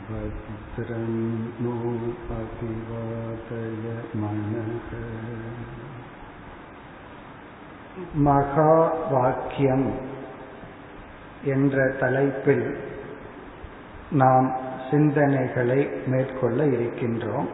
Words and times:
भद्रं 0.00 1.06
नो 1.62 1.72
अभिवादय 2.34 3.86
मनः 4.16 4.68
மகா 8.18 8.74
வாக்கியம் 9.10 9.86
என்ற 11.44 11.86
தலைப்பில் 12.00 12.64
நாம் 14.12 14.48
சிந்தனைகளை 14.90 15.80
மேற்கொள்ள 16.06 16.60
இருக்கின்றோம் 16.66 17.50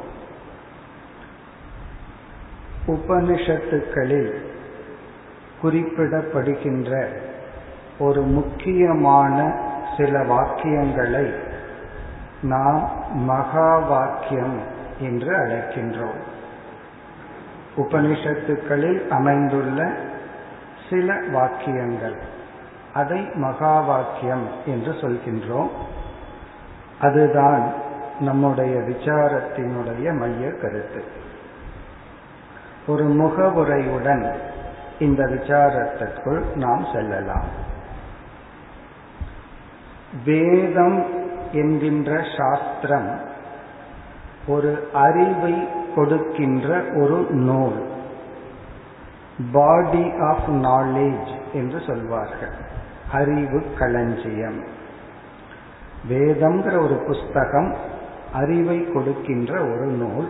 உபனிஷத்துக்களில் 2.88 4.32
குறிப்பிடப்படுகின்ற 5.62 6.92
ஒரு 7.98 8.22
முக்கியமான 8.30 9.36
சில 9.96 10.22
வாக்கியங்களை 10.28 11.26
நாம் 12.41 12.91
மகா 13.13 13.77
வாக்கியம் 13.77 14.59
என்று 14.99 15.35
அழைக்கின்றோம். 15.35 16.19
உபனிஷத்துக்களில் 17.77 19.07
அமைந்துள்ள 19.07 19.93
சில 20.89 21.19
வாக்கியங்கள். 21.31 22.21
அதை 22.93 23.29
மகா 23.35 23.79
வாக்கியம் 23.79 24.47
என்று 24.65 24.91
சொல்கின்றோம். 24.91 25.69
அதுதான் 26.99 27.73
நம்முடைய 28.19 28.79
விசாரத்தினுடைய 28.79 30.19
மைய 30.19 30.51
கருத்து. 30.51 31.03
ஒரு 32.87 33.03
முகவுரையுடன் 33.03 34.33
இந்த 34.99 35.23
விசாரத்திற்குள் 35.25 36.55
நாம் 36.55 36.85
செல்லலாம். 36.93 37.45
வேதம் 40.25 41.20
என்கின்ற 41.51 42.23
சாஸ்திரம் 42.37 43.19
ஒரு 44.47 44.89
அறிவை 44.93 45.67
கொடுக்கின்ற 45.95 46.83
ஒரு 46.95 47.27
நூல். 47.29 47.89
பாடி 49.51 50.11
ஆஃப் 50.19 50.49
நாலேஜ் 50.49 51.39
என்று 51.53 51.81
சொல்வார்கள். 51.87 52.53
அறிவு 53.11 53.63
களஞ்சியம். 53.79 54.63
வேதம்ங்கிற 56.09 56.83
ஒரு 56.83 57.03
புஸ்தகம் 57.07 57.75
அறிவை 58.33 58.91
கொடுக்கின்ற 58.91 59.61
ஒரு 59.61 59.85
நூல். 59.85 60.29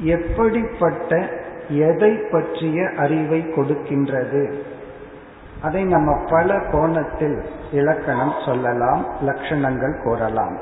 எப்படிப்பட்ட 0.00 1.30
எதை 1.68 2.16
பற்றிய 2.30 2.90
அறிவை 2.96 3.40
கொடுக்கின்றது? 3.40 4.62
அதை 5.62 5.84
நம்ம 5.84 6.24
பல 6.30 6.58
கோணத்தில் 6.72 7.44
இலக்கணம் 7.72 8.32
சொல்லலாம் 8.44 9.06
லட்சணங்கள் 9.26 10.02
கூறலாம். 10.02 10.58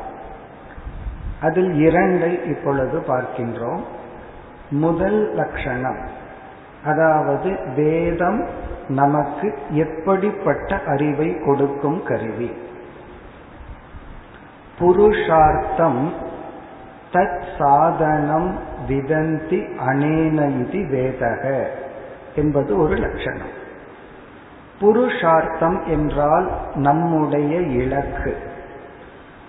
அதில் 1.40 1.72
இரண்டை 1.72 2.44
இப்பொழுது 2.44 3.00
பார்க்கின்றோம். 3.00 3.80
முதல் 4.70 5.34
லட்சணம் 5.34 5.98
அதாவது 6.84 7.58
வேதம் 7.76 8.48
நமக்கு 8.88 9.58
எப்படிப்பட்ட 9.70 10.80
அறிவை 10.86 11.38
கொடுக்கும் 11.38 12.02
கருவி. 12.02 12.56
புருஷார்த்தம் 14.78 16.12
தத் 17.12 17.42
சாதனம் 17.58 18.58
விதந்தி 18.88 19.78
அனேன 19.88 20.68
இது 20.68 20.78
வேதக 20.96 21.64
என்பது 22.34 22.78
ஒரு 22.78 22.94
லட்சணம். 22.94 23.62
புருஷார்த்தம் 24.80 25.84
என்றால் 25.86 26.50
நம்முடைய 26.74 27.60
இலக்கு. 27.60 28.36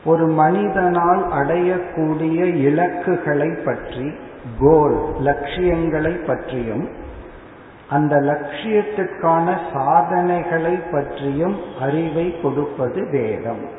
ஒரு 0.06 0.28
மனிதனால் 0.28 1.28
அடையக்கூடிய 1.34 2.56
இலக்குகளை 2.56 3.50
பற்றி 3.66 4.14
கோல் 4.60 5.06
லட்சியங்களை 5.20 6.12
பற்றியும் 6.12 6.90
அந்த 7.90 8.16
லட்சியத்திற்கான 8.16 9.58
சாதனைகளை 9.74 10.76
பற்றியும் 10.92 11.60
அறிவை 11.80 12.42
கொடுப்பது 12.42 13.10
வேதம். 13.10 13.70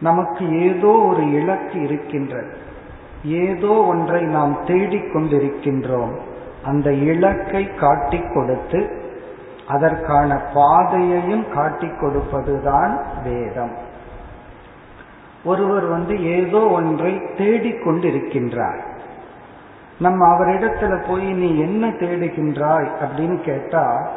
நமக்கு 0.00 0.74
ஏதோ 0.74 0.86
ஒரு 0.86 1.32
இலக்கு 1.32 1.80
இருக்கின்றது. 1.80 2.56
ஏதோ 3.24 3.68
ஒன்றை 3.68 4.22
நாம் 4.22 4.58
தேடிக்கொண்டிருக்கின்றோம். 4.66 6.12
அந்த 6.64 6.92
இலக்கை 6.92 7.74
காட்டிக் 7.74 8.30
கொடுத்து 8.34 8.97
அதற்கான 9.68 10.40
பாதையையும் 10.54 11.52
காட்டிக் 11.54 12.02
கொடுப்பதுதான் 12.02 13.00
வேதம். 13.24 13.76
ஒருவர் 15.44 15.84
வந்து 15.84 16.24
ஏதோ 16.24 16.58
ஒன்றை 16.58 17.14
தேடிக்கொண்டிருக்கின்றார் 17.14 18.80
நம்ம 19.98 20.26
அவரிடத்துல 20.26 21.08
போய் 21.08 21.32
நீ 21.32 21.60
என்ன 21.60 21.88
தேடுகின்றாய் 21.88 22.88
அப்படின்னு 23.00 23.40
கேட்டா 23.40 24.10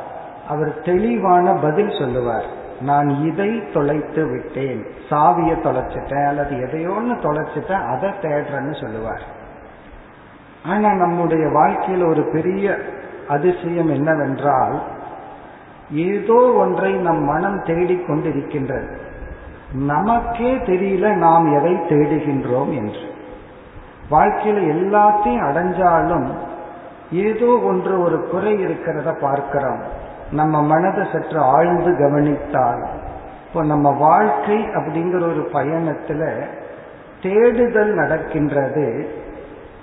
அவர் 0.49 0.79
தெளிவான 0.79 1.53
பதில் 1.53 1.99
சொல்லுவார். 1.99 2.45
நான் 2.81 3.09
இதை 3.09 3.71
தொலைத்து 3.71 4.25
விட்டேன். 4.25 4.85
சாவிய 5.09 5.53
தொலைச்சிட்டேன் 5.53 6.27
அல்லது 6.27 6.55
எதையோன்னு 6.55 7.15
தொலைச்சிட்டேன் 7.21 7.87
அதை 7.87 8.09
தேடுறேன்னு 8.09 8.81
சொல்லுவார். 8.81 9.21
ஆனா 10.65 10.93
நம்முடைய 10.93 11.47
வாழ்க்கையில் 11.47 12.05
ஒரு 12.05 12.29
பெரிய 12.33 12.77
அதிசயம் 13.27 13.87
என்னவென்றால் 13.87 14.81
ஏதோ 15.91 16.53
ஒன்றை 16.53 16.93
நம் 16.93 17.23
மனம் 17.23 17.59
தேடிக்கொண்டிருக்கின்றது 17.59 18.99
நமக்கே 19.73 20.55
தெரியல 20.55 21.15
நாம் 21.15 21.53
எதை 21.57 21.71
தேடுகின்றோம் 21.71 22.71
என்று. 22.75 23.03
வாழ்க்கையில 24.09 24.63
எல்லாத்தையும் 24.75 25.45
அடைஞ்சாலும் 25.47 26.27
ஏதோ 27.11 27.59
ஒன்று 27.63 28.03
ஒரு 28.03 28.27
குறை 28.27 28.65
இருக்கிறத 28.65 29.19
பார்க்கிறோம். 29.19 29.81
நம்ம 30.31 30.63
மனதை 30.63 31.05
சற்று 31.11 31.39
ஆழ்ந்து 31.39 31.97
கவனித்தால் 31.97 32.87
இப்போ 33.47 33.63
நம்ம 33.63 33.89
வாழ்க்கை 33.91 34.57
அப்படிங்கிற 34.57 35.21
ஒரு 35.21 35.49
பயணத்துல 35.53 36.47
தேடுதல் 37.21 37.93
நடக்கின்றது. 37.93 39.07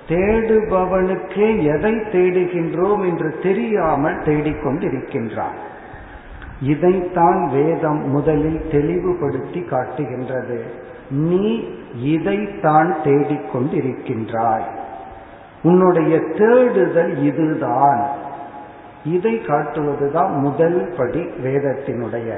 தேடுபவனுக்கே 0.09 1.63
எதை 1.63 1.93
தேடுகின்றோம் 1.93 3.09
என்று 3.09 3.39
தெரியாமல் 3.43 4.19
தேடிக்கொண்டிருக்கின்றான் 4.19 5.59
இதைத்தான் 6.61 7.47
வேதம் 7.47 8.11
முதலில் 8.11 8.71
தெளிவுபடுத்தி 8.71 9.61
காட்டுகின்றது. 9.61 10.63
நீ 11.11 11.65
இதைத்தான் 12.03 12.97
தேடிக்கொண்டிருக்கின்றாய். 13.05 14.65
உன்னுடைய 15.63 16.19
தேடுதல் 16.19 17.23
இதுதான். 17.23 18.07
இதை 19.05 19.35
காட்டுவதுதான் 19.35 20.31
முதல் 20.31 20.95
படி 20.97 21.21
வேதத்தினுடைய. 21.21 22.35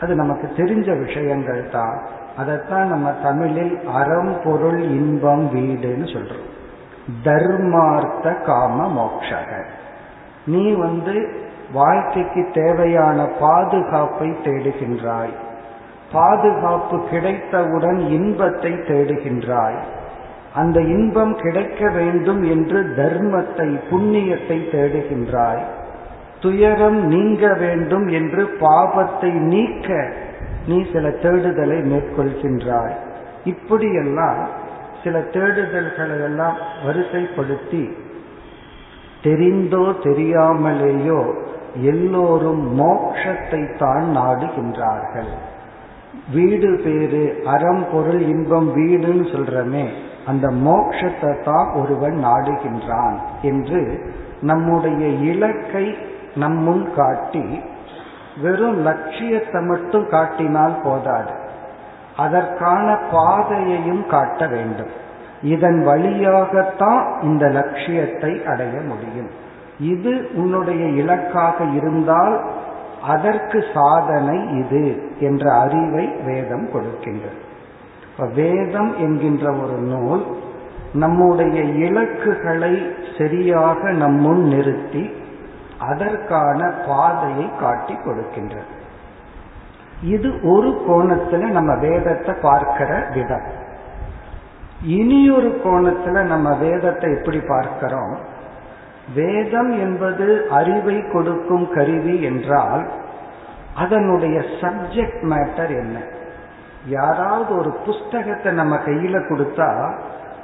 அது 0.00 0.14
நமக்கு 0.14 0.52
தெரிஞ்ச 0.56 1.04
விஷயங்கள் 1.04 1.68
தான். 1.68 2.00
அதைத்தான் 2.36 2.88
நம்ம 2.88 3.10
தமிழில் 3.10 3.78
அறம் 3.94 4.40
பொருள் 4.44 4.80
இன்பம் 4.80 5.50
வீடுன்னு 5.54 6.04
சொல்றோம். 6.04 6.48
தர்மார்த்த 7.24 8.42
காம 8.44 8.86
மோக்ஷக. 8.92 9.64
நீ 10.46 10.72
வந்து 10.72 11.48
வாழ்க்கைக்கு 11.72 12.46
தேவையான 12.52 13.28
பாதுகாப்பை 13.40 14.28
தேடுகின்றாய். 14.44 15.34
பாதுகாப்பு 16.12 17.00
கிடைத்தவுடன் 17.10 17.98
இன்பத்தை 18.08 18.72
தேடுகின்றாய். 18.72 19.78
அந்த 20.54 20.80
இன்பம் 20.80 21.34
கிடைக்க 21.36 21.90
வேண்டும் 21.90 22.42
என்று 22.50 22.80
தர்மத்தை 22.96 23.78
புண்ணியத்தை 23.90 24.58
தேடுகின்றாய். 24.70 25.62
துயரம் 26.40 27.06
நீங்க 27.06 27.54
வேண்டும் 27.54 28.08
என்று 28.08 28.56
பாபத்தை 28.60 29.32
நீக்க 29.32 30.08
நீ 30.66 30.86
சில 30.92 31.08
தேடுதலை 31.08 31.78
மேற்கொள்கின்றாய். 31.82 32.96
இப்படியெல்லாம் 33.44 34.48
சில 35.02 35.18
தேடுதல்களை 35.18 36.22
எல்லாம் 36.22 36.56
வரிசைப்படுத்தி 36.86 37.90
தெரிந்தோ 39.22 39.84
தெரியாமலேயோ 40.02 41.20
எல்லோரும் 41.74 42.78
மோட்சத்தை 42.80 43.76
தான் 43.76 44.04
நாடுகின்றார்கள். 44.16 45.32
வீடு 46.32 46.80
பேரு 46.84 47.42
அறம் 47.44 47.86
பொருள் 47.92 48.20
இன்பம் 48.20 48.76
வீடுன்னு 48.76 49.24
சொல்றமே 49.32 49.88
அந்த 50.26 50.48
மோட்சத்தை 50.48 51.42
தான் 51.44 51.72
ஒருவன் 51.72 52.24
நாடுகின்றான் 52.24 53.16
என்று 53.42 54.10
நம்முடைய 54.40 55.06
இலக்கை 55.06 55.96
நம்முன் 56.34 56.94
காட்டி 56.96 57.62
வெறும் 58.42 58.78
லட்சியத்தை 58.82 59.62
மட்டும் 59.62 60.08
காட்டினால் 60.08 60.80
போதாது. 60.84 61.32
அதற்கான 62.16 62.98
பாதையையும் 63.12 64.06
காட்ட 64.06 64.46
வேண்டும். 64.46 64.88
இதன் 65.42 65.84
வழியாகத்தான் 65.84 67.22
இந்த 67.22 67.48
லட்சியத்தை 67.48 68.44
அடைய 68.44 68.80
முடியும். 68.80 69.39
இது 69.80 70.28
உன்னுடைய 70.34 70.86
இலக்காக 70.86 71.64
இருந்தால் 71.64 72.44
அதற்கு 73.02 73.64
சாதனை 73.74 74.58
இது 74.58 75.12
என்ற 75.20 75.52
அறிவை 75.54 76.06
வேதம் 76.06 76.68
கொடுக்கின்றது. 76.68 77.38
வேதம் 78.34 78.98
என்கின்ற 78.98 79.52
ஒரு 79.52 79.72
நூல் 79.72 80.26
நம்முடைய 80.92 81.62
இலக்குகளை 81.62 82.92
சரியாக 83.18 83.90
நம் 83.90 84.14
முன் 84.14 84.42
நிறுத்தி 84.42 85.10
அதற்கான 85.78 86.70
பாதையை 86.86 87.50
காட்டி 87.60 87.94
கொடுக்கின்றது. 87.94 88.70
இது 90.02 90.40
ஒரு 90.42 90.82
கோணத்துல 90.88 91.50
நம்ம 91.50 91.74
வேதத்தை 91.74 92.34
பார்க்கிற 92.42 93.10
விதம். 93.14 93.48
இனியொரு 94.82 95.60
கோணத்துல 95.64 96.22
நம்ம 96.22 96.56
வேதத்தை 96.56 97.12
எப்படி 97.12 97.40
பார்க்கிறோம்? 97.48 98.29
வேதம் 99.14 99.70
என்பது 99.80 100.46
அறிவை 100.50 101.02
கொடுக்கும் 101.12 101.68
கருவி 101.74 102.22
என்றால் 102.22 102.90
அதனுடைய 103.74 104.42
சப்ஜெக்ட் 104.60 105.22
மேட்டர் 105.22 105.68
என்ன? 105.68 105.98
யாராவது 106.86 107.56
ஒரு 107.56 107.72
புஸ்தகத்தை 107.72 108.52
நம்ம 108.52 108.76
கையில 108.76 109.18
கொடுத்தா 109.28 109.94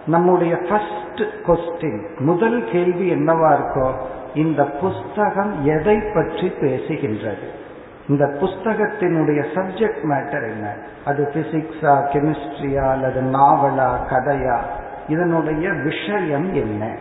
நம்முடைய 0.06 0.56
ஃபர்ஸ்ட் 0.56 1.22
கொஸ்டின் 1.46 2.18
முதல் 2.18 2.64
கேள்வி 2.72 3.14
என்னவா 3.14 3.50
இருக்கோ 3.52 3.92
இந்த 4.34 4.64
புஸ்தகம் 4.64 5.64
எதை 5.64 6.00
பற்றி 6.14 6.48
பேசுகின்றது? 6.60 7.46
இந்த 8.08 8.24
புஸ்தகத்தினுடைய 8.26 9.44
சப்ஜெக்ட் 9.54 10.02
மேட்டர் 10.02 10.50
என்ன? 10.50 10.76
அது 11.04 11.30
பிசிக்ஸா 11.34 11.94
கெமிஸ்ட்ரியா 12.12 12.90
அல்லது 12.90 13.20
நாவலா 13.20 13.90
கதையா? 14.10 14.58
இதனுடைய 15.08 15.72
விஷயம் 15.72 16.54
என்ன? 16.54 16.96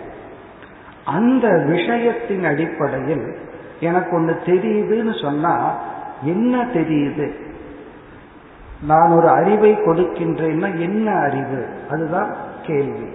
அந்த 1.05 1.47
விஷயத்தின் 1.47 2.47
அடிப்படையில் 2.47 3.37
எனக்கு 3.79 4.15
ஒன்று 4.15 4.41
தெரியுதுன்னு 4.45 5.21
சொன்னா 5.21 5.77
என்ன 6.23 6.65
தெரியுது? 6.65 7.31
நான் 8.83 9.11
ஒரு 9.11 9.29
அறிவை 9.29 9.73
கொடுக்கின்றேன்னா 9.73 10.79
என்ன 10.79 11.11
அறிவு? 11.11 11.65
அதுதான் 11.89 12.35
கேள்வி. 12.61 13.09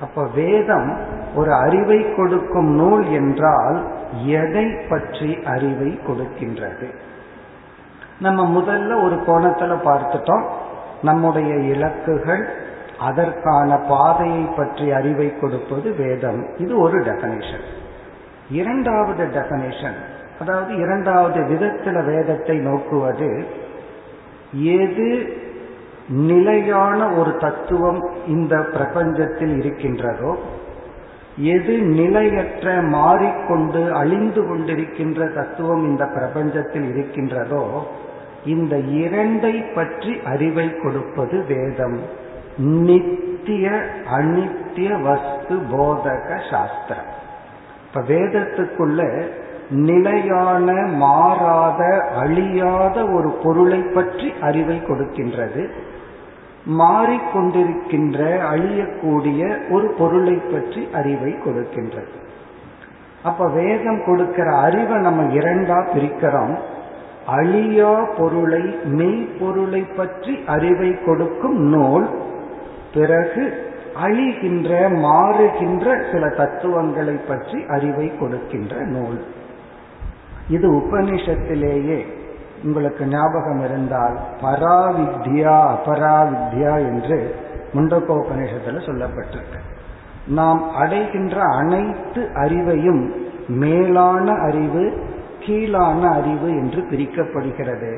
அப்ப 0.00 0.28
வேதம் 0.34 0.98
ஒரு 1.34 1.52
அறிவை 1.52 2.14
கொடுக்கும் 2.14 2.70
நூல் 2.70 3.10
என்றால் 3.10 3.86
எதை 4.24 4.66
பற்றி 4.88 5.38
அறிவை 5.44 5.98
கொடுக்கின்றது? 6.06 6.94
நம்ம 8.20 8.60
முதல்ல 8.60 9.02
ஒரு 9.02 9.14
கோணத்துல 9.14 9.76
பார்த்துட்டோம். 9.84 10.44
நம்முடைய 11.02 11.54
இலக்குகள் 11.54 12.48
அதற்கான 12.98 13.76
பாதையை 13.76 14.42
பற்றி 14.42 14.92
அறிவை 14.92 15.38
கொடுப்பது 15.38 15.94
வேதம். 15.94 16.46
இது 16.56 16.78
ஒரு 16.78 16.98
டெபனேஷன் 16.98 17.64
இரண்டாவது 18.50 19.24
டெபனேஷன் 19.24 19.94
அதாவது 20.40 20.76
இரண்டாவது 20.76 21.44
விதத்தில் 21.44 22.04
வேதத்தை 22.04 22.56
நோக்குவது 22.58 23.44
எது 24.62 25.34
நிலையான 26.08 27.12
ஒரு 27.12 27.36
தத்துவம் 27.36 28.10
இந்த 28.26 28.56
பிரபஞ்சத்தில் 28.56 29.58
இருக்கின்றதோ 29.58 30.36
எது 31.36 31.78
நிலையற்ற 31.78 32.82
மாறிக்கொண்டு 32.82 33.92
அழிந்து 33.92 34.42
கொண்டிருக்கின்ற 34.42 35.34
தத்துவம் 35.34 35.84
இந்த 35.84 36.04
பிரபஞ்சத்தில் 36.04 36.88
இருக்கின்றதோ 36.88 37.86
இந்த 38.44 38.76
இரண்டை 38.76 39.74
பற்றி 39.74 40.20
அறிவை 40.24 40.74
கொடுப்பது 40.74 41.44
வேதம். 41.48 42.24
நித்திய 42.56 43.70
அனித்திய 44.10 45.02
வஸ்து 45.02 45.56
போதக 45.72 46.28
சாஸ்திரம். 46.50 47.10
இப்ப 47.86 48.00
வேதத்துக்குள்ள 48.00 49.22
நிலையான 49.70 50.72
மாறாத 50.96 52.10
அழியாத 52.16 53.06
ஒரு 53.06 53.28
பொருளை 53.28 53.78
பற்றி 53.78 54.32
அறிவை 54.40 54.82
கொடுக்கின்றது. 54.88 55.70
மாறிக்கொண்டிருக்கின்ற 56.78 58.18
அழியக்கூடிய 58.52 59.70
ஒரு 59.70 59.88
பொருளை 59.98 60.34
பற்றி 60.34 60.88
அறிவை 60.92 61.36
கொடுக்கின்றது. 61.44 62.14
அப்ப 63.22 63.48
வேதம் 63.48 64.04
கொடுக்கிற 64.04 64.56
அறிவை 64.56 64.98
நம்ம 64.98 65.22
இரண்டா 65.22 65.78
பிரிக்கிறோம். 65.94 66.54
அழியா 67.26 68.04
பொருளை 68.16 68.78
மெய்ப்பொருளை 68.84 69.84
பற்றி 69.96 70.38
அறிவை 70.46 70.98
கொடுக்கும் 71.04 71.60
நூல் 71.60 72.08
பிறகு 72.96 73.44
அழிகின்ற 74.06 74.70
மாறுகின்ற 75.04 75.86
சில 76.12 76.24
தத்துவங்களை 76.40 77.16
பற்றி 77.28 77.58
அறிவை 77.76 78.08
கொடுக்கின்ற 78.18 78.74
நூல். 78.94 79.18
இது 80.48 80.66
உபனிஷத்திலேயே 80.72 82.00
உங்களுக்கு 82.64 83.04
ஞாபகம் 83.06 83.62
இருந்தால் 83.64 84.16
பராவித்யா 84.42 85.56
அபராவித்யா 85.74 86.74
என்று 86.90 87.18
முண்டகோபனிஷத்தில் 87.74 88.86
சொல்லப்பட்டிருக்கு. 88.88 89.60
நாம் 90.38 90.60
அடைகின்ற 90.74 91.36
அனைத்து 91.56 92.22
அறிவையும் 92.44 93.02
மேலான 93.62 94.26
அறிவு 94.48 94.84
கீழான 95.40 96.00
அறிவு 96.18 96.48
என்று 96.60 96.80
பிரிக்கப்படுகிறது. 96.90 97.92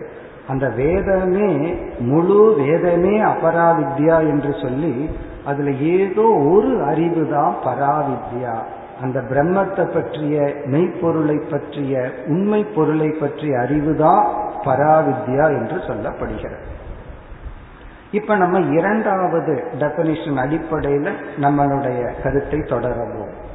அந்த 0.48 0.66
வேதமே 0.76 1.74
முழு 1.98 2.54
வேதமே 2.58 3.22
அபராவித்யா 3.22 4.16
என்று 4.18 4.54
சொல்லி 4.62 5.10
அதுல 5.44 5.70
ஏதோ 5.70 6.26
ஒரு 6.50 6.82
அறிவு 6.82 7.28
தான் 7.28 7.54
பராவித்யா. 7.64 8.54
அந்த 9.02 9.20
பிரம்மத்தை 9.20 9.84
பற்றிய 9.94 10.54
மெய்ப்பொருளை 10.64 11.36
பற்றிய 11.50 12.10
உண்மை 12.26 12.64
பொருளை 12.64 13.10
பற்றிய 13.10 13.58
அறிவு 13.58 13.96
தான் 13.96 14.22
பராவித்யா 14.64 15.46
என்று 15.58 15.76
சொல்லப்படுகிறது. 15.76 16.66
இப்ப 18.10 18.36
நம்ம 18.36 18.58
இரண்டாவது 18.58 19.54
டெபனிஷன் 19.78 20.36
அடிப்படையில் 20.36 21.12
நம்மளுடைய 21.40 22.22
கருத்தை 22.22 22.60
தொடரவும். 22.60 23.46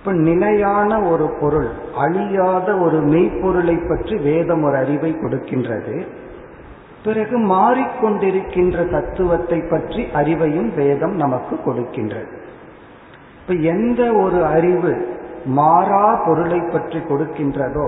இப்ப 0.00 0.12
நிலையான 0.12 1.00
ஒரு 1.02 1.26
பொருள் 1.40 1.68
அழியாத 1.94 2.68
ஒரு 2.76 2.98
மெய்ப்பொருளை 3.00 3.74
பற்றி 3.88 4.16
வேதம் 4.16 4.62
ஒரு 4.62 4.76
அறிவை 4.76 5.10
கொடுக்கின்றது. 5.12 6.06
பிறகு 7.04 7.36
மாறிக்கொண்டிருக்கின்ற 7.38 8.90
தத்துவத்தை 8.90 9.58
பற்றி 9.62 10.02
அறிவையும் 10.14 10.70
வேதம் 10.74 11.14
நமக்கு 11.14 11.56
கொடுக்கின்றது. 11.56 12.32
இப்ப 13.40 13.52
எந்த 13.52 14.12
ஒரு 14.12 14.44
அறிவு 14.44 15.06
மாறா 15.44 16.22
பொருளை 16.26 16.60
பற்றி 16.60 16.98
கொடுக்கின்றதோ 16.98 17.86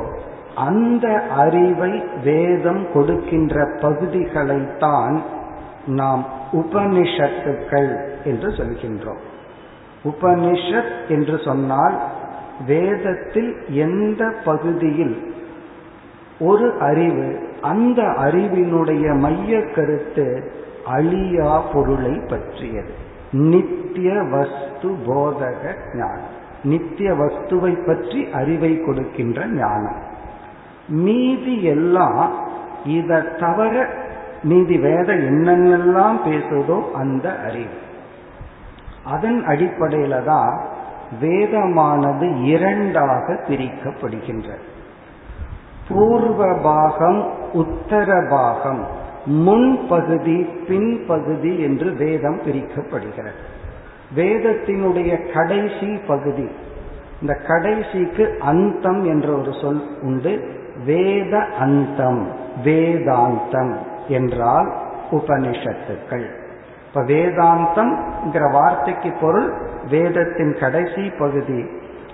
அந்த 0.55 1.06
அறிவை 1.37 1.93
வேதம் 2.25 2.87
கொடுக்கின்ற 2.93 3.64
பகுதிகளைத்தான் 3.81 5.23
நாம் 5.87 6.25
உபனிஷத்துக்கள் 6.53 7.93
என்று 8.25 8.49
சொல்கின்றோம். 8.49 9.23
உபனிஷத் 10.04 11.09
என்று 11.09 11.38
சொன்னால் 11.44 12.00
வேதத்தில் 12.66 13.56
எந்த 13.68 14.32
பகுதியில் 14.44 15.32
ஒரு 16.38 16.75
அறிவு 16.80 17.38
அந்த 17.61 18.02
அறிவினுடைய 18.02 19.18
மைய 19.18 19.62
கருத்து 19.62 20.52
அழியா 20.87 21.59
பொருளை 21.59 22.21
பற்றியது. 22.28 22.94
நித்திய 23.32 24.23
வஸ்து 24.23 24.88
போதக 25.06 25.75
ஞானம். 25.94 26.40
நித்திய 26.64 27.12
வஸ்துவை 27.12 27.87
பற்றி 27.87 28.28
அறிவை 28.32 28.80
கொடுக்கின்ற 28.80 29.47
ஞானம். 29.47 30.00
மீதி 30.88 31.62
எல்லாம் 31.62 32.32
இதை 32.85 33.18
தவிர 33.38 33.88
மீதி 34.42 34.78
வேத 34.78 35.14
என்னென்னலாம் 35.14 36.18
பேசுதோ 36.25 36.92
அந்த 36.92 37.38
அறிவு. 37.38 37.81
அதன் 39.04 39.44
அடிப்படையில 39.47 40.25
தான் 40.25 40.61
வேதமானது 41.21 42.44
இரண்டாக 42.44 43.32
பிரிக்கப்படுகின்றது. 43.32 44.64
பூர்வ 45.88 46.54
பாகம் 46.54 47.30
உத்தர 47.52 48.26
பாகம் 48.30 48.87
முன்பகுதி 49.26 50.49
பின்பகுதி 50.68 51.59
என்று 51.59 51.94
வேதம் 51.94 52.40
பிரிக்கப்படுகிறது. 52.40 53.40
வேதத்தினுடைய 54.16 55.32
கடைசி 55.32 56.00
பகுதி 56.06 56.49
இந்த 57.21 57.35
கடைசிக்கு 57.35 58.37
அந்தம் 58.40 59.04
என்ற 59.04 59.32
ஒரு 59.32 59.52
சொல் 59.61 59.82
உண்டு. 60.02 60.61
வேத 60.85 61.38
அந்தம் 61.38 62.26
வேதாந்தம் 62.64 63.76
என்றால் 64.09 64.73
உபனிஷத்துக்கள். 65.11 66.26
இப்ப 66.94 67.04
வேதாந்தம்ங்கிற 67.04 68.52
வார்த்தைக்கு 68.52 69.12
பொருள் 69.20 69.52
வேதத்தின் 69.90 70.56
கடைசி 70.61 71.11
பகுதி. 71.18 71.66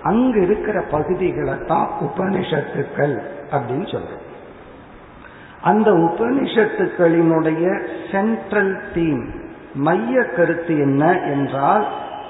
அங்கு 0.03 0.41
இருக்கிற 0.41 0.81
பகுதிகளை 0.81 1.53
தான் 1.67 1.89
உபனிஷத்துக்கள் 1.99 3.21
அப்படின்னு 3.51 3.87
சொல்றோம். 3.87 4.23
அந்த 5.61 5.91
உபனிஷத்துக்களினுடைய 5.91 7.65
சென்ட்ரல் 8.11 8.81
தீம் 8.93 9.29
மைய 9.73 10.23
கருத்து 10.23 10.79
என்ன 10.79 11.19
என்றால் 11.19 11.87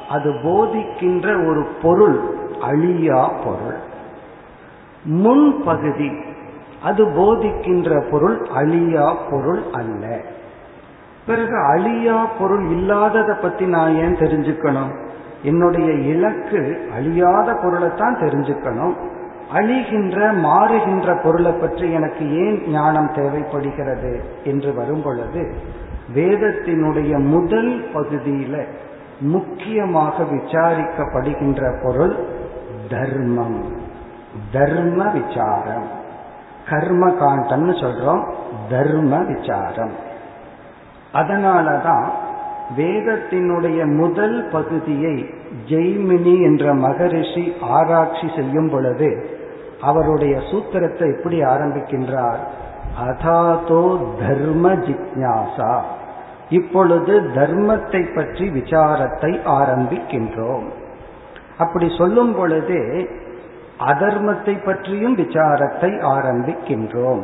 அது 0.10 0.32
போதிக்கின்ற 0.32 1.48
ஒரு 1.48 1.68
பொருள் 1.82 2.20
அழியா 2.62 3.28
பொருள். 3.28 3.78
முன்பகுதி 5.06 6.24
அது 6.84 7.06
போதிக்கின்ற 7.06 8.10
பொருள் 8.12 8.48
அழியா 8.56 9.14
பொருள் 9.30 9.62
அல்ல. 9.74 10.22
பிறகு 11.30 11.56
அழியா 11.58 12.26
பொருள் 12.40 12.66
இல்லாததை 12.68 13.36
பத்தி 13.42 13.66
நான் 13.66 13.96
ஏன் 13.96 14.16
தெரிஞ்சுக்கணும்? 14.16 14.92
என்னுடைய 15.44 15.94
இலக்கு 15.94 16.62
அழியாத 16.94 17.54
பொருளை 17.54 17.90
தான் 17.98 18.18
தெரிஞ்சுக்கணும். 18.20 18.96
அழிகின்ற 19.54 20.32
மாறுகின்ற 20.32 21.24
பொருளை 21.24 21.52
பற்றி 21.52 21.92
எனக்கு 21.92 22.24
ஏன் 22.46 22.64
ஞானம் 22.68 23.14
தேவைப்படுகிறது 23.14 24.24
என்று 24.44 24.74
வரும் 24.74 25.02
பொழுது 25.02 25.56
வேதத்தினுடைய 26.16 27.14
முதல் 27.26 27.72
பகுதியில 27.94 28.66
முக்கியமாக 29.20 30.24
விசாரிக்கப்படுகின்ற 30.24 31.62
பொருள் 31.84 32.16
தர்மம். 32.90 33.64
தர்ம 34.52 35.10
விசாரம். 35.10 35.88
கர்ம 36.70 37.10
காண்டம்னு 37.10 37.74
சொல்றோம். 37.82 38.24
தர்ம 38.70 39.18
விசாரம். 39.18 40.08
அதனாலதான் 41.14 42.10
வேதத்தினுடைய 42.78 43.96
முதல் 43.96 44.48
பகுதியை 44.52 45.30
ஜெய்மினி 45.68 46.42
என்ற 46.42 46.74
மகரிஷி 46.74 47.54
ஆராய்ச்சி 47.62 48.32
செய்யும் 48.36 48.70
பொழுது 48.70 49.38
அவருடைய 49.82 50.38
சூத்திரத்தை 50.38 51.18
எப்படி 51.18 51.42
ஆரம்பிக்கின்றார்? 51.42 52.38
அதாதோ 53.02 54.00
தர்ம 54.20 54.74
ஜிக்யாசா 54.74 55.82
இப்பொழுது 56.50 57.22
தர்மத்தை 57.22 58.16
பற்றி 58.16 58.50
விசாரத்தை 58.50 59.32
ஆரம்பிக்கின்றோம். 59.46 60.66
அப்படி 61.58 61.96
சொல்லும் 61.98 62.36
பொழுதே 62.36 63.10
அதர்மத்தை 63.80 64.66
பற்றியும் 64.66 65.18
விசாரத்தை 65.18 65.92
ஆரம்பிக்கின்றோம். 66.02 67.24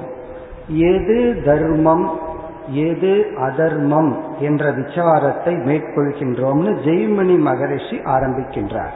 எது 0.69 1.41
தர்மம்? 1.45 2.19
எது 2.69 3.33
அதர்மம் 3.41 4.23
என்ற 4.39 4.71
விசாரத்தை 4.71 5.53
மேற்கொள்கின்றோம்னு 5.53 6.71
ஜெய்மணி 6.85 7.37
மகரிஷி 7.39 7.97
ஆரம்பிக்கின்றார். 7.97 8.95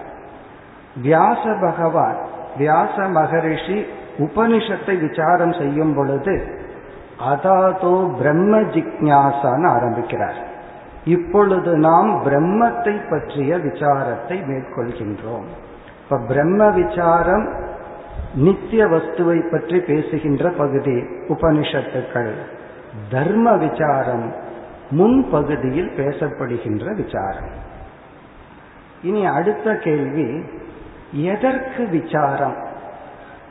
வியாச 1.02 1.58
பகவான் 1.62 2.18
வியாச 2.58 3.08
மகரிஷி 3.08 3.86
உபனிஷத்தை 4.18 5.10
விசாரம் 5.10 5.54
செய்யும் 5.54 5.96
பொழுது 5.96 6.44
அதாதோ 7.20 8.18
பிரம்ம 8.20 8.62
ஜிக்யாசான்னு 8.62 9.68
ஆரம்பிக்கிறார். 9.68 10.48
இப்பொழுது 11.06 11.78
நாம் 11.78 12.22
பிரம்மத்தை 12.26 13.10
பற்றிய 13.10 13.58
விசாரத்தை 13.58 14.38
மேற்கொள்கின்றோம். 14.46 15.48
இப்ப 16.04 16.20
பிரம்ம 16.28 16.70
விசாரம் 16.70 17.50
நித்திய 18.36 18.86
வஸ்துவை 18.86 19.52
பற்றி 19.52 19.80
பேசுகின்ற 19.80 20.50
பகுதி 20.50 21.04
உபனிஷத்துக்கள். 21.28 22.34
தர்ம 23.12 23.54
விசாரம் 23.54 24.34
முன் 24.90 25.30
பகுதியில் 25.32 25.92
பேசப்படுகின்ற 25.98 26.96
விசாரம். 26.96 27.50
இனி 29.04 29.26
அடுத்த 29.26 29.76
கேள்வி 29.76 30.44
எதற்கு 31.12 31.88
விசாரம்? 31.88 32.56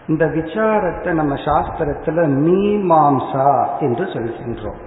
இந்த 0.09 0.27
விசாரத்தை 0.27 1.13
நம்ம 1.13 1.35
சாஸ்திரத்துல 1.35 2.27
மீமாம்சா 2.47 3.67
என்று 3.81 4.05
சொல்கின்றோம். 4.05 4.81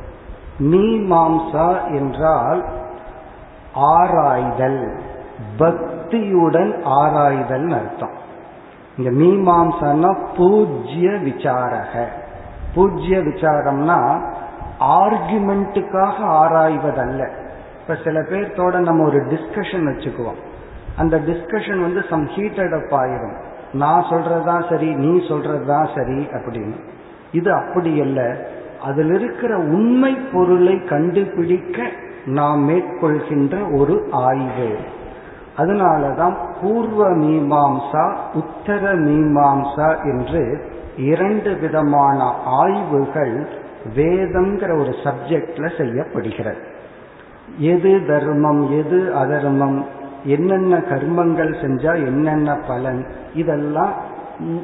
மீமாம்சா 0.60 1.92
என்றால் 1.94 2.66
ஆராய்தல் 3.74 5.02
பக்தியுடன் 5.60 6.84
ஆராய்தல் 6.84 7.70
அர்த்தம். 7.72 8.16
இங்க 8.98 9.10
மீமாம்சன்னா 9.10 10.26
பூஜ்ய 10.36 11.10
விசாரக. 11.10 12.06
பூஜ்ய 12.74 13.18
விசாரம்னா 13.18 14.30
ஆர்குமெண்ட்டுக்காக 14.82 16.14
ஆராய்வதல்ல. 16.24 17.30
இப்ப 17.82 17.98
சில 18.04 18.20
பேர்த்தோட 18.20 18.80
நம்ம 18.80 19.06
ஒரு 19.06 19.18
டிஸ்கஷன் 19.18 19.86
வச்சுக்குவோம். 19.86 20.40
அந்த 20.98 21.20
டிஸ்கஷன் 21.20 21.82
வந்து 21.82 22.04
சம் 22.10 22.28
ஹீட்டட் 22.28 22.84
அப் 22.84 23.02
ஆயிரும். 23.02 23.36
நான் 23.74 24.04
சொல்றதுதான் 24.04 24.70
சரி 24.70 24.94
நீ 24.94 25.28
சொல்றதுதான் 25.28 25.90
சரி 25.96 26.28
அப்படின்னு. 26.32 26.76
இது 27.32 27.54
அப்படி 27.54 28.02
அல்ல. 28.02 28.38
அதில் 28.84 29.14
இருக்கிற 29.14 29.58
உண்மை 29.58 30.14
பொருளை 30.14 30.84
கண்டுபிடிக்க 30.84 31.84
நாம் 32.26 32.70
மேற்கொள்கின்ற 32.70 33.78
ஒரு 33.78 34.08
ஆய்வு. 34.12 34.78
அதனாலதான் 35.58 36.36
பூர்வ 36.62 37.10
மீமாம்சா 37.10 38.16
உத்தர 38.34 38.96
மீமாம்சா 38.96 40.04
என்று 40.04 40.72
இரண்டு 40.98 41.56
விதமான 41.56 42.34
ஆய்வுகள் 42.46 43.48
வேதம்ங்கிற 43.96 44.72
ஒரு 44.82 44.94
சப்ஜெக்ட்ல 45.06 45.66
செய்யப்படுகிறது. 45.78 46.62
எது 47.74 47.92
தர்மம் 48.08 48.62
எது 48.80 49.00
அதர்மம் 49.16 49.80
என்னென்ன 50.26 50.78
கர்மங்கள் 50.92 51.52
செஞ்சா 51.62 51.94
என்னென்ன 52.06 52.56
பலன் 52.68 53.02
இதெல்லாம் 53.34 53.94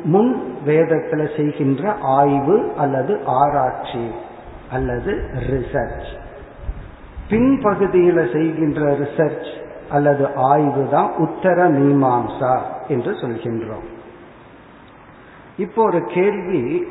முன் 0.04 0.32
வேதத்துல 0.66 1.22
செய்கின்ற 1.38 1.94
ஆய்வு 2.02 2.58
அல்லது 2.78 3.14
ஆராய்ச்சி 3.26 4.06
அல்லது 4.72 5.12
ரிசர்ச் 5.50 6.08
பின்பகுதியில 7.30 8.20
செய்கின்ற 8.34 8.82
ரிசர்ச் 9.04 9.50
அல்லது 9.90 10.26
ஆய்வு 10.36 10.84
தான் 10.92 11.12
உத்தர 11.18 11.68
மீமாம்சா 11.70 12.56
என்று 12.88 13.12
சொல்கின்றோம். 13.12 13.88
இப்போ 15.58 15.82
ஒரு 15.84 16.02
கேள்வி 16.06 16.88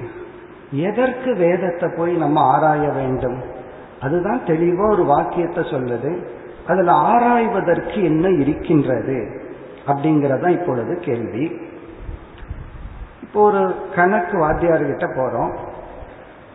எதற்கு 0.70 1.34
வேதத்தை 1.34 1.90
போய் 1.96 2.12
நம்ம 2.12 2.40
ஆராய 2.40 2.88
வேண்டும்? 2.88 3.42
அதுதான் 4.00 4.40
தெளிவா 4.46 4.90
ஒரு 4.90 5.04
வாக்கியத்தை 5.04 5.64
சொல்லுது. 5.64 6.26
அதுல 6.66 6.92
ஆராய்வதற்கு 6.92 8.02
என்ன 8.04 8.28
இருக்கின்றது 8.28 9.40
அப்படிங்கறதா 9.86 10.48
இப்பொழுது 10.48 10.96
கேள்வி. 10.96 11.60
இப்போ 13.22 13.42
ஒரு 13.42 13.74
கணக்கு 13.94 14.38
வாத்தியார்கிட்ட 14.38 15.06
போறோம். 15.16 15.56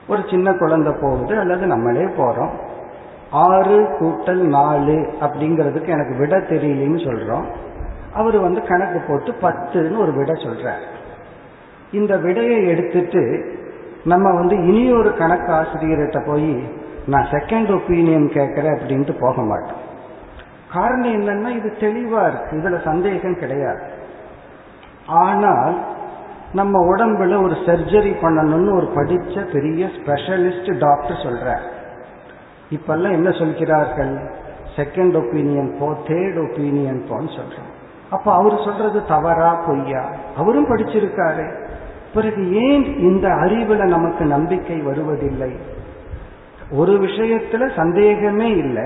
ஒரு 0.07 0.21
சின்ன 0.29 0.53
குழந்தை 0.53 0.93
போகுது 1.01 1.39
அல்லது 1.39 1.65
நம்மளே 1.65 2.03
போறோம். 2.03 2.49
ஆறு 3.31 3.79
கூட்டல் 3.99 4.43
நாலு 4.47 5.09
அப்படிங்கிறதுக்கு 5.21 5.87
எனக்கு 5.87 6.15
விட 6.17 6.37
தெரியலன்னு 6.37 7.03
சொல்றோம். 7.05 7.45
அவர் 8.13 8.39
வந்து 8.39 8.61
கணக்கு 8.61 8.99
போட்டு 8.99 9.31
பத்துன்னு 9.31 9.97
ஒரு 9.97 10.13
விட 10.13 10.31
சொல்றார். 10.31 10.81
இந்த 11.91 12.17
விடையை 12.17 12.67
எடுத்துட்டு 12.67 13.59
நம்ம 14.03 14.33
வந்து 14.33 14.55
இனி 14.55 14.93
ஒரு 14.93 15.17
கணக்கு 15.17 15.53
ஆசிரியர்கிட்ட 15.53 16.25
போய் 16.25 16.67
நான் 17.07 17.23
செகண்ட் 17.23 17.71
ஒப்பீனியன் 17.71 18.27
கேட்கறேன் 18.27 18.77
அப்படின்ட்டு 18.79 19.19
போக 19.19 19.41
மாட்டோம். 19.41 19.89
காரணம் 20.73 21.21
என்னன்னா 21.21 21.55
இது 21.55 21.73
தெளிவா 21.79 22.27
இருக்கு. 22.27 22.51
இதுல 22.51 22.83
சந்தேகம் 22.83 23.39
கிடையாது. 23.39 23.81
ஆனால் 25.07 25.81
நம்ம 26.53 26.95
உடம்புல 26.95 27.43
ஒரு 27.43 27.53
சர்ஜரி 27.53 28.13
பண்ணணும்னு 28.21 28.75
ஒரு 28.75 28.91
படிச்ச 28.95 29.53
பெரிய 29.53 29.85
ஸ்பெஷலிஸ்ட் 29.85 30.77
டாக்டர் 30.77 31.23
சொல்ற 31.23 31.57
இப்பெல்லாம் 32.71 33.11
என்ன 33.11 33.31
சொல்கிறார்கள்? 33.31 34.29
செகண்ட் 34.75 35.15
ஒப்பீனியன் 35.15 35.79
போ 35.79 35.87
தேர்ட் 35.87 36.37
ஒப்பீனியன் 36.45 37.01
போன்னு 37.09 37.39
சொல்றோம் 37.39 37.69
அப்ப 38.09 38.33
அவர் 38.33 38.63
சொல்றது 38.65 39.05
தவறா 39.05 39.63
பொய்யா? 39.67 40.09
அவரும் 40.37 40.67
படிச்சிருக்காரு. 40.67 41.69
பிறகு 42.13 42.53
ஏன் 42.53 42.97
இந்த 42.97 43.27
அறிவுல 43.27 43.83
நமக்கு 43.83 44.25
நம்பிக்கை 44.25 44.77
வருவதில்லை? 44.77 45.55
ஒரு 46.71 46.91
விஷயத்துல 46.91 47.75
சந்தேகமே 47.75 48.49
இல்லை. 48.57 48.83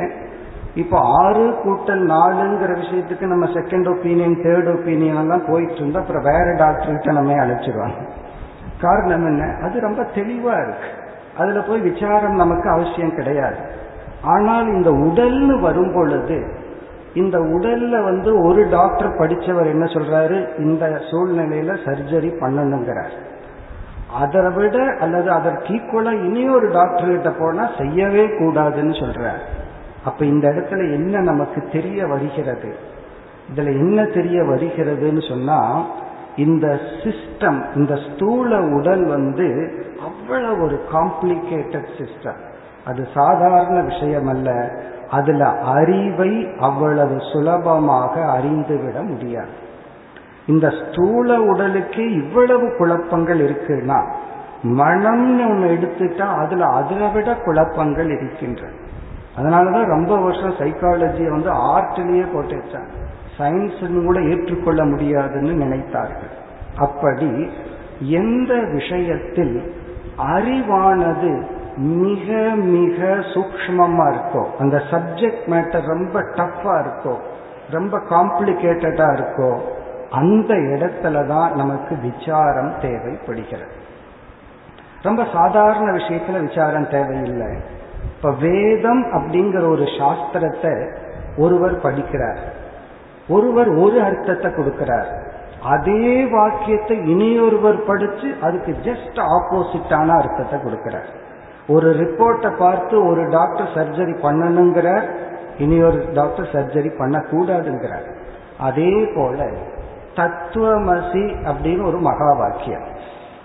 இப்போ 0.75 0.97
ஆறு 1.01 1.55
கூட்டல் 1.65 2.11
நாலுங்கிற 2.11 2.77
விஷயத்துக்கு 2.79 3.21
நம்ம 3.21 3.45
செகண்ட் 3.45 3.87
ஒப்பீனியன் 3.87 4.39
தேர்ட் 4.43 4.75
ஒப்பீனியன் 4.75 5.19
எல்லாம் 5.19 5.45
போயிட்டு 5.47 5.73
இருந்தா 5.73 5.99
அப்புறம் 5.99 6.23
வேற 6.23 6.43
டாக்டர்கிட்ட 6.43 7.11
நம்ம 7.11 7.33
அழைச்சிருவாங்க. 7.33 8.07
காரணம் 8.81 9.25
என்ன? 9.25 9.55
அது 9.61 9.79
ரொம்ப 9.79 10.03
தெளிவா 10.15 10.61
இருக்கு. 10.61 10.89
அதுல 11.37 11.61
போய் 11.61 11.79
விசாரம் 11.79 12.35
நமக்கு 12.35 12.69
அவசியம் 12.69 13.15
கிடையாது. 13.15 13.57
ஆனால் 14.21 14.67
இந்த 14.67 14.91
உடல்னு 14.91 15.59
வரும் 15.59 15.93
பொழுது 15.93 16.63
இந்த 17.15 17.39
உடல்ல 17.39 18.03
வந்து 18.03 18.45
ஒரு 18.45 18.67
டாக்டர் 18.69 19.11
படிச்சவர் 19.11 19.65
என்ன 19.65 19.85
சொல்றாரு? 19.85 20.59
இந்த 20.59 20.85
சூழ்நிலையில 20.87 21.77
சர்ஜரி 21.85 22.31
பண்ணணுங்கிறார். 22.41 23.15
அதை 24.13 24.41
விட 24.55 24.95
அல்லது 24.99 25.31
அதற்கு 25.31 25.73
ஈக்குவலா 25.73 26.11
இனியொரு 26.11 26.69
டாக்டர் 26.69 27.07
கிட்ட 27.07 27.31
போனா 27.39 27.69
செய்யவே 27.77 28.25
கூடாதுன்னு 28.27 28.95
சொல்றார். 29.03 29.41
அப்ப 30.05 30.25
இந்த 30.25 30.49
இடத்துல 30.49 30.91
என்ன 30.93 31.21
நமக்கு 31.21 31.67
தெரிய 31.71 32.07
வருகிறது? 32.07 32.75
இதுல 33.51 33.65
என்ன 33.65 34.05
தெரிய 34.05 34.41
வருகிறதுன்னு 34.41 35.29
சொன்னா 35.29 35.85
இந்த 36.35 36.79
சிஸ்டம் 37.03 37.59
இந்த 37.75 37.95
ஸ்தூல 37.95 38.61
உடல் 38.61 39.05
வந்து 39.05 39.47
அவ்வளவு 39.99 40.63
ஒரு 40.63 40.81
காம்ப்ளிகேட்டட் 40.91 41.87
சிஸ்டம் 41.97 42.41
அது 42.85 43.07
சாதாரண 43.13 43.81
விஷயம் 43.81 44.27
அல்ல 44.27 44.49
அதுல 45.09 45.59
அறிவை 45.59 46.47
அவ்வளவு 46.59 47.21
சுலபமாக 47.33 48.25
அறிந்துவிட 48.25 49.01
முடியாது. 49.01 49.63
இந்த 50.47 50.69
ஸ்தூல 50.69 51.41
உடலுக்கு 51.41 52.13
இவ்வளவு 52.13 52.75
குழப்பங்கள் 52.77 53.39
இருக்குன்னா 53.39 54.03
மனம்னு 54.63 55.49
ஒன்று 55.49 55.75
எடுத்துட்டா 55.75 56.35
அதுல 56.35 56.65
அதை 56.65 57.11
விட 57.13 57.35
குழப்பங்கள் 57.35 58.05
இருக்கின்றன. 58.05 58.73
அதனாலதான் 59.37 59.85
ரொம்ப 59.85 60.17
வருஷம் 60.17 60.53
சைக்காலஜியை 60.53 61.29
வந்து 61.29 61.51
ஆர்ட்லயே 61.51 62.33
போட்டு 62.33 62.55
வச்சாங்க 62.55 62.93
சயின்ஸ்னு 63.37 64.05
கூட 64.05 64.21
ஏற்றுக்கொள்ள 64.21 64.85
முடியாதுன்னு 64.85 65.65
நினைத்தார்கள். 65.65 66.33
அப்படி 66.77 67.49
எந்த 67.99 68.53
விஷயத்தில் 68.55 69.73
அறிவானது 70.17 71.45
மிக 71.77 72.49
மிக 72.55 73.05
சூக்மமா 73.05 74.13
இருக்கோ. 74.13 74.45
அந்த 74.59 74.81
சப்ஜெக்ட் 74.91 75.45
மேட்டர் 75.45 75.85
ரொம்ப 75.85 76.21
டஃப்பா 76.21 76.85
இருக்கோ. 76.85 77.17
ரொம்ப 77.69 77.99
காம்ப்ளிகேட்டடா 78.09 79.15
இருக்கோ. 79.15 79.59
அந்த 80.09 80.53
இடத்துல 80.53 81.27
தான் 81.27 81.55
நமக்கு 81.55 81.97
விசாரம் 81.97 82.73
தேவைப்படுகிறது. 82.81 83.71
ரொம்ப 85.01 85.25
சாதாரண 85.33 85.91
விஷயத்துல 85.91 86.47
விசாரம் 86.47 86.89
தேவையில்லை. 86.89 87.57
இப்ப 88.03 88.31
வேதம் 88.31 89.03
அப்படிங்கிற 89.03 89.69
ஒரு 89.69 89.83
சாஸ்திரத்தை 89.83 90.95
ஒருவர் 91.37 91.81
படிக்கிறார். 91.81 92.37
ஒருவர் 93.29 93.67
ஒரு 93.67 94.01
அர்த்தத்தை 94.01 94.51
கொடுக்கிறார். 94.51 95.23
அதே 95.63 96.25
வாக்கியத்தை 96.25 96.97
இனியொருவர் 96.97 97.83
படிச்சு 97.83 98.35
அதுக்கு 98.41 98.75
ஜஸ்ட் 98.83 99.15
ஆப்போசிட்டான 99.15 100.17
அர்த்தத்தை 100.17 100.59
கொடுக்கிறார். 100.59 101.23
ஒரு 101.67 101.89
ரிப்போர்ட்டை 101.89 102.57
பார்த்து 102.57 103.05
ஒரு 103.05 103.29
டாக்டர் 103.29 103.69
சர்ஜரி 103.73 104.17
பண்ணணுங்கிறார் 104.17 105.83
ஒரு 105.83 106.05
டாக்டர் 106.13 106.49
சர்ஜரி 106.51 106.91
பண்ணக்கூடாதுங்கிறார். 106.97 108.15
அதே 108.59 109.07
போல 109.15 109.43
தத்துவமசி 110.15 111.45
அப்படின்னு 111.45 111.85
ஒரு 111.85 111.97
மகா 111.97 112.33
வாக்கியம். 112.33 112.83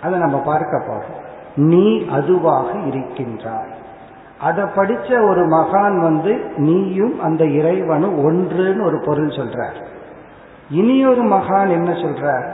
அதை 0.03 0.19
நம்ம 0.19 0.39
பார்க்க 0.39 0.83
போறோம். 0.89 1.29
நீ 1.57 2.09
அதுவாக 2.09 2.73
இருக்கின்றாய். 2.73 3.71
அதை 4.41 4.65
படிச்ச 4.65 5.29
ஒரு 5.29 5.47
மகான் 5.47 6.01
வந்து 6.01 6.35
நீயும் 6.57 7.21
அந்த 7.21 7.45
இறைவனும் 7.45 8.19
ஒன்றுன்னு 8.19 8.85
ஒரு 8.85 9.03
பொருள் 9.05 9.29
சொல்றார். 9.29 9.85
இனியொரு 10.71 11.25
மகான் 11.25 11.69
என்ன 11.69 11.91
சொல்றார்? 11.91 12.51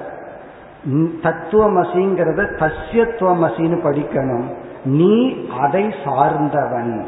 தத்துவமசிங்கிறத 1.22 2.56
தஸ்யத்துவமசின்னு 2.56 3.80
படிக்கணும். 3.84 4.64
நீ 4.86 5.36
அதை 5.60 5.94
சார்ந்தவன். 6.04 7.04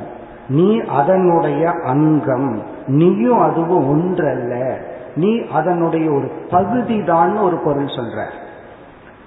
நீ 0.48 0.80
அதனுடைய 0.80 1.70
அங்கம். 1.84 2.62
நீயும் 2.86 3.38
அதுவும் 3.38 3.88
ஒன்றல்ல. 3.88 4.76
நீ 5.14 5.46
அதனுடைய 5.46 6.10
ஒரு 6.10 6.30
பகுதி 6.50 7.02
தான் 7.02 7.36
ஒரு 7.36 7.56
பொருள் 7.56 7.84
சொல்ற 7.84 8.24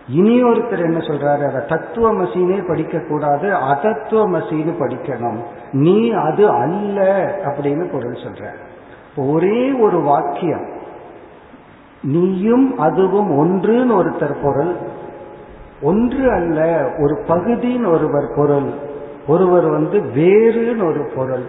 இனி 0.08 0.44
ஒருத்தர் 0.44 0.80
என்ன 0.80 0.98
சொல்றாரு? 0.98 1.50
அதை 1.50 1.64
தத்துவமசினே 1.68 2.68
படிக்க 2.68 3.00
கூடாது 3.00 3.50
அதத்துவமசின்னு 3.50 4.74
படிக்கணும். 4.80 5.38
நீ 5.72 6.12
அது 6.12 6.50
அல்ல 6.50 7.02
அப்படின்னு 7.46 7.92
பொருள் 7.92 8.14
சொல்ற 8.14 8.50
ஒரே 9.16 9.72
ஒரு 9.72 10.02
வாக்கியம். 10.02 10.66
நீயும் 12.04 12.78
அதுவும் 12.78 13.32
ஒன்றுன்னு 13.32 13.94
ஒருத்தர் 14.02 14.36
பொருள் 14.44 14.76
ஒன்று 15.82 16.32
அல்ல 16.32 16.90
ஒரு 17.00 17.16
பகுதின்னு 17.28 17.88
ஒருவர் 17.88 18.34
பொருள் 18.36 18.70
ஒருவர் 19.28 19.68
வந்து 19.70 19.98
வேறுன்னு 20.00 20.86
ஒரு 20.86 21.12
பொருள். 21.16 21.46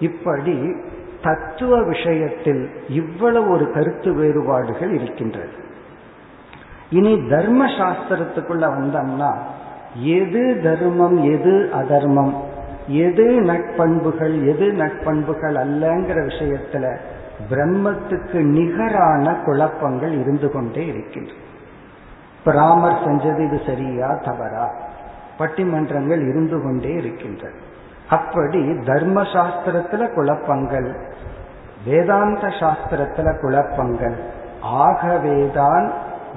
இப்படி 0.00 0.74
தத்துவ 1.22 1.82
விஷயத்தில் 1.82 2.70
இவ்வளவு 2.88 3.50
ஒரு 3.50 3.72
கருத்து 3.72 4.12
வேறுபாடுகள் 4.14 4.92
இருக்கின்றது. 4.92 5.60
இனி 6.90 7.28
தர்ம 7.28 7.66
சாஸ்திரத்துக்குள்ள 7.66 8.64
வந்தோம்னா 8.76 9.30
எது 9.94 10.60
தர்மம் 10.62 11.22
எது 11.22 11.70
அதர்மம் 11.72 12.34
எது 12.86 13.24
நட்பண்புகள் 13.24 14.36
எது 14.46 14.66
நட்பண்புகள் 14.72 15.56
அல்லங்கிற 15.64 16.18
விஷயத்துல 16.30 16.96
பிரம்மத்துக்கு 17.50 18.32
நிகரான 18.32 19.34
குழப்பங்கள் 19.44 20.12
இருந்து 20.12 20.50
கொண்டே 20.50 20.86
இருக்கின்றன. 20.86 21.50
பிராமர் 22.44 23.04
செஞ்சது 23.04 23.44
இது 23.46 23.60
சரியா? 23.66 24.14
தவறா? 24.24 24.70
பட்டிமன்றங்கள் 25.38 26.28
இருந்து 26.28 26.62
கொண்டே 26.62 26.92
இருக்கின்றன. 26.92 27.54
அப்படி 28.10 28.78
தர்ம 28.78 29.22
சாஸ்திரத்துல 29.22 30.14
குழப்பங்கள் 30.14 31.06
வேதாந்த 31.84 32.46
சாஸ்திரத்துல 32.46 33.40
குழப்பங்கள். 33.40 34.16
ஆகவேதான் 34.62 35.92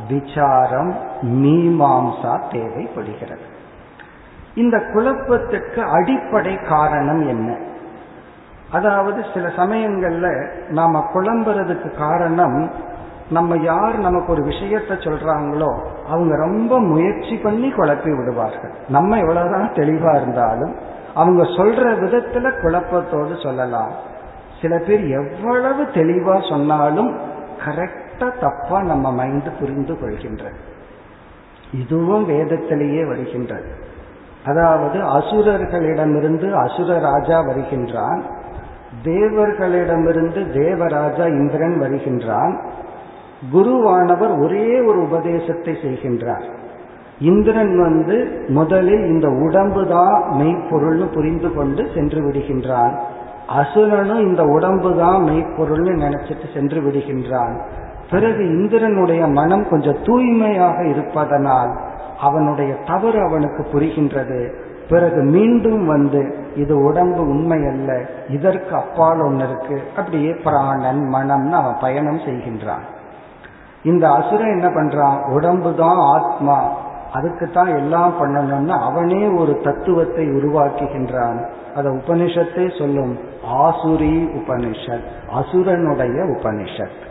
விசாரம் 0.07 0.95
மீமாம்சா 1.21 2.51
தேவைப்படுகிறது. 2.51 3.53
இந்த 4.55 4.77
குழப்பத்துக்கு 4.77 5.79
அடிப்படை 5.79 6.59
காரணம் 6.59 7.27
என்ன? 7.27 7.57
அதாவது 8.71 9.25
சில 9.33 9.47
சமயங்கள்ல 9.47 10.49
நாம 10.69 11.05
குழம்புறதுக்கு 11.13 11.97
காரணம் 11.97 12.71
நம்ம 13.29 13.57
யார் 13.57 13.99
நமக்கு 13.99 14.33
ஒரு 14.33 14.43
விஷயத்த 14.43 14.87
சொல்றாங்களோ 14.87 15.79
அவங்க 16.09 16.35
ரொம்ப 16.35 16.79
முயற்சி 16.79 17.37
பண்ணி 17.37 17.69
குழப்பி 17.69 18.17
விடுவார்கள். 18.17 18.71
நம்ம 18.89 19.17
எவ்வளவுதான் 19.17 19.71
தெளிவா 19.73 20.15
இருந்தாலும் 20.15 20.75
அவங்க 21.13 21.43
சொல்ற 21.43 21.83
விதத்துல 22.03 22.51
குழப்பத்தோடு 22.61 23.43
சொல்லலாம். 23.43 23.91
சில 24.61 24.77
பேர் 24.77 25.07
எவ்வளவு 25.07 25.83
தெளிவா 25.83 26.49
சொன்னாலும் 26.49 27.17
கரெக்டா 27.65 28.39
தப்பா 28.39 28.81
நம்ம 28.81 29.11
மைண்ட் 29.11 29.59
புரிந்து 29.59 29.93
கொள்கின்றது 29.93 30.55
இதுவும் 31.71 32.25
வேதத்திலேயே 32.25 33.07
வருகின்றது. 33.07 33.69
அதாவது 34.45 34.99
அசுரர்களிடமிருந்து 34.99 36.51
அசுர 36.53 36.99
ராஜா 36.99 37.41
வருகின்றான் 37.41 38.23
தேவர்களிடமிருந்து 39.03 40.59
தேவராஜா 40.59 41.25
இந்திரன் 41.25 41.79
வருகின்றான் 41.79 42.61
குருவானவர் 43.53 44.33
ஒரே 44.43 44.81
ஒரு 44.81 45.01
உபதேசத்தை 45.01 45.73
செய்கின்றார். 45.73 46.45
இந்திரன் 47.19 47.79
வந்து 47.79 48.45
முதலில் 48.47 49.03
இந்த 49.05 49.27
உடம்பு 49.27 49.87
தான் 49.87 50.23
மெய்ப்பொருள்னு 50.37 51.13
புரிந்து 51.13 51.53
கொண்டு 51.53 51.87
சென்று 51.95 52.21
விடுகின்றான். 52.21 52.93
அசுரனும் 53.47 54.21
இந்த 54.21 54.43
உடம்பு 54.43 54.97
தான் 54.97 55.23
மெய்ப்பொருள்னு 55.23 55.93
நினைச்சிட்டு 56.05 56.47
சென்று 56.53 56.81
விடுகின்றான். 56.81 57.55
பிறகு 58.11 58.43
இந்திரனுடைய 58.43 59.31
மனம் 59.31 59.69
கொஞ்சம் 59.69 60.01
தூய்மையாக 60.03 60.85
இருப்பதனால் 60.85 61.71
அவனுடைய 62.19 62.73
தவறு 62.85 63.19
அவனுக்கு 63.21 63.67
புரிகின்றது. 63.73 64.53
பிறகு 64.89 65.21
மீண்டும் 65.21 65.85
வந்து 65.85 66.35
இது 66.55 66.83
உடம்பு 66.83 67.21
உண்மை 67.21 67.67
அல்ல 67.67 68.01
இதற்கு 68.29 68.75
அப்பால் 68.75 69.19
ஒன்று 69.19 69.45
இருக்கு 69.47 69.81
அப்படியே 69.95 70.31
பிராணன் 70.43 71.01
மனம்னு 71.13 71.55
அவன் 71.61 71.81
பயணம் 71.81 72.21
செய்கின்றான். 72.27 72.85
இந்த 73.85 74.11
அசுரன் 74.11 74.59
என்ன 74.59 74.67
பண்றான் 74.67 75.31
உடம்பு 75.31 75.75
தான் 75.75 75.97
ஆத்மா. 75.97 76.71
அதுக்கு 77.13 77.49
தான் 77.49 77.67
எல்லாம் 77.67 78.13
பண்ணணும்னு 78.21 78.79
அவனே 78.79 79.27
ஒரு 79.27 79.61
தத்துவத்தை 79.63 80.27
உருவாக்குகின்றான். 80.27 81.49
அத 81.75 81.89
உபனிஷத்தை 81.89 82.77
சொல்லும். 82.77 83.17
ஆசுரி 83.53 84.29
உபனிஷத். 84.35 85.03
அசுரனுடைய 85.35 86.23
உபனிஷத். 86.23 87.03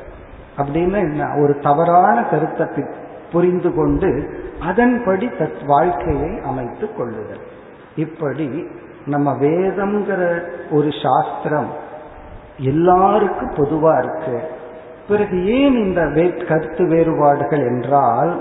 அப்படின்னு 0.57 0.97
என்ன? 0.97 1.35
ஒரு 1.43 1.59
தவறான 1.59 2.23
கருத்தை 2.23 2.85
புரிந்து 3.33 3.75
கொண்டு 3.75 4.29
அதன்படி 4.61 5.27
தத் 5.27 5.67
வாழ்க்கையை 5.67 6.41
அமைத்துக் 6.45 6.97
கொள்ளுதல். 6.97 7.41
இப்படி 7.97 8.67
நம்ம 9.07 9.33
வேதம்ங்கிற 9.33 10.43
ஒரு 10.71 10.89
சாஸ்திரம் 11.03 11.69
எல்லாருக்கும் 12.59 13.51
பொதுவா 13.51 13.99
இருக்கு. 13.99 14.54
பிறகு 15.09 15.37
ஏன் 15.59 15.77
இந்த 15.85 16.03
வே 16.17 16.27
கருத்து 16.49 16.85
வேறுபாடுகள் 16.93 17.65
என்றால் 17.73 18.33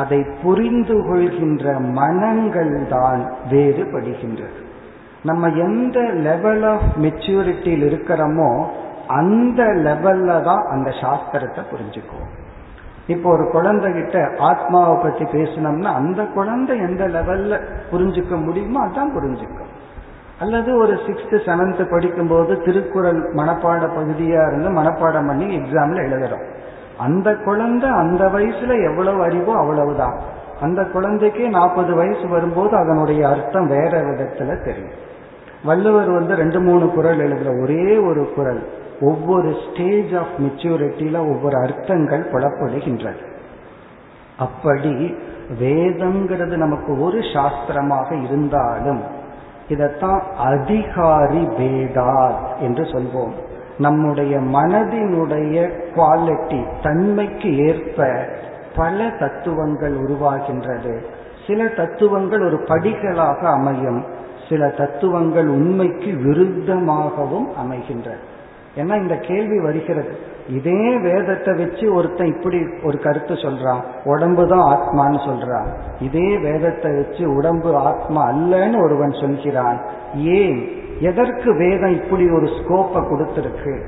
அதை 0.00 0.18
புரிந்து 0.42 0.96
கொள்கின்ற 1.08 1.74
மனங்கள் 1.98 2.74
தான் 2.94 3.22
வேறுபடுகின்றது. 3.50 4.60
நம்ம 5.28 5.48
எந்த 5.66 5.98
லெவல் 6.28 6.64
ஆஃப் 6.70 6.86
மெச்சூரிட்டியில் 7.04 7.84
இருக்கிறோமோ 7.88 8.50
அந்த 9.20 9.62
லெவல்ல 9.86 10.30
தான் 10.48 10.62
அந்த 10.74 10.88
சாஸ்திரத்தை 11.02 11.62
புரிஞ்சுக்குவோம். 11.72 12.32
இப்போ 13.12 13.28
ஒரு 13.36 13.44
குழந்தைகிட்ட 13.54 14.16
ஆத்மாவை 14.48 14.96
பத்தி 15.04 15.24
பேசினோம்னா 15.36 15.92
அந்த 16.00 16.22
குழந்தை 16.36 16.74
எந்த 16.88 17.04
லெவல்ல 17.16 17.60
புரிஞ்சுக்க 17.92 18.36
முடியுமோ 18.46 18.80
அதான் 18.86 19.14
புரிஞ்சுக்கும். 19.16 19.71
அல்லது 20.42 20.76
ஒரு 20.76 20.94
சிக்ஸ்த் 21.06 21.38
செவன்த் 21.46 21.90
படிக்கும்போது 21.90 22.62
திருக்குறள் 22.62 23.20
மனப்பாட 23.34 23.82
பகுதியா 23.96 24.40
இருந்து 24.46 24.70
மனப்பாடம் 24.80 25.26
பண்ணி 25.26 25.56
எக்ஸாம்ல 25.58 26.00
எழுதுறோம். 26.06 26.46
அந்த 26.98 27.34
குழந்தை 27.34 27.90
அந்த 27.90 28.24
வயசுல 28.26 28.90
எவ்வளவு 28.90 29.22
அறிவோ 29.22 29.54
அவ்வளவுதான். 29.56 30.16
அந்த 30.60 30.82
குழந்தைக்கே 30.82 31.48
நாற்பது 31.48 31.94
வயசு 31.94 32.28
வரும்போது 32.28 32.76
அதனுடைய 32.76 33.28
அர்த்தம் 33.28 33.66
வேற 33.66 34.02
விதத்துல 34.02 34.64
தெரியும். 34.64 35.10
வள்ளுவர் 35.64 36.10
வந்து 36.10 36.34
ரெண்டு 36.34 36.60
மூணு 36.60 36.88
குரல் 36.88 37.18
எழுதுற 37.18 37.62
ஒரே 37.62 37.96
ஒரு 37.96 38.32
குரல் 38.34 38.62
ஒவ்வொரு 39.00 39.54
ஸ்டேஜ் 39.66 40.14
ஆஃப் 40.14 40.34
மெச்சூரிட்டியில 40.38 41.16
ஒவ்வொரு 41.16 41.56
அர்த்தங்கள் 41.56 42.30
புலப்படுகின்றது. 42.32 43.22
அப்படி 44.38 45.14
வேதங்கிறது 45.60 46.56
நமக்கு 46.56 47.00
ஒரு 47.00 47.18
சாஸ்திரமாக 47.34 48.24
இருந்தாலும் 48.24 49.20
இதத்தான் 49.68 50.20
அதிகாரி 50.36 51.46
பேதார் 51.46 52.58
என்று 52.60 52.84
சொல்வோம். 52.84 53.32
நம்முடைய 53.78 54.38
மனதினுடைய 54.38 55.70
குவாலிட்டி 55.94 56.64
தன்மைக்கு 56.82 57.56
ஏற்ப 57.56 58.28
பல 58.76 59.10
தத்துவங்கள் 59.18 59.96
உருவாகின்றது. 59.96 60.98
சில 61.46 61.66
தத்துவங்கள் 61.66 62.44
ஒரு 62.44 62.56
படிகளாக 62.56 63.38
அமையும். 63.38 64.04
சில 64.48 64.68
தத்துவங்கள் 64.68 65.48
உண்மைக்கு 65.48 66.12
விருத்தமாகவும் 66.12 67.54
அமைகின்றன. 67.56 68.16
ஏன்னா 68.76 69.00
இந்த 69.00 69.16
கேள்வி 69.16 69.60
வருகிறது. 69.60 70.30
இதே 70.48 70.96
வேதத்தை 70.96 71.54
வச்சு 71.54 71.94
ஒருத்தன் 71.94 72.36
இப்படி 72.36 72.66
ஒரு 72.82 72.98
கருத்து 72.98 73.34
சொல்றான். 73.34 73.80
உடம்பு 74.04 74.46
தான் 74.46 74.76
ஆத்மான்னு 74.76 75.18
சொல்றான். 75.18 75.66
இதே 76.00 76.38
வேதத்தை 76.38 76.94
வச்சு 76.94 77.34
உடம்பு 77.34 77.76
ஆத்மா 77.76 78.30
அல்லன்னு 78.30 78.82
ஒருவன் 78.82 79.10
சொல்கிறான். 79.10 79.80
ஏன்? 80.14 80.68
எதற்கு 81.00 81.56
வேதம் 81.56 82.04
இப்படி 82.04 82.30
ஒரு 82.30 82.46
ஸ்கோப்பை 82.46 83.02
கொடுத்திருக்கு? 83.02 83.82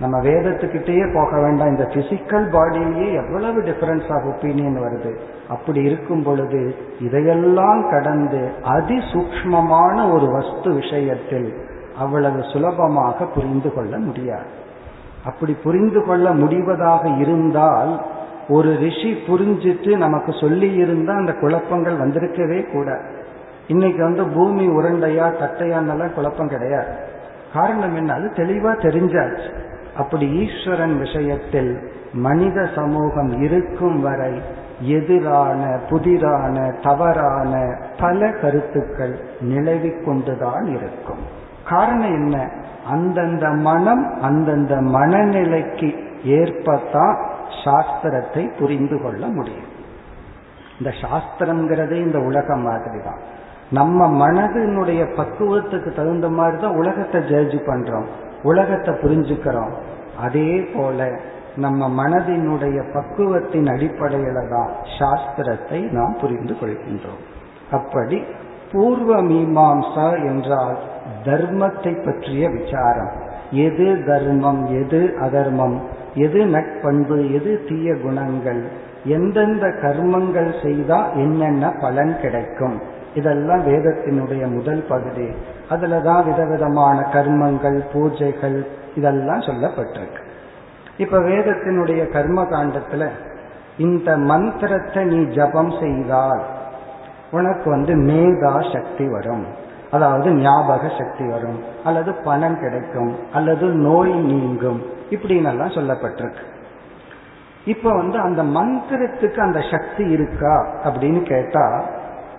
நம்ம 0.00 0.20
வேதத்துக்கிட்டேயே 0.20 1.14
போக 1.14 1.40
வேண்டாம். 1.40 1.68
இந்த 1.68 1.82
பிசிக்கல் 1.82 2.50
பாடியிலேயே 2.50 3.12
எவ்வளவு 3.12 3.62
டிஃபரன்ஸ் 3.62 4.12
ஆஃப் 4.12 4.24
ஒப்பீனியன் 4.24 4.82
வருது? 4.82 5.16
அப்படி 5.48 5.82
இருக்கும் 5.82 6.22
பொழுது 6.22 6.74
இதையெல்லாம் 7.00 7.90
கடந்து 7.90 8.52
அதிசூக்மமான 8.62 10.12
ஒரு 10.12 10.30
வஸ்து 10.32 10.74
விஷயத்தில் 10.74 11.54
அவ்வளவு 11.98 12.42
சுலபமாக 12.42 13.24
புரிந்து 13.24 13.72
கொள்ள 13.72 13.98
முடியாது. 13.98 14.66
அப்படி 15.24 15.56
புரிந்து 15.62 16.04
கொள்ள 16.04 16.30
முடிவதாக 16.30 17.08
இருந்தால் 17.08 18.06
ஒரு 18.48 18.76
ரிஷி 18.76 19.12
புரிஞ்சிட்டு 19.26 19.96
நமக்கு 19.96 20.32
சொல்லி 20.32 20.74
இருந்தா 20.74 21.14
அந்த 21.14 21.32
குழப்பங்கள் 21.32 21.98
வந்திருக்கவே 21.98 22.72
கூட. 22.72 23.00
இன்னைக்கு 23.66 24.02
வந்து 24.02 24.26
பூமி 24.26 24.68
உருண்டையா 24.68 25.32
தட்டையான்னெல்லாம் 25.40 26.12
குழப்பம் 26.12 26.48
கிடையாது. 26.48 26.94
காரணம் 27.54 27.96
என்ன? 27.96 28.12
அது 28.12 28.30
தெளிவா 28.34 28.72
தெரிஞ்சாச்சு. 28.72 29.52
அப்படி 29.96 30.48
ஈஸ்வரன் 30.48 30.98
விஷயத்தில் 30.98 31.78
மனித 32.12 32.68
சமூகம் 32.74 33.42
இருக்கும் 33.42 34.02
வரை 34.02 34.42
எதிரான 34.80 35.80
புதிரான 35.90 36.74
தவறான 36.82 37.76
பல 37.98 38.30
கருத்துக்கள் 38.30 39.20
நிலவிக் 39.40 40.04
கொண்டுதான் 40.04 40.64
இருக்கும். 40.64 41.36
காரணம் 41.70 42.14
என்ன? 42.20 42.36
அந்தந்த 42.94 43.46
மனம் 43.68 44.04
அந்தந்த 44.28 44.74
மனநிலைக்கு 44.96 45.88
ஏற்பத்தான் 46.38 47.16
சாஸ்திரத்தை 47.62 48.42
புரிந்து 48.58 48.96
கொள்ள 49.02 49.22
முடியும். 49.36 49.68
இந்த 50.78 50.90
சாஸ்திரம்ங்கிறது 51.02 51.94
இந்த 52.06 52.18
உலகம் 52.28 52.64
மாதிரி 52.68 53.00
தான் 53.08 53.20
நம்ம 53.78 54.06
மனதினுடைய 54.22 55.02
பக்குவத்துக்கு 55.16 55.90
தகுந்த 55.98 56.28
மாதிரி 56.38 56.58
தான் 56.62 56.78
உலகத்தை 56.82 57.20
ஜட்ஜ் 57.30 57.56
பண்றோம் 57.70 58.08
உலகத்தை 58.50 58.92
புரிஞ்சுக்கிறோம். 59.02 59.72
அதே 60.26 60.50
போல 60.74 61.08
நம்ம 61.64 61.88
மனதினுடைய 62.00 62.78
பக்குவத்தின் 62.94 63.68
அடிப்படையில 63.74 64.42
தான் 64.54 64.70
சாஸ்திரத்தை 64.98 65.80
நாம் 65.96 66.14
புரிந்து 66.20 66.54
கொள்கின்றோம். 66.60 67.22
அப்படி 67.78 68.18
பூர்வ 68.72 69.10
மீமாம்சா 69.30 70.06
என்றால் 70.30 70.78
தர்மத்தை 71.24 72.04
பற்றிய 72.04 72.48
விசாரம். 72.48 73.10
எது 73.50 74.04
தர்மம் 74.06 74.66
எது 74.66 75.14
அதர்மம் 75.20 75.82
எது 76.14 76.44
நட்பண்பு 76.44 77.32
எது 77.32 77.64
தீய 77.68 77.94
குணங்கள் 77.94 78.86
எந்தெந்த 79.04 79.66
கர்மங்கள் 79.66 80.62
செய்தா 80.62 81.12
என்னென்ன 81.12 81.70
பலன் 81.80 82.20
கிடைக்கும்? 82.20 82.82
இதெல்லாம் 83.14 83.66
வேதத்தினுடைய 83.66 84.54
முதல் 84.54 84.84
பகுதி. 84.88 85.28
அதுலதான் 85.70 86.24
விதவிதமான 86.24 87.08
கர்மங்கள் 87.12 87.80
பூஜைகள் 87.92 88.66
இதெல்லாம் 88.94 89.40
சொல்லப்பட்டிருக்கு. 89.40 90.22
இப்ப 90.96 91.18
வேதத்தினுடைய 91.18 92.12
கர்ம 92.12 92.42
காண்டத்துல 92.42 93.08
இந்த 93.78 94.16
மந்திரத்தை 94.16 95.04
நீ 95.04 95.24
ஜபம் 95.24 95.72
செய்தால் 95.80 96.42
உனக்கு 97.30 97.70
வந்து 97.70 97.94
மேதா 97.94 98.72
சக்தி 98.72 99.08
வரும். 99.08 99.46
அதாவது 99.90 100.30
ஞாபக 100.30 100.90
சக்தி 100.98 101.26
வரும் 101.28 101.58
அல்லது 101.84 102.12
பணம் 102.12 102.60
கிடைக்கும் 102.60 103.16
அல்லது 103.32 103.66
நோய் 103.66 104.12
நீங்கும் 104.12 104.80
இப்படின்னெல்லாம் 105.10 105.76
சொல்லப்பட்டிருக்கு. 105.76 106.44
இப்ப 107.66 107.92
வந்து 107.92 108.18
அந்த 108.18 108.42
மந்திரத்துக்கு 108.42 109.38
அந்த 109.38 109.60
சக்தி 109.70 110.04
இருக்கா 110.10 110.66
அப்படின்னு 110.84 111.22
கேட்டா 111.22 111.84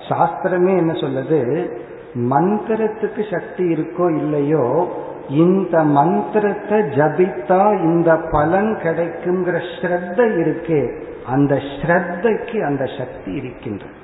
சாஸ்திரமே 0.10 0.78
என்ன 0.78 0.92
சொல்லுது? 0.92 1.70
மந்திரத்துக்கு 2.16 3.24
சக்தி 3.32 3.64
இருக்கோ 3.74 4.18
இல்லையோ 4.18 4.88
இந்த 5.30 5.84
மந்திரத்தை 5.84 6.80
ஜபித்தா 6.80 7.84
இந்த 7.84 8.16
பலன் 8.16 8.78
கிடைக்குங்கிற 8.84 9.58
ஸ்ரத்த 9.74 10.20
இருக்கே 10.44 10.82
அந்த 11.28 11.56
ஸ்ரத்தைக்கு 11.56 12.66
அந்த 12.66 12.86
சக்தி 12.98 13.32
இருக்கின்றது. 13.32 13.96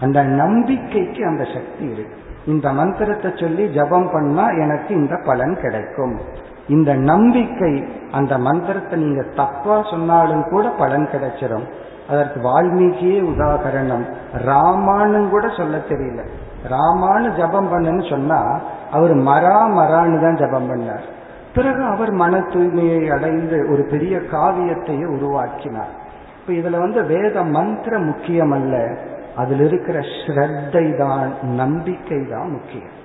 அந்த 0.00 0.22
நம்பிக்கைக்கு 0.22 1.26
அந்த 1.26 1.44
சக்தி 1.44 1.84
இருக்கு. 1.84 2.18
இந்த 2.46 2.72
மந்திரத்தை 2.72 3.30
சொல்லி 3.36 3.68
ஜபம் 3.68 4.10
பண்ணா 4.12 4.48
எனக்கு 4.48 4.94
இந்த 4.94 5.20
பலன் 5.24 5.60
கிடைக்கும். 5.60 6.20
இந்த 6.68 6.94
நம்பிக்கை 6.94 7.84
அந்த 8.12 8.38
மந்திரத்தை 8.38 8.98
நீங்க 8.98 9.22
தப்பா 9.22 9.82
சொன்னாலும் 9.90 10.44
கூட 10.48 10.68
பலன் 10.68 11.08
கிடைச்சிடும் 11.12 11.66
அதற்கு 12.08 12.38
வால்மீகியே 12.40 13.18
உதாகரணம். 13.22 14.04
ராமானு 14.46 15.28
கூட 15.28 15.48
சொல்ல 15.48 15.76
தெரியல. 15.76 16.22
ராமானு 16.68 17.36
ஜபம் 17.36 17.72
பண்ணுன்னு 17.72 18.10
சொன்னா 18.10 18.60
அவர் 18.90 19.14
மரா 19.14 19.58
மரான்னு 19.78 20.20
தான் 20.20 20.36
ஜபம் 20.36 20.70
பண்ணார். 20.70 21.04
பிறகு 21.54 21.84
அவர் 21.84 22.10
மன 22.10 22.36
தூய்மையை 22.38 23.12
அடைந்து 23.12 23.66
ஒரு 23.72 23.86
பெரிய 23.90 24.16
காவியத்தையே 24.18 25.06
உருவாக்கினார். 25.06 25.92
இப்ப 26.38 26.52
இதுல 26.52 26.78
வந்து 26.78 27.04
வேத 27.04 27.44
மந்திரம் 27.44 28.04
முக்கியம் 28.04 28.50
அல்ல 28.50 28.96
அதில் 29.40 29.62
இருக்கிற 29.68 29.98
ஸ்ரத்தை 30.16 30.84
தான் 31.02 31.30
நம்பிக்கை 31.60 32.20
தான் 32.32 32.50
முக்கியம். 32.56 32.96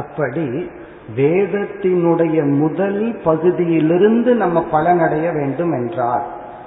அப்படி 0.00 0.46
வேதத்தினுடைய 1.18 2.38
முதல் 2.62 3.00
பகுதியிலிருந்து 3.26 4.30
நம்ம 4.42 4.58
பலனடைய 4.72 5.26
வேண்டும் 5.38 5.72
என்றால் 5.72 6.24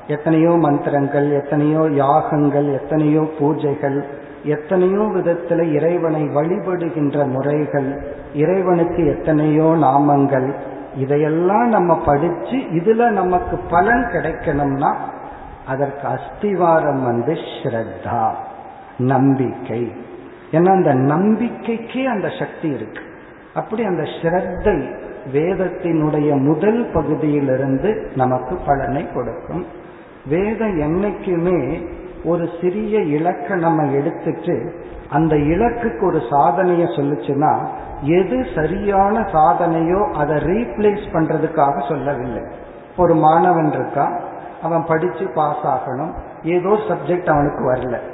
எத்தனையோ 0.08 0.54
மந்திரங்கள் 0.66 1.28
எத்தனையோ 1.40 1.84
யாகங்கள் 2.04 2.68
எத்தனையோ 2.80 3.24
பூஜைகள் 3.40 4.00
எத்தனையோ 4.56 5.04
விதத்தில் 5.16 5.64
இறைவனை 5.78 6.24
வழிபடுகின்ற 6.38 7.26
முறைகள் 7.34 7.90
இறைவனுக்கு 8.34 9.02
எத்தனையோ 9.16 9.68
நாமங்கள் 9.86 10.48
இதையெல்லாம் 11.04 11.70
நம்ம 11.70 11.92
படிச்சு 12.08 12.58
இதுல 12.80 13.10
நமக்கு 13.20 13.58
பலன் 13.74 14.06
கிடைக்கணும்னா 14.14 14.92
அதற்கு 15.66 16.06
அஸ்திவாரம் 16.16 17.04
வந்து 17.10 17.34
ஸ்ரத்தா. 17.50 18.24
நம்பிக்கை. 19.02 19.92
ஏன்னா 20.52 20.70
அந்த 20.70 20.94
நம்பிக்கைக்கே 20.94 22.06
அந்த 22.06 22.28
சக்தி 22.40 22.70
இருக்கு. 22.70 23.02
அப்படி 23.54 23.84
அந்த 23.84 24.02
ஸ்ரத்தை 24.02 24.96
வேதத்தினுடைய 25.34 26.40
முதல் 26.40 26.90
பகுதியிலிருந்து 26.94 28.12
நமக்கு 28.16 28.58
பலனை 28.66 29.14
கொடுக்கும். 29.14 29.66
வேதம் 30.30 30.80
என்னைக்குமே 30.80 31.88
ஒரு 32.24 32.50
சிறிய 32.62 33.00
இலக்கை 33.00 33.58
நம்ம 33.58 33.92
எடுத்துட்டு 33.92 34.86
அந்த 35.10 35.36
இலக்குக்கு 35.36 36.06
ஒரு 36.06 36.18
சாதனைய 36.18 36.86
சொல்லுச்சுன்னா 36.98 37.68
எது 38.02 38.46
சரியான 38.56 39.20
சாதனையோ 39.20 40.12
அதை 40.12 40.36
ரீப்ளேஸ் 40.36 41.06
பண்றதுக்காக 41.14 41.88
சொல்லவில்லை. 41.88 42.42
ஒரு 42.98 43.16
மாணவன் 43.16 43.72
இருக்கா? 43.72 44.20
அவன் 44.62 44.86
படிச்சு 44.86 45.32
பாஸ் 45.36 45.64
ஆகணும். 45.64 46.14
ஏதோ 46.44 46.70
சப்ஜெக்ட் 46.70 47.30
அவனுக்கு 47.30 47.74
வரல. 47.74 48.11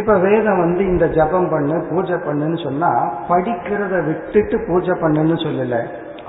இப்ப 0.00 0.14
வேதம் 0.24 0.60
வந்து 0.64 0.82
இந்த 0.92 1.06
ஜபம் 1.16 1.48
பண்ணு 1.52 1.76
பூஜை 1.90 2.16
பண்ணுன்னு 2.26 2.58
சொன்னா 2.64 2.90
படிக்கிறத 3.30 3.94
விட்டுட்டு 4.08 4.56
பூஜை 4.68 4.94
பண்ணுன்னு 5.02 5.36
சொல்லல. 5.46 5.76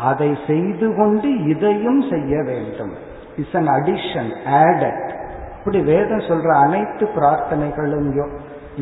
அதை 0.09 0.29
செய்து 0.47 0.87
கொண்டு 0.95 1.29
இதையும் 1.53 2.01
செய்ய 2.11 2.33
வேண்டும். 2.49 2.93
இட்ஸ் 3.39 3.57
அன் 3.61 3.71
அடிஷன் 3.77 4.31
ஆடட் 4.63 5.03
இப்படி 5.57 5.79
வேதம் 5.93 6.27
சொல்ற 6.29 6.49
அனைத்து 6.65 7.05
பிரார்த்தனைகளும் 7.15 8.09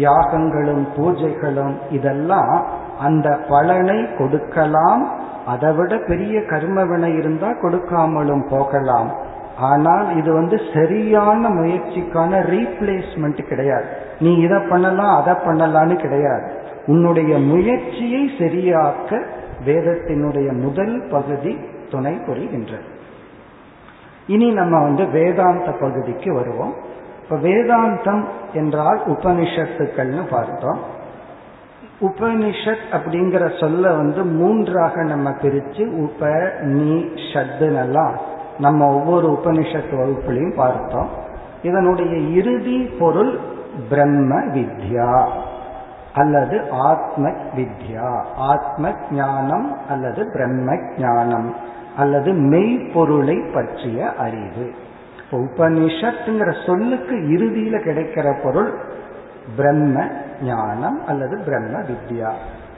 யாகங்களும் 0.05 0.85
பூஜைகளும் 0.95 1.75
இதெல்லாம் 1.97 2.55
அந்த 2.99 3.27
பலனை 3.51 3.99
கொடுக்கலாம். 4.17 5.03
அதை 5.53 5.69
விட 5.77 5.93
பெரிய 6.09 6.35
கர்ம 6.51 6.77
வினை 6.91 7.11
இருந்தா 7.19 7.49
கொடுக்காமலும் 7.63 8.45
போகலாம். 8.53 9.09
ஆனால் 9.69 10.07
இது 10.19 10.31
வந்து 10.33 10.57
சரியான 10.73 11.49
முயற்சிக்கான 11.59 12.41
ரீப்ளேஸ்மெண்ட் 12.53 13.41
கிடையாது. 13.51 13.89
நீ 14.19 14.33
இதை 14.33 14.57
பண்ணலாம் 14.69 15.21
அதை 15.21 15.33
பண்ணலான்னு 15.33 15.95
கிடையாது. 15.95 16.53
உன்னுடைய 16.85 17.37
முயற்சியை 17.37 18.31
சரியாக்க 18.37 19.23
வேதத்தினுடைய 19.65 20.51
முதல் 20.61 21.07
பகுதி 21.11 21.57
துணை 21.91 22.13
புரிகின்றது. 22.13 22.93
இனி 24.27 24.49
நம்ம 24.49 24.83
வந்து 24.83 25.07
வேதாந்த 25.07 25.71
பகுதிக்கு 25.71 26.33
வருவோம். 26.33 26.73
இப்ப 27.23 27.35
வேதாந்தம் 27.35 28.23
என்றால் 28.53 29.01
உபனிஷத்துக்கள்னு 29.07 30.27
பார்த்தோம். 30.29 30.79
உபனிஷத் 32.01 32.85
அப்படிங்கிற 32.91 33.59
சொல்ல 33.59 33.93
வந்து 33.93 34.23
மூன்றாக 34.23 35.03
நம்ம 35.03 35.29
பிரிச்சு 35.29 35.97
உப 35.97 36.51
நீ 36.61 37.05
ஷத்துனெல்லாம் 37.33 38.13
நம்ம 38.59 38.95
ஒவ்வொரு 38.95 39.39
உபனிஷத் 39.43 39.91
வகுப்புலையும் 39.91 40.55
பார்த்தோம். 40.55 41.09
இதனுடைய 41.63 42.17
இறுதி 42.17 42.77
பொருள் 42.99 43.39
பிரம்ம 43.89 44.39
வித்யா 44.55 45.27
அல்லது 46.13 46.71
ஆத்ம 46.71 47.31
வித்யா 47.57 48.23
ஆத்ம 48.35 48.93
ஞானம் 49.11 49.77
அல்லது 49.89 50.29
பிரம்ம 50.33 50.77
ஞானம் 50.97 51.55
அல்லது 51.97 52.33
மெய்ப்பொருளை 52.33 53.37
பற்றிய 53.53 54.13
அறிவு. 54.13 54.73
இப்போ 55.19 55.37
உபனிஷத்துங்கிற 55.37 56.65
சொல்லுக்கு 56.65 57.15
இறுதியில 57.15 57.75
கிடைக்கிற 57.83 58.43
பொருள் 58.43 58.79
பிரம்ம 59.55 60.07
ஞானம் 60.41 61.05
அல்லது 61.07 61.37
பிரம்ம 61.45 61.79
வித்யா 61.79 62.31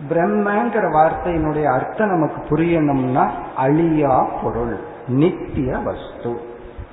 பிரம்மங்கிற 0.09 0.85
வார்த்தையினுடைய 0.97 1.63
அர்த்தம் 1.63 2.09
நமக்கு 2.09 2.39
புரியணும்னா 2.49 3.29
அழியா 3.57 4.27
பொருள் 4.43 4.77
நித்திய 5.07 5.77
வஸ்து. 5.77 6.39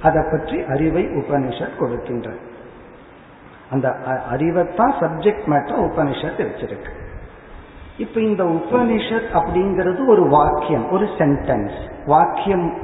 அதை 0.03 0.23
பற்றி 0.31 0.65
அறிவை 0.69 1.05
உபனிஷத் 1.07 1.79
கொடுக்கின்றது 1.79 2.53
அந்த 3.71 3.89
அறிவைத்தான் 4.31 4.95
சப்ஜெக்ட் 5.01 5.47
மேட்டர் 5.47 5.83
உபனிஷத் 5.87 6.47
வச்சிருக்கு. 6.47 6.91
இப்ப 7.99 8.21
இந்த 8.21 8.45
உபனிஷத் 8.45 9.31
அப்படிங்கிறது 9.33 10.09
ஒரு 10.09 10.29
வாக்கியம் 10.29 10.91
ஒரு 10.91 11.05
சென்டென்ஸ் 11.05 11.77
வாக்கியம் 12.07 12.75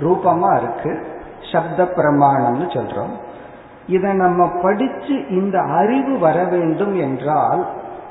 ரூபமா 0.00 0.56
இருக்கு 0.56 1.06
சப்த 1.52 1.84
பிரமாணம்னு 1.84 2.66
சொல்றோம். 2.66 3.14
இதை 3.86 4.12
நம்ம 4.12 4.48
படிச்சு 4.62 5.28
இந்த 5.28 5.58
அறிவு 5.60 6.18
வர 6.18 6.44
வேண்டும் 6.44 6.94
என்றால் 6.94 7.66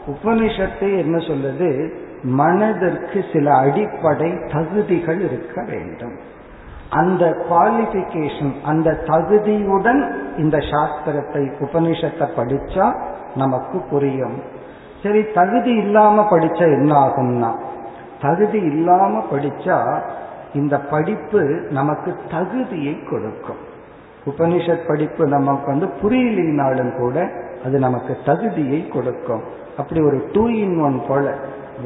உபனிஷத்தை 0.07 0.97
என்ன 0.97 1.17
சொல்லுது? 1.17 1.91
மனதிற்கு 2.23 3.25
சில 3.33 3.55
அடிப்படை 3.55 4.33
தகுதிகள் 4.51 5.21
இருக்க 5.21 5.63
வேண்டும். 5.67 6.17
அந்த 6.89 7.45
குவாலிபிகேஷன் 7.49 8.53
அந்த 8.63 8.91
தகுதியுடன் 8.91 10.01
இந்த 10.37 10.57
சாஸ்திரத்தை 10.57 11.43
உபனிஷத்தை 11.59 12.27
படிச்சா 12.35 12.95
நமக்கு 13.35 13.79
புரியும். 13.79 14.37
சரி 15.03 15.25
தகுதி 15.33 15.69
இல்லாம 15.69 16.27
படிச்சா 16.29 16.65
என்ன 16.77 16.93
ஆகும்னா 16.95 17.59
தகுதி 18.21 18.57
இல்லாம 18.57 19.23
படிச்சா 19.31 20.01
இந்த 20.53 20.79
படிப்பு 20.79 21.39
நமக்கு 21.69 22.15
தகுதியை 22.31 23.03
கொடுக்கும். 23.09 23.61
உபனிஷத் 24.25 24.87
படிப்பு 24.87 25.27
நமக்கு 25.27 25.65
வந்து 25.65 25.87
புரியலினாலும் 26.01 26.97
கூட 26.97 27.31
அது 27.65 27.79
நமக்கு 27.79 28.17
தகுதியை 28.25 28.87
கொடுக்கும். 28.87 29.43
அப்படி 29.77 30.01
ஒரு 30.01 30.29
டூ 30.33 30.47
இன் 30.47 30.79
ஒன் 30.81 31.01
போல. 31.07 31.35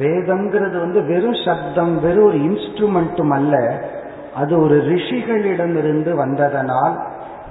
வேதம்ங்கிறது 0.00 0.78
வந்து 0.78 1.04
வெறும் 1.04 1.38
சப்தம் 1.46 2.00
வெறும் 2.00 2.24
ஒரு 2.24 2.36
இன்ஸ்ட்ருமெண்ட்டும் 2.36 3.28
அல்ல. 3.28 3.84
அது 4.34 4.60
ஒரு 4.60 4.76
ரிஷிகளிடமிருந்து 4.76 6.14
வந்ததனால் 6.14 6.96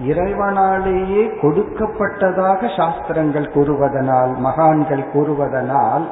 இறைவனாலேயே 0.07 1.23
கொடுக்கப்பட்டதாக 1.41 2.77
சாஸ்திரங்கள் 2.77 3.49
கூறுவதனால் 3.53 4.37
மகான்கள் 4.37 5.03
கூறுவதனால் 5.13 6.05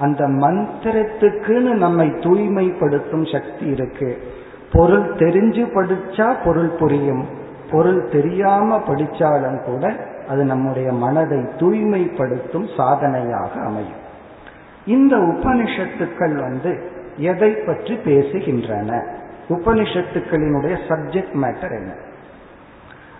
அந்த 0.00 0.28
மந்திரத்துக்குன்னு 0.28 1.74
நம்மை 1.74 2.08
தூய்மைப்படுத்தும் 2.08 3.32
சக்தி 3.32 3.66
இருக்கு. 3.66 4.18
பொருள் 4.72 5.14
தெரிஞ்சு 5.14 5.64
படிச்சா 5.74 6.34
பொருள் 6.44 6.68
புரியும். 6.68 7.24
பொருள் 7.70 8.08
தெரியாம 8.08 8.78
படிச்சாலும் 8.78 9.64
கூட 9.64 9.94
அது 10.28 10.44
நம்முடைய 10.44 10.92
மனதை 10.92 11.38
தூய்மைப்படுத்தும் 11.38 12.68
சாதனையாக 12.76 13.60
அமையும். 13.60 14.02
இந்த 14.86 15.16
உபனிஷத்துக்கள் 15.16 16.34
வந்து 16.40 16.90
எதை 17.16 17.50
பற்றி 17.50 17.94
பேசுகின்றன? 17.94 19.06
உபனிஷத்துக்களினுடைய 19.48 20.76
சப்ஜெக்ட் 20.88 21.36
மேட்டர் 21.42 21.70
என்ன? 21.70 21.92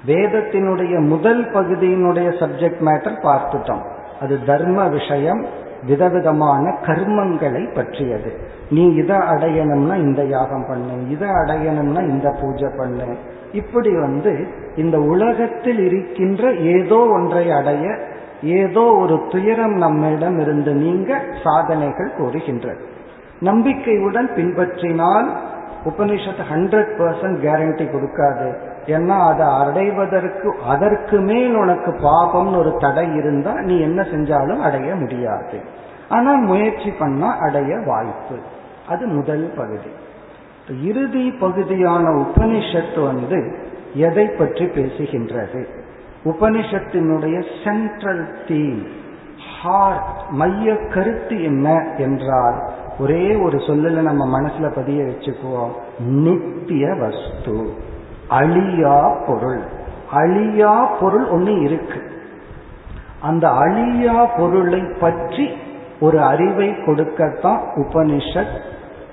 வேதத்தினுடைய 0.07 1.07
முதல் 1.07 1.45
பகுதியினுடைய 1.51 2.29
சப்ஜெக்ட் 2.41 2.83
மேட்டர் 2.85 3.17
பார்த்துட்டோம். 3.23 3.85
அது 4.21 4.45
தர்ம 4.45 4.89
விஷயம் 4.89 5.47
விதவிதமான 5.87 6.79
கர்மங்களை 6.83 7.75
பற்றியது. 7.75 8.37
நீ 8.71 8.95
இதை 8.95 9.17
அடையணும்னா 9.17 9.97
இந்த 9.97 10.25
யாகம் 10.25 10.67
பண்ணு 10.69 11.11
இதை 11.11 11.29
அடையணும்னா 11.29 12.09
இந்த 12.09 12.37
பூஜை 12.41 12.69
பண்ணு. 12.77 13.17
இப்படி 13.53 13.99
வந்து 13.99 14.47
இந்த 14.77 14.99
உலகத்தில் 14.99 15.79
இருக்கின்ற 15.79 16.53
ஏதோ 16.53 16.97
ஒன்றை 16.97 17.51
அடைய 17.51 17.99
ஏதோ 18.43 18.81
ஒரு 18.81 19.23
துயரம் 19.31 19.75
நம்மிடம் 19.75 20.39
இருந்து 20.39 20.75
நீங்க 20.75 21.21
சாதனைகள் 21.45 22.15
கூறுகின்றது. 22.17 22.81
நம்பிக்கையுடன் 23.41 24.31
பின்பற்றினால் 24.37 25.29
உபனிஷத்து 25.87 26.45
ஹண்ட்ரட் 26.53 26.93
பர்சன்ட் 26.99 27.39
கேரண்டி 27.47 27.85
கொடுக்காது. 27.91 28.49
ஏன்னா 28.87 29.17
அதை 29.27 29.47
அடைவதற்கு 29.47 30.55
அதற்கு 30.67 31.21
மேல் 31.21 31.55
உனக்கு 31.55 31.91
பாபம்னு 31.91 32.57
ஒரு 32.57 32.77
தடை 32.79 33.15
இருந்தா 33.15 33.53
நீ 33.61 33.81
என்ன 33.81 34.03
செஞ்சாலும் 34.03 34.61
அடைய 34.61 34.95
முடியாது. 34.95 35.59
ஆனால் 36.09 36.41
முயற்சி 36.41 36.91
பண்ணா 36.91 37.39
அடைய 37.39 37.79
வாய்ப்பு. 37.87 38.37
அது 38.89 39.07
முதல் 39.07 39.53
பகுதி. 39.57 39.91
இறுதி 40.83 41.31
பகுதியான 41.31 42.09
உபனிஷத்து 42.09 43.01
வந்து 43.05 43.39
எதை 43.95 44.27
பற்றி 44.29 44.65
பேசுகின்றது? 44.65 45.61
உபனிஷத்தினுடைய 46.25 47.37
சென்ட்ரல் 47.65 48.25
தீம் 48.49 48.87
ஹார்ட் 49.63 50.31
மைய 50.31 50.77
கருத்து 50.95 51.43
என்ன 51.43 51.87
என்றால் 51.97 52.59
ஒரே 52.99 53.37
ஒரு 53.37 53.59
சொல்லல 53.59 54.01
நம்ம 54.01 54.41
மனசுல 54.41 54.75
பதிய 54.75 55.03
வச்சுக்குவோம். 55.03 55.71
நித்திய 55.99 56.95
வஸ்து. 56.95 57.73
அழியா 58.29 59.25
பொருள். 59.27 59.61
அழியா 60.13 60.85
பொருள் 61.01 61.25
ஒண்ணு 61.29 61.63
இருக்கு. 61.63 62.11
அந்த 63.21 63.49
அழியா 63.49 64.25
பொருளை 64.25 64.83
பற்றி 65.01 65.49
ஒரு 66.01 66.23
அறிவை 66.23 66.69
கொடுக்கத்தான் 66.69 67.61
உபனிஷத் 67.75 68.61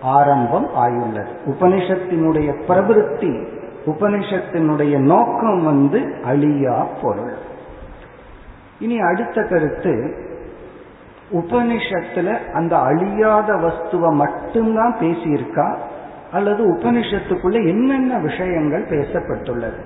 ஆரம்பம் 0.02 0.70
ஆயுள்ளது. 0.76 1.28
உபனிஷத்தினுடைய 1.46 2.62
பிரபிருத்தி 2.68 3.52
உபனிஷத்தினுடைய 3.86 5.00
நோக்கம் 5.00 5.64
வந்து 5.64 6.16
அழியா 6.24 6.88
பொருள். 7.02 7.34
இனி 8.80 9.00
அடுத்த 9.00 9.44
கருத்து 9.44 10.16
உபனிஷத்துல 11.34 12.54
அந்த 12.54 12.78
அழியாத 12.78 13.54
வஸ்துவை 13.54 14.12
மட்டும்தான் 14.12 14.96
பேசியிருக்கா? 15.00 15.78
அல்லது 16.32 16.74
உபனிஷத்துக்குள்ள 16.74 17.68
என்னென்ன 17.68 18.18
விஷயங்கள் 18.18 18.88
பேசப்பட்டுள்ளது? 18.88 19.80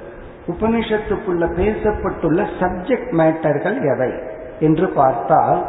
உபனிஷத்துக்குள்ள 0.47 1.45
பேசப்பட்டுள்ள 1.55 2.47
சப்ஜெக்ட் 2.59 3.11
மேட்டர்கள் 3.11 3.95
எவை? 3.95 4.11
என்று 4.59 4.87
பார்த்தால் 4.87 5.65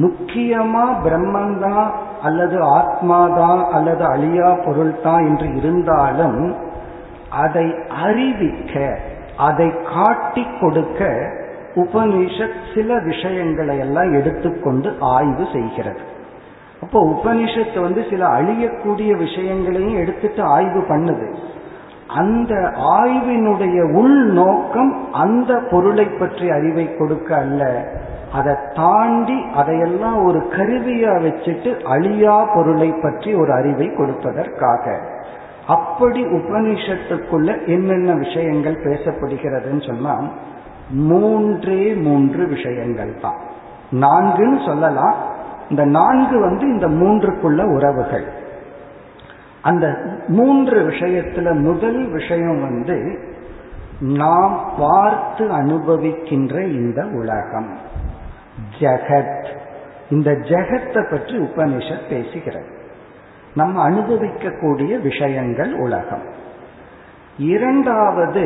முக்கியமா 0.00 0.84
பிரம்மந்தான் 1.04 1.90
அல்லது 2.22 2.58
ஆத்மாதான் 2.76 3.64
அல்லது 3.64 4.04
அழியா 4.04 4.64
பொருள் 4.64 5.00
தான் 5.02 5.26
என்று 5.26 5.56
இருந்தாலும் 5.56 6.56
அதை 7.30 7.74
அறிவிக்க 8.04 8.98
அதை 9.36 9.72
காட்டி 9.94 10.46
கொடுக்க 10.60 11.30
உபனிஷத் 11.74 12.74
சில 12.74 12.98
விஷயங்களை 12.98 13.78
எல்லாம் 13.78 14.12
எடுத்துக்கொண்டு 14.12 14.96
ஆய்வு 15.00 15.46
செய்கிறது. 15.52 15.98
அப்போ 16.82 17.04
உபனிஷத்து 17.04 17.80
வந்து 17.80 18.04
சில 18.10 18.26
அழியக்கூடிய 18.26 19.16
விஷயங்களையும் 19.16 19.96
எடுத்துட்டு 19.96 20.42
ஆய்வு 20.42 20.80
பண்ணுது. 20.80 21.34
அந்த 22.08 22.54
ஆய்வினுடைய 22.76 23.92
உள் 23.92 24.24
நோக்கம் 24.24 25.12
அந்த 25.12 25.54
பொருளை 25.70 26.04
பற்றி 26.04 26.50
அறிவை 26.50 26.96
கொடுக்க 26.96 27.36
அல்ல. 27.36 27.92
அதை 28.32 28.54
தாண்டி 28.74 29.44
அதையெல்லாம் 29.54 30.24
ஒரு 30.24 30.38
கருவியா 30.38 31.12
வச்சுட்டு 31.24 31.82
அழியா 31.82 32.54
பொருளை 32.54 32.94
பற்றி 33.02 33.34
ஒரு 33.34 33.52
அறிவை 33.52 33.86
கொடுப்பதற்காக. 33.86 34.96
அப்படி 35.66 36.24
உபனிஷத்துக்குள்ள 36.24 37.66
என்னென்ன 37.66 38.14
விஷயங்கள் 38.14 38.82
பேசப்படுகிறதுன்னு 38.84 39.86
சொன்னா 39.86 40.28
மூன்றே 40.90 41.94
மூன்று 41.94 42.46
விஷயங்கள் 42.46 43.18
தான். 43.20 43.38
நான்குன்னு 43.92 44.66
சொல்லலாம். 44.66 45.14
இந்த 45.70 45.84
நான்கு 45.84 46.40
வந்து 46.40 46.66
இந்த 46.66 46.88
மூன்றுக்குள்ள 46.88 47.64
உறவுகள். 47.74 48.24
அந்த 49.62 49.96
மூன்று 50.26 50.88
விஷயத்துல 50.88 51.60
முதல் 51.60 52.10
விஷயம் 52.12 52.60
வந்து 52.60 53.28
நாம் 54.00 54.72
பார்த்து 54.78 55.44
அனுபவிக்கின்ற 55.44 56.60
இந்த 56.60 57.06
உலகம். 57.06 57.76
ஜெகத். 58.78 59.46
இந்த 60.10 60.30
ஜெகத்தை 60.30 61.10
பற்றி 61.10 61.38
உபனிஷத் 61.38 62.08
பேசுகிறது. 62.10 62.78
நம்ம 63.54 63.90
அனுபவிக்கக்கூடிய 63.90 65.02
விஷயங்கள் 65.02 65.74
உலகம். 65.74 66.39
இரண்டாவது 67.40 68.42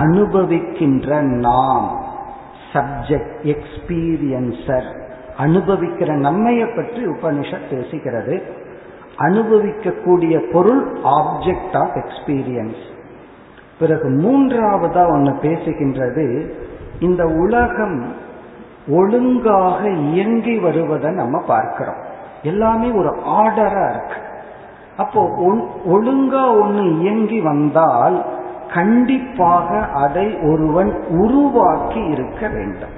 அனுபவிக்கின்ற 0.00 1.20
நாம் 1.20 2.04
சப்ஜெக்ட் 2.72 3.40
எக்ஸ்பீரியன்சர் 3.42 4.88
அனுபவிக்கிற 5.38 6.10
நம்மைய 6.26 6.76
பற்றி 6.76 7.06
உபனிஷத் 7.06 7.68
பேசுகிறது. 7.70 8.42
அனுபவிக்கக்கூடிய 9.18 10.52
பொருள் 10.52 10.92
ஆப்ஜெக்ட் 10.92 11.76
ஆஃப் 11.76 11.94
எக்ஸ்பீரியன்ஸ் 11.94 12.82
பிறகு 13.78 14.08
மூன்றாவதா 14.08 15.10
ஒன்று 15.10 15.32
பேசுகின்றது 15.32 16.50
இந்த 17.00 17.26
உலகம் 17.26 18.14
ஒழுங்காக 18.88 19.88
இயங்கி 19.88 20.58
வருவதை 20.58 21.10
நம்ம 21.10 21.42
பார்க்கிறோம். 21.46 22.00
எல்லாமே 22.42 22.90
ஒரு 22.90 23.08
ஆர்டரா 23.26 23.90
இருக்கு. 23.90 24.28
அப்போ 24.96 25.28
ஒழுங்கா 25.86 26.60
ஒன்று 26.60 26.98
இயங்கி 26.98 27.40
வந்தால் 27.40 28.24
கண்டிப்பாக 28.74 29.78
அதை 29.78 30.38
ஒருவன் 30.38 31.02
உருவாக்கி 31.08 32.00
இருக்க 32.00 32.48
வேண்டும். 32.48 32.90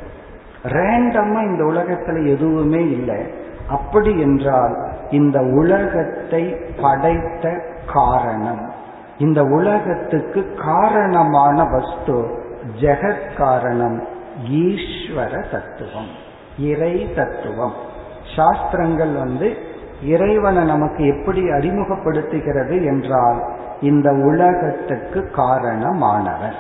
ரேண்டமா 0.65 1.43
இந்த 1.43 1.65
உலகத்துல 1.65 2.27
எதுவுமே 2.27 2.91
இல்லை. 2.91 3.21
அப்படி 3.69 4.21
என்றால் 4.21 4.77
இந்த 5.11 5.41
உலகத்தை 5.41 6.57
படைத்த 6.81 7.65
காரணம். 7.93 8.73
இந்த 9.19 9.43
உலகத்துக்கு 9.45 10.55
காரணமான 10.65 11.65
வஸ்து 11.65 12.41
ஜெகத் 12.81 13.35
காரணம் 13.37 14.03
ஈஸ்வர 14.51 15.51
தத்துவம் 15.51 16.31
இறை 16.59 17.15
தத்துவம். 17.15 17.73
சாஸ்திரங்கள் 18.37 19.13
வந்து 19.13 19.57
இறைவனை 20.03 20.65
நமக்கு 20.65 21.07
எப்படி 21.07 21.43
அறிமுகப்படுத்துகிறது 21.43 22.85
என்றால் 22.85 23.45
இந்த 23.81 24.13
உலகத்துக்கு 24.13 25.31
காரணமானவர் 25.37 26.55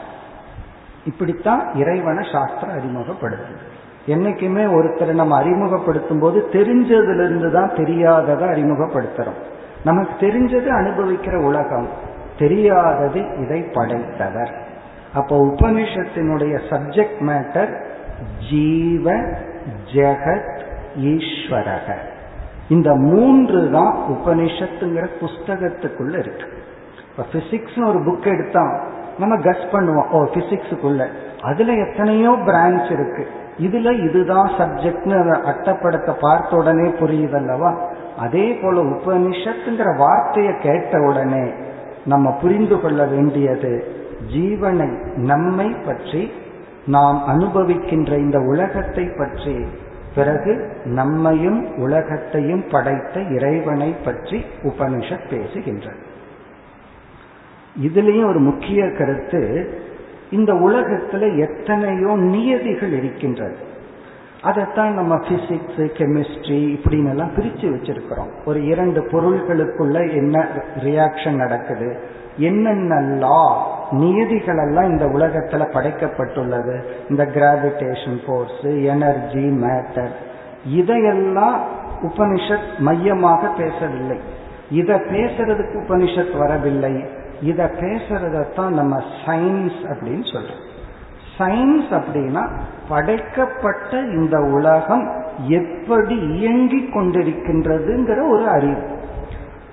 இப்படித்தான் 1.04 1.74
இறைவனை 1.74 2.24
சாஸ்திரம் 2.32 2.78
அறிமுகப்படுத்துது. 2.78 3.62
என்னைக்குமே 4.06 4.64
ஒருத்தரை 4.76 5.12
நம்ம 5.12 5.36
அறிமுகப்படுத்தும் 5.36 6.18
போது 6.18 6.48
தெரிஞ்சதிலிருந்து 6.52 7.50
தான் 7.50 7.70
தெரியாததை 7.70 8.46
அறிமுகப்படுத்துறோம். 8.54 9.40
நமக்கு 9.84 10.26
தெரிஞ்சது 10.26 10.68
அனுபவிக்கிற 10.80 11.34
உலகம் 11.34 11.88
தெரியாதது 12.38 13.44
இதை 13.44 13.62
படைத்தவர். 13.62 14.54
அப்போ 15.14 15.36
உபனிஷத்தினுடைய 15.36 16.60
சப்ஜெக்ட் 16.70 17.20
மேட்டர் 17.20 17.82
ஜீவ 18.50 19.12
ஜெகத் 19.94 20.60
ஈஸ்வரக. 20.98 21.96
இந்த 22.74 22.90
மூன்று 23.10 23.60
தான் 23.76 23.92
உபனிஷத்துங்கிற 24.14 25.06
புஸ்தகத்துக்குள்ள 25.20 26.14
இருக்கு. 26.24 26.48
இப்ப 27.10 27.24
பிசிக்ஸ் 27.34 27.78
ஒரு 27.90 28.00
புக் 28.08 28.28
எடுத்தா 28.34 28.64
நம்ம 29.22 29.34
கஸ் 29.46 29.64
பண்ணுவோம். 29.74 30.10
ஓ 30.16 30.18
பிசிக்ஸுக்குள்ள 30.36 31.02
அதுல 31.50 31.74
எத்தனையோ 31.86 32.32
பிரான்ச் 32.48 32.90
இருக்கு. 32.96 33.24
இதுல 33.66 33.88
இதுதான் 34.06 34.50
சப்ஜெக்ட்னு 34.58 35.16
அட்டப்படத்தை 35.50 36.12
பார்த்த 36.20 36.60
உடனே 36.60 36.86
புரியுதல்லவா 37.00 37.70
அதே 38.24 38.46
போல 38.60 38.76
உபனிஷத்துங்கிற 38.94 39.90
வார்த்தையை 40.04 40.52
கேட்ட 40.66 41.00
உடனே 41.08 41.44
நம்ம 42.12 42.32
புரிந்து 42.42 42.76
கொள்ள 42.80 43.00
வேண்டியது 43.12 43.72
ஜீவனை 44.34 44.88
நம்மை 45.30 45.68
பற்றி 45.86 46.22
நாம் 46.94 47.18
அனுபவிக்கின்ற 47.32 48.12
இந்த 48.24 48.38
உலகத்தை 48.52 49.04
பற்றி 49.20 49.56
பிறகு 50.14 50.76
நம்மையும் 50.84 51.76
உலகத்தையும் 51.76 52.64
படைத்த 52.70 53.20
இறைவனை 53.20 53.94
பற்றி 54.04 54.44
உபனிஷத் 54.62 55.30
பேசுகின்றது 55.30 56.10
இதுலேயும் 57.82 58.28
ஒரு 58.28 58.38
முக்கிய 58.38 58.90
கருத்து 58.90 59.40
இந்த 60.30 60.52
உலகத்துல 60.52 61.38
எத்தனையோ 61.38 62.16
நியதிகள் 62.16 62.92
இருக்கின்றது. 62.92 63.56
அதைத்தான் 64.42 64.94
நம்ம 64.94 65.16
பிசிக்ஸ் 65.16 65.78
கெமிஸ்ட்ரி 65.78 66.78
இப்படின்னு 66.78 67.08
எல்லாம் 67.08 67.34
பிரிச்சு 67.36 67.66
வச்சிருக்கிறோம். 67.74 68.30
ஒரு 68.44 68.64
இரண்டு 68.64 69.00
பொருள்களுக்குள்ள 69.00 70.10
என்ன 70.14 70.46
ரியாக்ஷன் 70.78 71.34
நடக்குது 71.34 72.00
என்னென்ன 72.36 73.00
லா 73.00 73.80
நியதிகள் 73.92 74.58
எல்லாம் 74.58 74.90
இந்த 74.90 75.06
உலகத்துல 75.06 75.64
படைக்கப்பட்டுள்ளது. 75.74 76.82
இந்த 77.10 77.24
கிராவிடேஷன் 77.24 78.18
போர்ஸ் 78.26 78.84
எனர்ஜி 78.84 79.38
மேட்டர் 79.38 80.10
இதையெல்லாம் 80.66 81.60
உபனிஷத் 82.02 82.78
மையமாக 82.78 83.48
பேசவில்லை. 83.48 84.20
இதை 84.70 84.96
பேசுறதுக்கு 84.96 85.84
உபனிஷத் 85.86 86.38
வரவில்லை. 86.38 87.04
இதை 87.42 87.66
பேசுறதத்தான் 87.66 88.68
நம்ம 88.68 89.02
சயின்ஸ் 89.26 89.80
அப்படின்னு 89.82 90.24
சொல்றோம். 90.32 90.70
சயின்ஸ் 91.38 91.90
அப்படின்னா 91.90 92.50
படைக்கப்பட்ட 92.88 94.00
இந்த 94.00 94.40
உலகம் 94.40 95.24
எப்படி 95.46 96.14
இயங்கிக் 96.14 96.96
கொண்டிருக்கின்றதுங்கிற 96.96 98.30
ஒரு 98.30 98.48
அறிவு. 98.48 98.82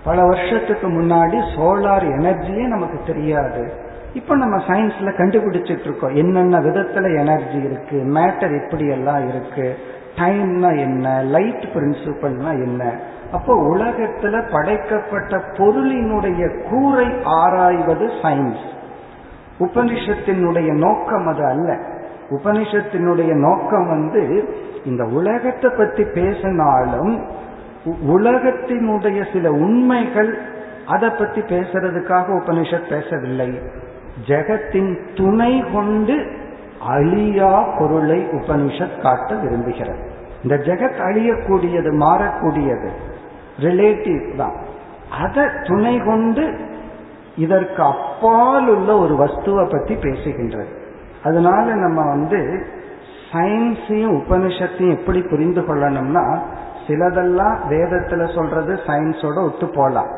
பல 0.03 0.23
வருஷத்துக்கு 0.23 0.89
முன்னாடி 0.89 1.41
சோலார் 1.55 2.08
எனர்ஜியே 2.19 2.67
நமக்கு 2.67 2.99
தெரியாது. 3.05 3.88
இப்ப 4.13 4.36
நம்ம 4.36 4.58
சயின்ஸ்ல 4.58 5.12
கண்டுபிடிச்சிட்டு 5.17 5.80
இருக்கோம் 5.80 6.15
என்னென்ன 6.15 6.60
விதத்துல 6.60 7.17
எனர்ஜி 7.17 7.58
இருக்கு 7.58 7.98
மேட்டர் 7.98 8.63
இப்படி 8.63 8.88
எல்லாம் 8.88 9.28
இருக்கு 9.28 9.78
டைம்னா 10.15 10.78
என்ன 10.78 11.22
லைட் 11.24 11.67
பிரின்சிபல்னா 11.74 12.52
என்ன? 12.52 13.00
அப்போ 13.32 13.76
உலகத்துல 13.76 14.52
படைக்கப்பட்ட 14.52 15.38
பொருளினுடைய 15.38 16.69
கூரை 16.69 17.08
ஆராய்வது 17.24 18.06
சயின்ஸ் 18.06 18.67
உபனிஷத்தினுடைய 19.60 20.74
நோக்கம் 20.74 21.28
அது 21.28 21.45
அல்ல. 21.45 21.78
உபனிஷத்தினுடைய 22.30 23.34
நோக்கம் 23.34 23.88
வந்து 23.88 24.54
இந்த 24.86 25.04
உலகத்தை 25.04 25.72
பத்தி 25.78 26.04
பேசினாலும் 26.04 27.26
உலகத்தினுடைய 27.86 29.34
சில 29.34 29.52
உண்மைகள் 29.52 30.39
அதை 30.88 31.10
பத்தி 31.10 31.41
பேசுறதுக்காக 31.41 32.26
உபனிஷத் 32.30 33.02
பேசவில்லை. 33.02 33.60
ஜெகத்தின் 34.30 34.92
துணை 35.15 35.54
கொண்டு 35.74 36.15
அழியா 36.88 37.52
பொருளை 37.80 38.20
உபனிஷத் 38.32 39.02
காட்ட 39.02 39.36
விரும்புகிறது. 39.36 40.04
இந்த 40.44 40.56
ஜெகத் 40.68 41.00
அழியக்கூடியது 41.08 41.92
மாறக்கூடியது 42.04 42.89
ரிலேட்டிவ் 43.60 44.26
தான். 44.38 44.58
அதை 45.22 45.44
துணை 45.68 45.96
கொண்டு 46.06 46.44
இதற்கு 47.36 47.84
அப்பால் 47.84 48.68
உள்ள 48.68 48.98
ஒரு 48.98 49.15
வஸ்துவை 49.24 49.65
பத்தி 49.72 49.96
பேசுகின்றது. 49.96 50.72
அதனால 51.24 51.65
நம்ம 51.74 52.00
வந்து 52.10 52.39
சயின்ஸையும் 53.32 54.15
உபனிஷத்தையும் 54.20 54.98
எப்படி 54.98 55.22
புரிந்து 55.22 55.62
கொள்ளணும்னா 55.62 56.26
சிலதெல்லாம் 56.88 57.58
வேதத்துல 57.70 58.34
சொல்றது 58.36 58.74
சயின்ஸோட 58.88 59.38
ஒத்து 59.46 59.68
போகலாம் 59.68 60.12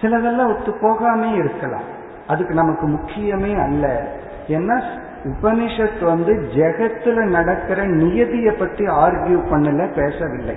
சிலதெல்லாம் 0.00 0.50
ஒத்து 0.54 0.72
போகாமே 0.82 1.30
இருக்கலாம். 1.34 1.86
அதுக்கு 2.26 2.54
நமக்கு 2.54 2.88
முக்கியமே 2.88 3.62
அல்ல. 3.62 4.06
ஏன்னா 4.48 4.82
உபனிஷத் 5.24 6.04
வந்து 6.04 6.32
ஜெகத்துல 6.54 7.24
நடக்கிற 7.24 7.84
நியதியை 7.84 8.54
பத்தி 8.54 8.84
ஆர்கியூ 8.84 9.38
பண்ணல 9.50 9.94
பேசவில்லை. 9.94 10.56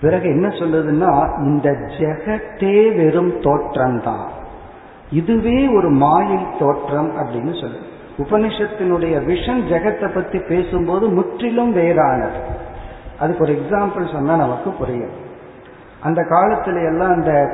பிறகு 0.00 0.28
என்ன 0.28 0.48
சொல்லுதுன்னா 0.48 1.38
இந்த 1.44 1.70
ஜெகத்தே 1.70 2.96
வெறும் 2.96 3.40
தோற்றம் 3.40 4.02
தான் 4.02 4.26
இதுவே 5.10 5.68
ஒரு 5.68 5.90
மாயை 5.90 6.46
தோற்றம் 6.58 7.16
அப்படின்னு 7.16 7.54
சொல்லுது. 7.60 7.86
உபனிஷத்தினுடைய 8.18 9.20
விஷன் 9.26 9.62
ஜெகத்தை 9.70 10.14
பத்தி 10.14 10.38
பேசும்போது 10.38 11.08
முற்றிலும் 11.08 11.76
வேறானது. 11.76 12.40
அதுக்கு 13.18 13.44
ஒரு 13.44 13.52
எக்ஸாம்பிள் 13.52 14.12
சொன்னா 14.12 14.36
நமக்கு 14.36 14.70
புரியும். 14.70 15.26
அந்த 16.00 16.22
காலத்துல 16.22 16.86
எல்லாம் 16.86 17.12
அந்த 17.12 17.50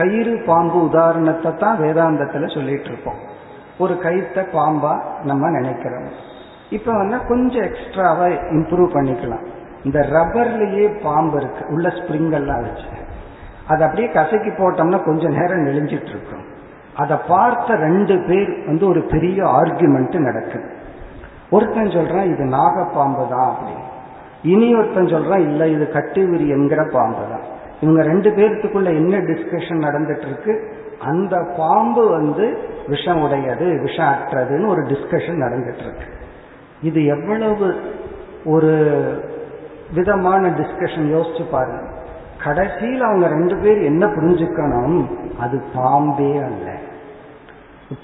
கயிறு 0.00 0.34
பாம்பு 0.46 0.78
உதாரணத்தை 0.82 1.50
தான் 1.56 1.78
வேதாந்தத்துல 1.78 2.54
சொல்லிட்டு 2.54 2.90
இருப்போம். 2.90 3.20
ஒரு 3.78 3.94
கயிற்ற 4.02 4.40
பாம்பா 4.56 4.92
நம்ம 5.22 5.50
நினைக்கிறோம். 5.50 6.10
இப்ப 6.70 6.92
வந்து 6.92 7.18
கொஞ்சம் 7.26 7.62
எக்ஸ்ட்ராவா 7.62 8.26
இம்ப்ரூவ் 8.56 8.94
பண்ணிக்கலாம். 8.96 9.44
இந்த 9.84 9.98
ரப்பர்லயே 10.10 10.86
பாம்பு 11.02 11.36
இருக்கு. 11.36 11.62
உள்ள 11.72 11.88
ஸ்ப்ரிங் 11.88 12.32
எல்லாம் 12.32 12.62
வச்சு. 12.62 12.88
அதை 13.66 13.82
அப்படியே 13.86 14.08
கசக்கி 14.12 14.50
போட்டோம்னா 14.50 14.98
கொஞ்ச 15.04 15.28
நேரம் 15.28 15.64
நெளிஞ்சிட்டு 15.66 16.10
இருக்கும். 16.14 16.44
அதை 16.94 17.16
பார்த்த 17.28 17.74
ரெண்டு 17.74 18.14
பேர் 18.28 18.50
வந்து 18.66 18.84
ஒரு 18.88 19.00
பெரிய 19.02 19.38
ஆர்குமெண்ட் 19.58 20.16
நடக்குது. 20.18 20.68
ஒருத்தன் 21.50 21.94
சொல்றான் 21.96 22.30
இது 22.32 22.44
நாகப்பாம்பு 22.56 23.24
தான் 23.28 23.48
அப்படின்னு. 23.50 23.86
இனி 24.42 24.68
ஒருத்தன் 24.74 25.12
சொல்றான் 25.14 25.46
இல்ல 25.48 25.68
இது 25.68 25.86
கட்டுவிரி 25.90 26.48
என்கிற 26.48 26.82
பாம்பு 26.92 27.24
தான் 27.32 27.46
இவங்க 27.80 28.02
ரெண்டு 28.02 28.30
பேர்த்துக்குள்ள 28.30 28.84
என்ன 28.84 29.18
டிஸ்கஷன் 29.18 29.84
நடந்துட்டு 29.88 30.26
இருக்கு 30.26 30.72
அந்த 31.00 31.52
பாம்பு 31.56 32.08
வந்து 32.08 32.58
விஷம் 32.88 33.22
உடையது 33.22 33.80
விஷம் 33.80 34.06
அற்றதுன்னு 34.06 34.66
ஒரு 34.66 34.82
டிஸ்கஷன் 34.82 35.42
நடந்துட்டு 35.42 35.78
இருக்கு 35.78 36.04
இது 36.82 37.04
எவ்வளவு 37.04 37.80
ஒரு 38.44 38.88
விதமான 39.94 40.50
டிஸ்கஷன் 40.50 41.14
யோசிச்சு 41.16 41.50
பாருங்க. 41.50 41.88
கடைசியில் 42.44 43.00
அவங்க 43.00 43.26
ரெண்டு 43.26 43.56
பேர் 43.56 43.82
என்ன 43.82 44.06
புரிஞ்சுக்கணும் 44.06 45.06
அது 45.38 45.62
பாம்பே 45.74 46.36
அல்ல. 46.36 46.72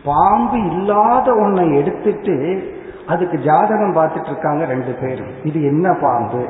பாம்பு 0.05 0.71
இல்லாத 0.71 1.33
ஒன்னை 1.33 1.77
எடுத்துட்டு 1.77 2.63
அதுக்கு 3.07 3.39
ஜாதகம் 3.39 3.97
பார்த்துட்டு 3.97 4.27
இருக்காங்க 4.27 4.65
ரெண்டு 4.65 4.93
பேரும். 5.01 5.45
இது 5.45 5.63
என்ன 5.63 5.93
பாம்பு? 5.93 6.47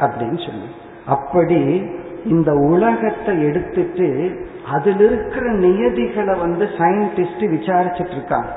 அப்படின்னு 0.00 0.46
சொல்லி. 0.46 0.66
அப்படி 1.06 1.90
இந்த 2.24 2.52
உலகத்தை 2.52 3.44
எடுத்துட்டு 3.44 4.30
அதில் 4.72 5.00
இருக்கிற 5.00 5.52
நியதிகளை 5.52 6.38
வந்து 6.38 6.64
சயின்டிஸ்ட் 6.64 7.40
விசாரிச்சுட்டு 7.40 8.10
இருக்காங்க 8.10 8.48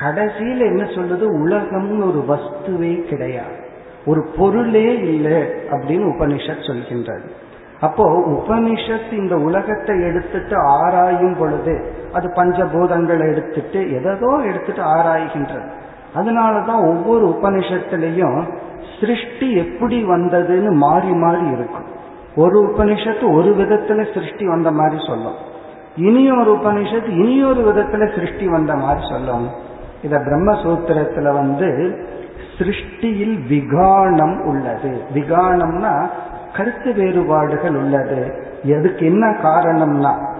கடைசியில் 0.00 0.60
என்ன 0.60 0.82
சொல்லுது? 0.82 1.26
உலகம்னு 1.46 1.98
ஒரு 1.98 2.24
வஸ்துவே 2.28 3.02
கிடையாது. 3.02 3.64
ஒரு 4.06 4.26
பொருளே 4.36 4.98
இல்லை 4.98 5.32
அப்படின்னு 5.70 6.06
உபனிஷத் 6.12 6.66
சொல்கின்றது. 6.66 7.28
அப்போ 7.80 8.20
உபனிஷத் 8.20 9.12
இந்த 9.12 9.36
உலகத்தை 9.36 10.02
எடுத்துட்டு 10.02 10.56
ஆராயும் 10.56 11.36
பொழுது 11.38 11.92
அது 12.12 12.28
பஞ்சபூதங்களை 12.28 13.30
எடுத்துட்டு 13.30 13.92
எதோ 13.92 14.36
எடுத்துட்டு 14.44 14.82
ஆராய்கின்றது. 14.82 15.68
அதனாலதான் 16.14 16.88
ஒவ்வொரு 16.88 17.38
உபனிஷத்திலையும் 17.42 18.48
சிருஷ்டி 19.00 19.56
எப்படி 19.56 20.04
வந்ததுன்னு 20.04 20.70
மாறி 20.70 21.08
மாறி 21.08 21.46
இருக்கும். 21.46 21.94
ஒரு 22.36 22.74
உபனிஷத்து 22.74 23.32
ஒரு 23.32 23.50
விதத்துல 23.50 24.14
சிருஷ்டி 24.14 24.48
வந்த 24.48 24.70
மாதிரி 24.70 25.02
சொல்லும். 25.06 25.34
இனியொரு 25.96 26.54
உபனிஷத்து 26.54 27.08
இனியொரு 27.08 27.60
விதத்துல 27.60 28.14
சிருஷ்டி 28.14 28.48
வந்த 28.48 28.74
மாதிரி 28.74 29.06
சொல்லும். 29.08 29.48
இத 30.02 30.18
பிரம்மசூத்திரத்துல 30.18 31.32
வந்து 31.32 31.98
சிருஷ்டியில் 32.58 33.38
விகானம் 33.48 34.44
உள்ளது. 34.44 35.00
விகானம்னா 35.14 36.10
கருத்து 36.56 36.92
வேறுபாடுகள் 36.92 37.76
உள்ளது. 37.76 38.46
எதுக்கு 38.62 39.06
என்ன 39.06 39.26
காரணம்னா 39.30 40.34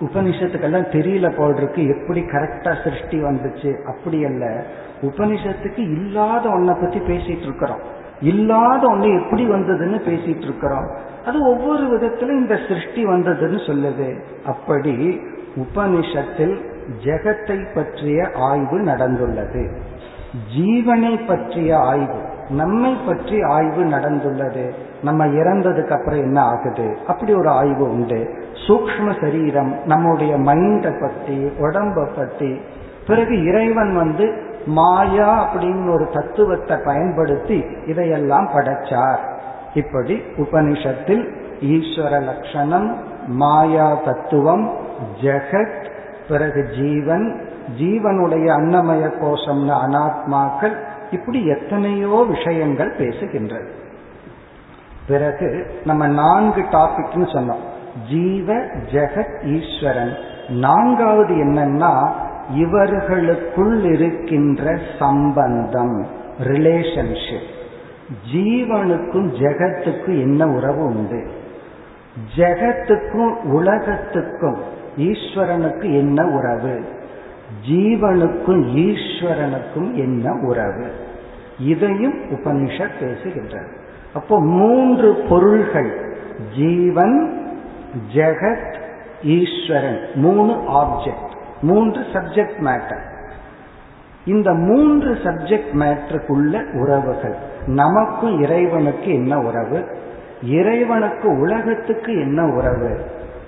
உபனிஷத்துக்கெல்லாம் 0.00 0.92
தெரியல 0.92 1.36
போல் 1.36 1.56
இருக்கு 1.56 1.86
எப்படி 1.86 2.20
கரெக்டா 2.20 2.82
சிருஷ்டி 2.82 3.22
வந்துச்சு. 3.22 3.82
அப்படி 3.82 4.24
அல்ல. 4.24 4.64
உபனிஷத்துக்கு 5.02 5.78
இல்லாத 5.78 6.48
ஒன்ன 6.48 6.66
பத்தி 6.66 6.98
பேசிட்டு 6.98 7.42
இருக்கிறோம். 7.42 8.00
இல்லாத 8.20 8.88
ஒண்ணு 8.88 9.22
எப்படி 9.22 9.48
வந்ததுன்னு 9.48 10.00
பேசிட்டு 10.08 10.42
இருக்கிறோம். 10.42 11.10
அது 11.26 11.46
ஒவ்வொரு 11.46 11.88
விதத்திலும் 11.88 12.40
இந்த 12.40 12.58
சிருஷ்டி 12.68 13.04
வந்ததுன்னு 13.04 13.60
சொல்லுது. 13.66 14.22
அப்படி 14.46 15.20
உபனிஷத்தில் 15.56 16.56
ஜெகத்தை 17.04 17.74
பற்றிய 17.74 18.30
ஆய்வு 18.34 18.78
நடந்துள்ளது. 18.80 19.76
ஜீவனை 20.58 21.26
பற்றிய 21.26 21.78
ஆய்வு 21.78 22.30
நம்மை 22.48 22.96
பற்றி 23.06 23.42
ஆய்வு 23.42 23.84
நடந்துள்ளது. 23.84 24.72
நம்ம 25.02 25.26
இறந்ததுக்கு 25.26 25.90
அப்புறம் 25.90 26.20
என்ன 26.20 26.40
ஆகுது? 26.42 26.96
அப்படி 27.06 27.34
ஒரு 27.34 27.48
ஆய்வு 27.48 27.90
உண்டு. 27.90 28.34
சூக்ம 28.66 29.20
சரீரம் 29.20 29.76
நம்முடைய 29.84 30.36
மைண்டை 30.36 31.00
பற்றி 31.00 31.36
உடம்ப 31.60 32.08
பற்றி 32.16 32.60
பிறகு 33.06 33.44
இறைவன் 33.44 33.96
வந்து 33.96 34.32
மாயா 34.66 35.48
அப்படின்னு 35.48 35.92
ஒரு 35.92 36.08
தத்துவத்தை 36.12 36.76
பயன்படுத்தி 36.84 37.64
இதையெல்லாம் 37.86 38.48
படைச்சார். 38.54 39.31
இப்படி 39.74 40.14
உபனிஷத்தில் 40.14 41.40
ஈஸ்வர 41.60 42.22
லட்சணம் 42.22 42.96
மாயா 43.26 43.94
தத்துவம் 44.04 44.72
ஜெகத் 45.22 45.90
பிறகு 46.28 46.70
ஜீவன் 46.80 47.40
ஜீவனுடைய 47.80 48.46
அன்னமய 48.46 49.10
கோஷம்னு 49.20 49.74
அனாத்மாக்கள் 49.84 50.76
இப்படி 51.10 51.46
எத்தனையோ 51.46 52.24
விஷயங்கள் 52.28 52.96
பேசுகின்றது. 52.98 53.68
பிறகு 55.08 55.66
நம்ம 55.84 56.06
நான்கு 56.06 56.60
டாபிக்னு 56.60 57.28
சொன்னோம். 57.32 57.62
ஜீவ 58.08 58.54
ஜெகத் 58.92 59.44
ஈஸ்வரன். 59.44 60.12
நான்காவது 60.48 61.34
என்னன்னா 61.34 62.10
இவர்களுக்குள் 62.50 63.92
இருக்கின்ற 63.92 64.78
சம்பந்தம் 64.98 66.06
ரிலேஷன்ஷிப் 66.42 67.60
ஜீவனுக்கும் 68.32 69.28
ஜெகத்துக்கும் 69.40 70.20
என்ன 70.20 70.48
உறவு 70.48 70.84
உண்டு? 70.84 71.26
ஜெகத்துக்கும் 72.36 73.34
உலகத்துக்கும் 73.42 74.56
ஈஸ்வரனுக்கு 74.98 75.82
என்ன 75.82 76.26
உறவு? 76.26 76.80
ஜீவனுக்கும் 77.68 78.62
ஈஸ்வரனுக்கும் 78.74 79.94
என்ன 79.94 80.32
உறவு? 80.32 80.90
இதையும் 81.58 82.14
உபனிஷத் 82.30 83.00
பேசுகின்றது 83.00 83.70
அப்போ 84.14 84.40
மூன்று 84.40 85.14
பொருள்கள் 85.28 86.10
ஜீவன் 86.56 87.46
ஜெகத் 88.14 88.74
ஈஸ்வரன் 89.22 90.00
மூணு 90.14 90.52
ஆப்ஜெக்ட் 90.52 91.30
மூன்று 91.62 92.00
சப்ஜெக்ட் 92.00 92.60
மேட்டர் 92.60 93.02
இந்த 94.24 94.54
மூன்று 94.54 95.14
சப்ஜெக்ட் 95.14 95.72
மேட்டருக்குள்ள 95.72 96.72
உறவுகள். 96.72 97.36
நமக்கும் 97.66 98.40
இறைவனுக்கு 98.40 99.12
என்ன 99.12 99.40
உறவு? 99.40 99.84
இறைவனுக்கு 100.42 101.38
உலகத்துக்கு 101.38 102.20
என்ன 102.20 102.46
உறவு? 102.46 102.98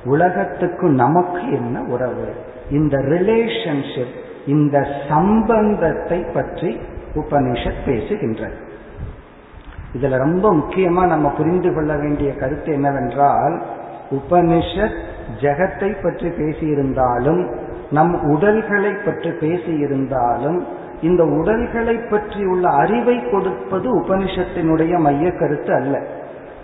உலகத்துக்கு 0.05 0.89
நமக்கு 0.89 1.53
என்ன 1.53 1.83
உறவு? 1.83 2.29
இந்த 2.71 2.99
ரிலேஷன்ஷிப் 2.99 4.23
இந்த 4.47 4.87
சம்பந்தத்தை 5.09 6.25
பற்றி 6.35 6.81
உபனிஷத் 7.15 7.85
பேசுகின்றது. 7.87 8.63
இதுல 9.93 10.17
ரொம்ப 10.19 10.55
முக்கியமா 10.55 11.07
நம்ம 11.07 11.31
புரிந்து 11.31 11.75
கொள்ள 11.75 11.97
வேண்டிய 11.97 12.35
கருத்து 12.35 12.73
என்னவென்றால் 12.73 13.63
உபனிஷத் 14.11 15.03
ஜெகத்தை 15.41 16.03
பற்றி 16.03 16.29
பேசியிருந்தாலும் 16.29 17.55
நம் 17.91 18.23
உடல்களை 18.23 18.93
பற்றி 18.93 19.31
பேசியிருந்தாலும் 19.31 20.63
இந்த 21.09 21.23
உடல்களை 21.39 21.97
பற்றி 22.11 22.43
உள்ள 22.53 22.67
அறிவை 22.83 23.17
கொடுப்பது 23.31 23.89
உபனிஷத்தினுடைய 24.01 24.93
மைய 25.07 25.31
கருத்து 25.33 25.73
அல்ல. 25.75 25.95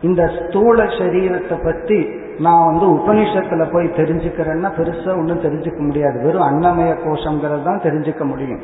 இந்த 0.08 0.22
ஸ்தூல 0.36 0.84
சரீரத்தை 0.98 1.56
பத்தி 1.64 1.98
நான் 2.38 2.66
வந்து 2.68 2.86
உபனிஷத்துல 2.98 3.62
போய் 3.72 3.96
தெரிஞ்சுக்கிறேன்னா 3.98 4.68
பெருசா 4.78 5.10
ஒன்றும் 5.20 5.44
தெரிஞ்சுக்க 5.46 5.80
முடியாது. 5.88 6.16
வெறும் 6.24 6.46
அன்னமய 6.48 6.92
கோஷங்கிறது 7.04 7.64
தான் 7.64 7.84
தெரிஞ்சுக்க 7.86 8.24
முடியும். 8.24 8.62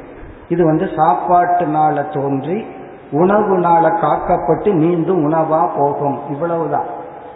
இது 0.48 0.62
வந்து 0.64 0.86
சாப்பாட்டுனால 0.98 2.04
தோன்றி 2.14 2.58
உணவுனால 3.12 3.84
காக்கப்பட்டு 4.04 4.70
மீண்டும் 4.84 5.20
உணவா 5.28 5.60
போகும். 5.76 6.18
இவ்வளவுதான். 6.30 6.88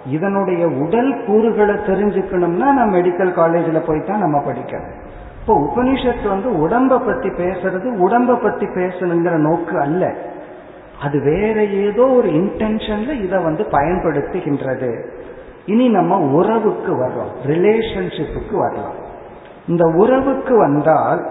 இதனுடைய 0.06 0.62
உடல் 0.84 1.12
கூறுகளை 1.26 1.76
தெரிஞ்சுக்கணும்னா 1.90 2.68
நான் 2.78 2.94
மெடிக்கல் 2.96 3.32
காலேஜில் 3.32 3.86
போய் 3.86 4.06
தான் 4.06 4.24
நம்ம 4.24 4.38
படிக்கணும். 4.46 4.96
இப்போ 5.40 5.54
உபனிஷத்து 5.56 6.28
வந்து 6.28 6.68
உடம்ப 6.68 7.06
பத்தி 7.06 7.28
பேசுறது 7.28 7.88
உடம்ப 7.98 8.42
பத்தி 8.42 8.66
பேசணுங்கிற 8.66 9.30
நோக்கு 9.30 9.80
அல்ல. 9.80 10.14
அது 11.02 11.20
வேற 11.20 11.64
ஏதோ 11.64 12.06
ஒரு 12.06 12.28
இன்டென்ஷன்ல 12.28 13.22
இதை 13.22 13.42
வந்து 13.42 13.62
பயன்படுத்துகின்றது. 13.62 15.08
இனி 15.66 15.88
நம்ம 15.88 16.18
உறவுக்கு 16.18 16.92
வர்றோம் 16.92 17.46
ரிலேஷன்ஷிப்புக்கு 17.46 18.56
வரலாம் 18.56 19.08
இந்த 19.68 19.84
உறவுக்கு 19.86 20.58
வந்தால் 20.58 21.30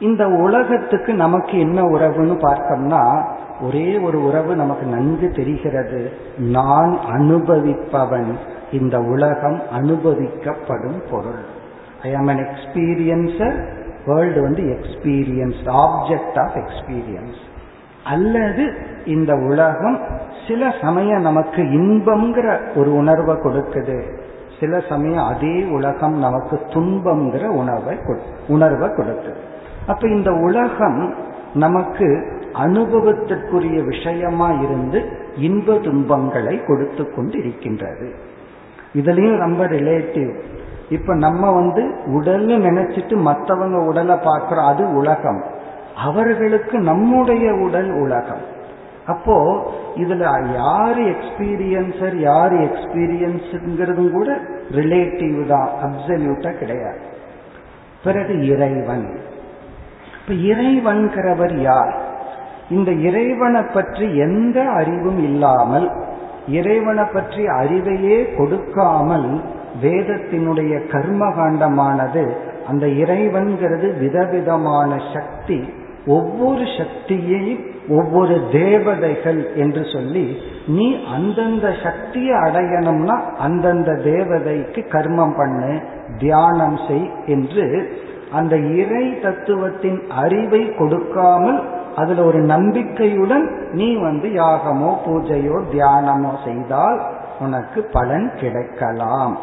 இந்த 0.00 0.28
உலகத்துக்கு 0.28 1.14
நமக்கு 1.14 1.58
என்ன 1.58 1.82
உறவுன்னு 1.82 2.38
பார்த்தோம்னா 2.38 3.24
ஒரே 3.60 3.98
ஒரு 3.98 4.24
உறவு 4.24 4.56
நமக்கு 4.56 4.86
நன்கு 4.86 5.30
தெரிகிறது. 5.30 6.12
நான் 6.38 6.98
அனுபவிப்பவன். 7.12 8.32
இந்த 8.72 8.98
உலகம் 8.98 9.62
அனுபவிக்கப்படும் 9.80 11.02
பொருள். 11.10 11.56
I 12.02 12.14
am 12.14 12.26
an 12.26 12.46
experiencer 12.46 13.68
world 14.06 14.42
வந்து 14.42 14.62
எக்ஸ்பீரியன்ஸ் 14.62 15.60
ஆப்ஜெக்ட் 15.64 16.38
ஆஃப் 16.40 16.54
எக்ஸ்பீரியன்ஸ் 16.54 17.38
அல்லது 18.04 18.72
இந்த 19.04 19.34
உலகம் 19.34 20.00
சில 20.48 20.74
சமயம் 20.80 21.20
நமக்கு 21.20 21.62
இன்பம்ங்கிற 21.62 22.76
ஒரு 22.76 22.94
உணர்வை 22.94 23.34
கொடுக்குது. 23.34 24.12
சில 24.60 24.80
சமயம் 24.88 25.24
அதே 25.24 25.64
உலகம் 25.64 26.18
நமக்கு 26.18 26.56
துன்பம்ங்கிற 26.56 27.46
உணர்வை 27.46 27.98
உணர்வை 28.48 28.88
கொடுக்குது. 28.88 29.36
அப்ப 29.86 30.08
இந்த 30.08 30.32
உலகம் 30.32 31.14
நமக்கு 31.54 32.36
அனுபவத்திற்குரிய 32.52 33.84
விஷயமா 33.84 34.48
இருந்து 34.50 35.04
இன்ப 35.36 35.78
துன்பங்களை 35.78 36.60
கொடுத்து 36.66 37.14
கொண்டு 37.14 37.38
இருக்கின்றது 37.38 38.14
இதுலயும் 38.94 39.36
ரொம்ப 39.36 39.66
ரிலேட்டிவ் 39.66 40.32
இப்ப 40.90 41.14
நம்ம 41.14 41.50
வந்து 41.50 41.82
உடல்னு 42.06 42.56
நினைச்சிட்டு 42.68 43.14
மற்றவங்க 43.24 43.86
உடலை 43.86 44.16
பார்க்கிறோம் 44.16 44.66
அது 44.66 44.94
உலகம். 44.94 45.44
அவர்களுக்கு 45.96 46.78
நம்முடைய 46.78 47.54
உடல் 47.54 47.90
உலகம். 47.90 48.56
அப்போ 49.06 49.66
இதுல 49.96 50.52
யாரு 50.54 51.02
எக்ஸ்பீரியன்சர் 51.02 52.14
யாரு 52.14 52.56
எக்ஸ்பீரியன்ஸுங்கிறதும் 52.56 54.10
கூட 54.10 54.36
ரிலேட்டிவ் 54.70 55.46
தான் 55.46 55.68
அப்சல்யூட்டா 55.82 56.58
கிடையாது. 56.58 56.98
பிறகு 58.04 58.46
இறைவன். 58.46 59.18
இப்ப 60.20 60.34
இறைவன்கிறவர் 60.34 61.54
யார்? 61.54 61.94
இந்த 62.70 62.92
இறைவனை 62.92 63.62
பற்றி 63.62 64.16
எந்த 64.16 64.62
அறிவும் 64.62 65.22
இல்லாமல் 65.22 65.90
இறைவனை 66.48 67.04
பற்றி 67.04 67.44
அறிவையே 67.44 68.36
கொடுக்காமல் 68.36 69.56
வேதத்தினுடைய 69.82 70.72
கர்மகாண்டமானது 70.92 72.24
அந்த 72.68 72.86
இறைவன்கிறது 72.86 73.98
விதவிதமான 73.98 75.00
சக்தி 75.14 75.64
ஒவ்வொரு 76.06 76.64
சக்தியையும் 76.78 77.62
ஒவ்வொரு 77.88 78.40
தேவதைகள் 78.52 79.54
என்று 79.54 79.82
சொல்லி 79.92 80.36
நீ 80.66 81.04
அந்தந்த 81.04 81.74
சக்தியை 81.82 82.36
அடையணும்னா 82.38 83.16
அந்தந்த 83.38 83.92
தேவதைக்கு 83.92 84.80
கர்மம் 84.90 85.36
பண்ணு 85.36 85.72
தியானம் 86.18 86.78
செய் 86.88 87.10
என்று 87.26 87.66
அந்த 88.32 88.56
இறை 88.56 89.18
தத்துவத்தின் 89.22 90.00
அறிவை 90.08 90.74
கொடுக்காமல் 90.74 91.60
அதுல 91.96 92.24
ஒரு 92.24 92.38
நம்பிக்கையுடன் 92.38 93.46
நீ 93.72 93.96
வந்து 93.96 94.28
யாகமோ 94.28 94.90
பூஜையோ 95.06 95.56
தியானமோ 95.72 96.32
செய்தால் 96.44 97.00
உனக்கு 97.40 97.80
பலன் 97.92 98.30
கிடைக்கலாம். 98.40 99.38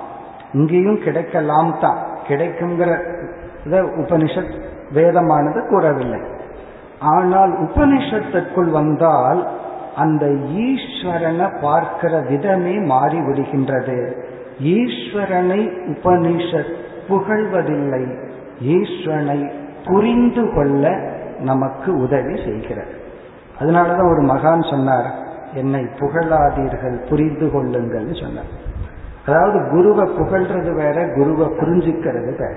இங்கேயும் 0.53 0.99
கிடைக்கலாம் 0.99 1.79
தான் 1.79 1.99
கிடைக்குங்கிற 2.27 2.89
உபனிஷத் 3.73 4.55
வேதமானது 4.93 5.67
கூறவில்லை. 5.67 6.21
ஆனால் 6.99 7.51
உபனிஷத்திற்குள் 7.59 8.69
வந்தால் 8.69 9.47
அந்த 9.95 10.25
ஈஸ்வரனை 10.65 11.61
பார்க்கிற 11.61 12.19
விதமே 12.19 12.79
மாறி 12.79 13.17
விடுகின்றது 13.17 13.97
ஈஸ்வரனை 14.59 15.61
உபனிஷத் 15.93 16.73
புகழ்வதில்லை. 17.09 18.03
ஈஸ்வரனை 18.61 19.51
புரிந்து 19.85 20.53
கொள்ள 20.53 21.13
நமக்கு 21.39 21.97
உதவி 21.97 22.35
செய்கிறது. 22.35 22.93
அதனாலதான் 23.59 24.11
ஒரு 24.13 24.21
மகான் 24.21 24.69
சொன்னார் 24.69 25.09
என்னை 25.53 25.85
புகழாதீர்கள் 25.99 27.09
புரிந்து 27.09 27.51
கொள்ளுங்கள் 27.51 28.13
சொன்னார். 28.13 28.64
அதாவது 29.27 29.69
குருவை 29.69 30.05
புகழ்றது 30.07 30.73
வேற 30.73 31.07
குருவை 31.07 31.47
புரிஞ்சுக்கிறது 31.47 32.37
வேற. 32.37 32.55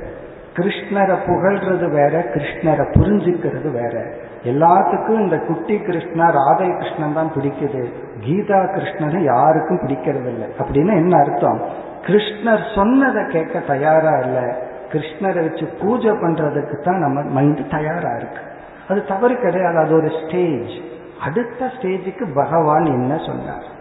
கிருஷ்ணரை 0.54 1.16
புகழ்றது 1.26 1.90
வேற 1.90 2.18
கிருஷ்ணரை 2.34 2.84
புரிஞ்சுக்கிறது 2.92 3.70
வேற. 3.72 4.04
எல்லாத்துக்கும் 4.44 5.20
இந்த 5.20 5.38
குட்டி 5.38 5.78
கிருஷ்ணா 5.78 6.26
ராதை 6.30 6.78
கிருஷ்ணன் 6.78 7.14
தான் 7.14 7.30
பிடிக்குது. 7.34 7.82
கீதா 8.20 8.58
கிருஷ்ணனை 8.74 9.22
யாருக்கும் 9.22 9.80
பிடிக்கிறது 9.80 10.28
இல்லை 10.28 10.48
அப்படின்னு 10.58 10.92
என்ன 10.94 11.18
அர்த்தம்? 11.18 11.60
கிருஷ்ணர் 12.02 12.74
சொன்னதை 12.74 13.26
கேட்க 13.26 13.58
தயாரா 13.58 14.18
இல்லை. 14.18 14.46
கிருஷ்ணரை 14.92 15.40
வச்சு 15.42 15.68
பூஜை 15.80 16.10
பண்றதுக்கு 16.10 16.82
தான் 16.82 16.98
நம்ம 16.98 17.22
மைண்ட் 17.22 17.70
தயாரா 17.70 18.16
இருக்கு. 18.16 18.42
அது 18.88 19.04
தவறு 19.04 19.36
கிடையாது. 19.36 19.78
அது 19.78 19.94
ஒரு 19.94 20.10
ஸ்டேஜ் 20.10 20.74
அடுத்த 21.22 21.66
ஸ்டேஜுக்கு 21.66 22.34
பகவான் 22.34 22.84
என்ன 22.84 23.16
சொன்னார்? 23.16 23.76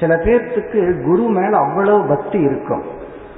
சில 0.00 0.14
பேர்த்துக்கு 0.14 1.04
குரு 1.04 1.22
மேல 1.22 1.56
அவ்வளவு 1.56 2.08
பக்தி 2.08 2.40
இருக்கும். 2.40 2.82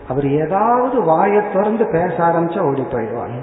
அவர் 0.09 0.29
ஏதாவது 0.31 1.03
வாயை 1.03 1.43
திறந்து 1.53 1.87
பேச 1.87 2.15
ஆரம்பிச்சா 2.19 2.61
ஓடி 2.61 2.81
போயிடுவாங்க 2.81 3.39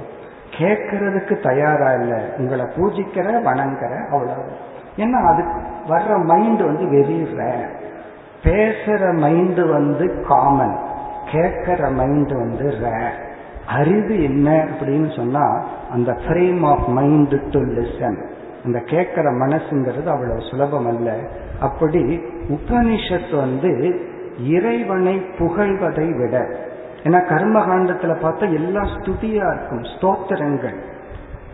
கேட்கறதுக்கு 0.58 1.48
தயாரா 1.48 1.94
இல்லை. 1.94 2.20
உங்களை 2.38 2.66
பூஜிக்கிற 2.66 3.28
வணங்குற 3.44 4.10
அவ்வளவு. 4.12 4.44
ஏன்னா 4.98 5.20
அது 5.32 5.44
வர்ற 5.88 6.24
மைண்ட் 6.24 6.62
வந்து 6.62 6.84
வெரி 6.84 7.20
ரேர் 7.38 7.70
பேசுற 8.44 9.02
மைண்டு 9.24 9.70
வந்து 9.70 10.26
காமன் 10.28 10.78
கேட்கிற 11.32 11.90
மைண்ட் 11.90 12.32
வந்து 12.32 12.74
ரேர் 12.82 13.18
அறிவு 13.68 14.24
என்ன 14.24 14.64
அப்படின்னு 14.64 15.16
சொன்னா 15.16 15.64
அந்த 15.92 16.12
frame 16.12 16.66
of 16.66 16.88
mind 16.88 17.52
to 17.52 17.60
listen 17.60 18.29
அந்த 18.66 18.80
கேட்கிற 18.80 19.32
மனசுங்கிறது 19.32 20.06
அவ்வளவு 20.06 20.42
சுலபம் 20.42 20.86
அல்ல. 20.86 21.10
அப்படி 21.60 22.04
உபனிஷத் 22.50 23.36
வந்து 23.36 23.72
இறைவனை 24.48 25.22
புகழ்வதை 25.40 26.08
விட 26.18 26.36
ஏன்னா 27.04 27.28
கர்ம 27.28 27.60
காண்டத்துல 27.66 28.14
பார்த்தா 28.24 28.54
எல்லா 28.54 28.82
ஸ்துதியா 28.82 29.48
இருக்கும் 29.52 29.84
ஸ்தோத்திரங்கள். 29.84 30.78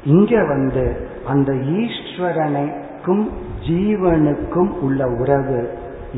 இங்க 0.04 0.44
வந்து 0.44 1.08
அந்த 1.28 1.52
ஈஸ்வரனுக்கும் 1.54 3.26
ஜீவனுக்கும் 3.68 4.72
உள்ள 4.80 5.08
உறவு 5.08 5.60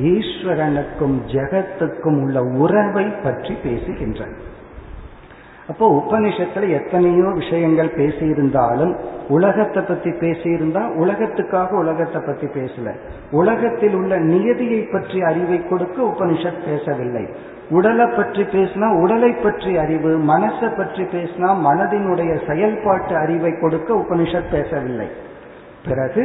ஈஸ்வரனுக்கும் 0.01 1.15
ஜெகத்துக்கும் 1.27 2.19
உள்ள 2.23 2.43
உறவை 2.43 3.05
பற்றி 3.23 3.53
பேசுகின்றன 3.63 4.33
அப்போ 5.69 6.03
உபனிஷத்துல 6.03 6.69
எத்தனையோ 6.69 7.23
விஷயங்கள் 7.23 7.95
பேசியிருந்தாலும் 7.97 8.95
உலகத்தை 9.29 9.83
பத்தி 9.83 10.09
பேசியிருந்தா 10.09 10.83
உலகத்துக்காக 10.95 11.69
உலகத்தை 11.69 12.21
பத்தி 12.25 12.47
பேசல. 12.47 12.91
உலகத்தில் 13.31 13.95
உள்ள 13.95 14.17
நியதியை 14.17 14.81
பற்றி 14.81 15.21
அறிவை 15.21 15.67
கொடுக்க 15.67 16.03
உபனிஷத் 16.03 16.65
பேசவில்லை. 16.65 17.29
உடலை 17.69 18.05
பற்றி 18.05 18.43
பேசினா 18.43 19.01
உடலை 19.01 19.31
பற்றி 19.31 19.77
அறிவு 19.77 20.17
மனசை 20.17 20.77
பற்றி 20.77 21.03
பேசினா 21.03 21.49
மனதினுடைய 21.67 22.47
செயல்பாட்டு 22.47 23.15
அறிவை 23.17 23.59
கொடுக்க 23.59 23.93
உபனிஷத் 23.93 24.51
பேசவில்லை. 24.51 25.07
பிறகு 25.87 26.23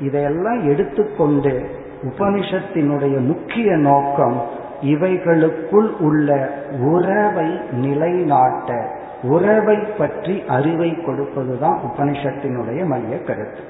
இதையெல்லாம் 0.00 0.68
எடுத்துக்கொண்டு 0.68 1.70
உபனிஷத்தினுடைய 2.02 3.26
முக்கிய 3.26 3.76
நோக்கம் 3.76 4.36
இவைகளுக்குள் 4.82 5.90
உள்ள 5.98 6.48
உறவை 6.80 7.60
நிலைநாட்ட 7.72 8.98
உறவை 9.22 9.76
பற்றி 9.76 10.44
அறிவை 10.48 10.90
கொடுப்பதுதான் 10.90 11.78
உபனிஷத்தினுடைய 11.90 12.84
மைய 12.84 13.22
கருத்து. 13.22 13.60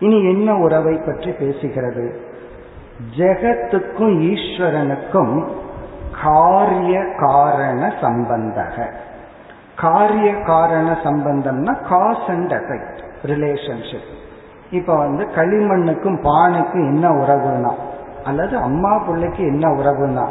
இனி 0.00 0.28
என்ன 0.28 0.56
உறவை 0.56 0.96
பற்றி 0.96 1.30
பேசுகிறது? 1.30 2.14
ஜெகத்துக்கும் 3.16 4.32
ஈஸ்வரனுக்கும் 4.32 5.44
காரிய 6.22 7.04
காரண 7.18 7.92
சம்பந்தக. 8.00 8.86
காரிய 9.80 10.34
காரண 10.46 10.98
சம்பந்தம்னா 11.04 11.88
காஸ் 11.88 12.28
அண்ட் 12.28 12.52
எஃபெக்ட் 12.52 12.98
ரிலேஷன்ஷிப் 13.26 14.12
இப்ப 14.70 14.96
வந்து 14.96 15.26
களிமண்ணுக்கும் 15.36 16.20
பானைக்கும் 16.22 16.84
என்ன 16.86 17.08
உறவுனா 17.08 17.72
அல்லது 18.24 18.56
அம்மா 18.56 18.98
பிள்ளைக்கு 18.98 19.46
என்ன 19.46 19.68
உறவுனா 19.68 20.28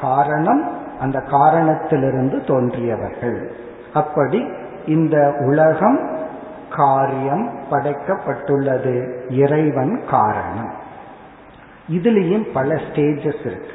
காரணம் 0.00 0.70
அந்த 1.00 1.20
காரணத்திலிருந்து 1.20 2.38
தோன்றியவர்கள். 2.38 3.50
அப்படி 3.94 4.52
இந்த 4.86 5.34
உலகம் 5.38 6.18
காரியம் 6.76 7.50
படைக்கப்பட்டுள்ளது 7.70 9.22
இறைவன் 9.32 10.02
காரணம். 10.10 10.70
இதுலேயும் 11.90 12.52
பல 12.52 12.74
ஸ்டேஜஸ் 12.74 13.46
இருக்கு. 13.46 13.70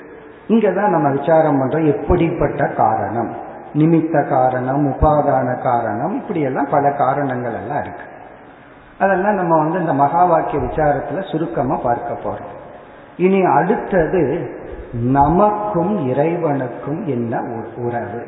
இங்கதான் 0.47 0.89
நம்ம 0.89 1.09
விசாரம் 1.09 1.59
பண்றோம் 1.59 2.01
எப்படிப்பட்ட 2.01 2.67
காரணம்? 2.67 3.35
நிமித்த 3.73 4.29
காரணம் 4.29 4.91
உபாதான 4.91 5.61
காரணம் 5.63 6.15
இப்படியெல்லாம் 6.15 6.67
பல 6.71 6.91
காரணங்கள் 6.91 7.53
எல்லாம் 7.53 7.81
இருக்கு. 7.81 8.03
அதெல்லாம் 8.99 9.33
நம்ம 9.33 9.57
வந்து 9.57 9.79
இந்த 9.79 9.93
மகா 9.93 10.25
வாக்கிய 10.25 10.61
விசாரத்துல 10.61 11.31
சுருக்கமா 11.31 11.75
பார்க்க 11.75 12.29
போறோம். 12.29 12.60
இனி 13.17 13.43
அடுத்தது 13.43 14.49
நமக்கும் 14.93 16.07
இறைவனுக்கும் 16.07 17.05
என்ன 17.05 17.41
உறவு? 17.77 18.23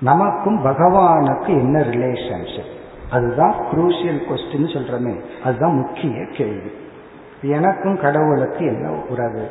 நமக்கும் 0.00 0.64
பகவானுக்கு 0.64 1.46
என்ன 1.46 1.80
ரிலேஷன்ஷிப் 1.80 2.74
அதுதான் 3.10 3.54
குரூசியல் 3.72 4.22
கொஸ்டின் 4.28 4.72
சொல்றமே. 4.72 5.20
அதுதான் 5.44 5.74
முக்கிய 5.74 6.26
கேள்வி. 6.32 6.70
எனக்கும் 7.42 8.00
கடவுளுக்கு 8.00 8.66
என்ன 8.66 9.02
உறவு? 9.08 9.48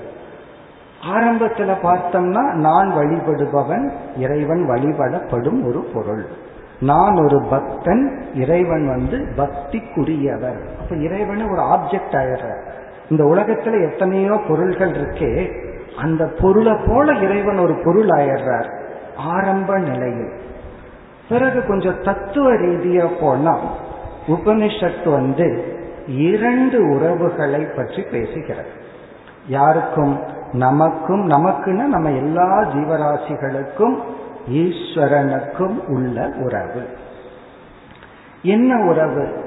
ஆரம்பத்துல 1.13 1.75
பார்த்தோம்னா 1.83 2.51
நான் 2.51 2.91
வழிபடுபவன் 2.91 3.91
இறைவன் 4.17 4.69
வழிபடப்படும் 4.69 5.65
ஒரு 5.65 5.89
பொருள். 5.93 6.25
நான் 6.79 7.15
ஒரு 7.23 7.45
பக்தன் 7.49 8.25
இறைவன் 8.33 8.87
வந்து 8.87 9.17
பக்திக்குரியவர். 9.17 10.67
அப்ப 10.79 10.95
இறைவன் 10.95 11.49
ஒரு 11.49 11.61
ஆப்ஜெக்ட் 11.61 12.11
ஆயிடுற 12.11 12.73
இந்த 13.09 13.23
உலகத்துல 13.23 13.91
எத்தனையோ 13.91 14.41
பொருள்கள் 14.47 14.91
இருக்கே 14.91 15.63
அந்த 15.97 16.33
பொருளை 16.41 16.77
போல 16.87 17.13
இறைவன் 17.13 17.57
ஒரு 17.57 17.81
பொருள் 17.83 18.07
ஆயிடுறார். 18.07 18.79
ஆரம்ப 19.17 19.77
நிலையில். 19.77 20.33
பிறகு 21.29 21.65
கொஞ்சம் 21.65 22.03
தத்துவ 22.03 22.53
ரீதியா 22.53 23.07
போனா 23.19 23.59
உபனிஷத்து 24.27 25.11
வந்து 25.11 25.77
இரண்டு 26.07 26.89
உறவுகளை 26.89 27.63
பற்றி 27.63 28.01
பேசுகிறது. 28.01 28.83
யாருக்கும் 29.47 30.19
நமக்கும் 30.51 31.29
நமக்குன்னு 31.29 31.85
நம்ம 31.85 32.11
எல்லா 32.11 32.61
ஜீவராசிகளுக்கும் 32.61 33.97
ஈஸ்வரனுக்கும் 34.51 35.85
உள்ள 35.87 36.31
உறவு. 36.39 36.87
என்ன 38.41 38.85
உறவு? 38.85 39.43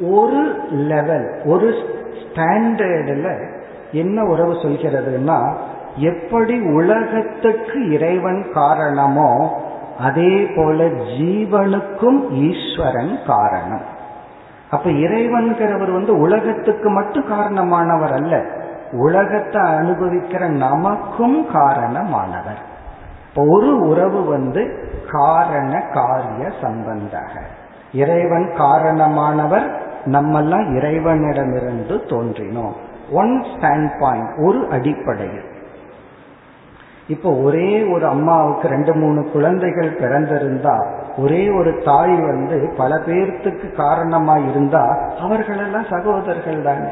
ஒரு 0.00 0.54
லெவல் 0.70 1.42
ஒரு 1.44 2.00
ஸ்டாண்டர்டில் 2.32 3.48
என்ன 3.92 4.24
உறவு 4.24 4.52
சொல்கிறதுனா 4.52 5.52
எப்படி 5.96 6.60
உலகத்துக்கு 6.60 7.90
இறைவன் 7.90 8.52
காரணமோ 8.52 9.60
அதே 9.98 10.48
போல 10.56 10.84
ஜீவனுக்கும் 10.84 12.30
ஈஸ்வரன் 12.30 13.18
காரணம். 13.26 13.82
அப்ப 14.70 14.90
இறைவன்கிறவர் 14.90 15.92
வந்து 15.92 16.18
உலகத்துக்கு 16.18 16.90
மட்டும் 16.90 17.30
காரணமானவர் 17.32 18.12
அல்ல 18.12 18.42
உலகத்தை 18.92 19.62
அனுபவிக்கிற 19.62 20.46
நமக்கும் 20.46 21.46
காரணமானவர். 21.54 22.62
ஒரு 23.36 23.78
உறவு 23.78 24.24
வந்து 24.24 24.90
காரண 25.10 25.80
காரிய 25.92 26.50
சம்பந்தக. 26.62 27.40
இறைவன் 27.92 28.52
காரணமானவர் 28.58 29.81
நம்மெல்லாம் 30.04 30.76
இறைவனிடமிருந்து 30.76 31.94
தோன்றினோம். 31.94 32.72
ஒன் 33.12 33.42
ஸ்டாண்ட் 33.42 34.00
பாயிண்ட் 34.00 34.28
ஒரு 34.38 34.68
அடிப்படையில். 34.70 35.50
இப்போ 37.08 37.34
ஒரே 37.34 37.84
ஒரு 37.84 38.06
அம்மாவுக்கு 38.06 38.68
ரெண்டு 38.68 38.94
மூணு 38.94 39.30
குழந்தைகள் 39.30 39.98
பிறந்திருந்தா 40.00 40.86
ஒரே 41.18 41.50
ஒரு 41.50 41.78
தாய் 41.84 42.20
வந்து 42.20 42.72
பல 42.76 42.96
பேர்த்துக்கு 42.96 43.72
காரணமா 43.72 44.36
இருந்தா 44.36 45.12
அவர்களெல்லாம் 45.20 45.84
சகோதரர்கள் 45.90 46.62
தானே. 46.62 46.90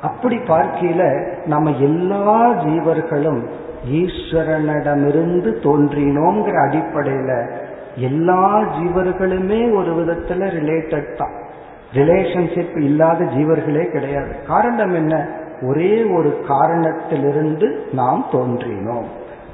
அப்படி 0.00 0.36
பார்க்கையில 0.36 1.28
நம்ம 1.46 1.70
எல்லா 1.70 2.50
ஜீவர்களும் 2.50 3.42
ஈஸ்வரனிடமிருந்து 3.90 5.50
தோன்றினோங்கிற 5.62 6.56
அடிப்படையில 6.66 7.50
எல்லா 7.94 8.58
ஜீவர்களுமே 8.58 9.74
ஒரு 9.74 9.92
விதத்துல 9.92 10.48
ரிலேட்டட் 10.58 11.16
தான். 11.16 11.46
ரிலேஷன்ஷிப் 11.92 12.82
இல்லாத 12.82 13.24
ஜீவர்களே 13.24 13.90
கிடையாது. 13.90 14.36
காரணம் 14.46 14.94
என்ன? 14.94 15.26
ஒரே 15.62 16.04
ஒரு 16.04 16.44
காரணத்திலிருந்து 16.48 17.86
நாம் 17.92 18.26
தோன்றினோம். 18.32 19.04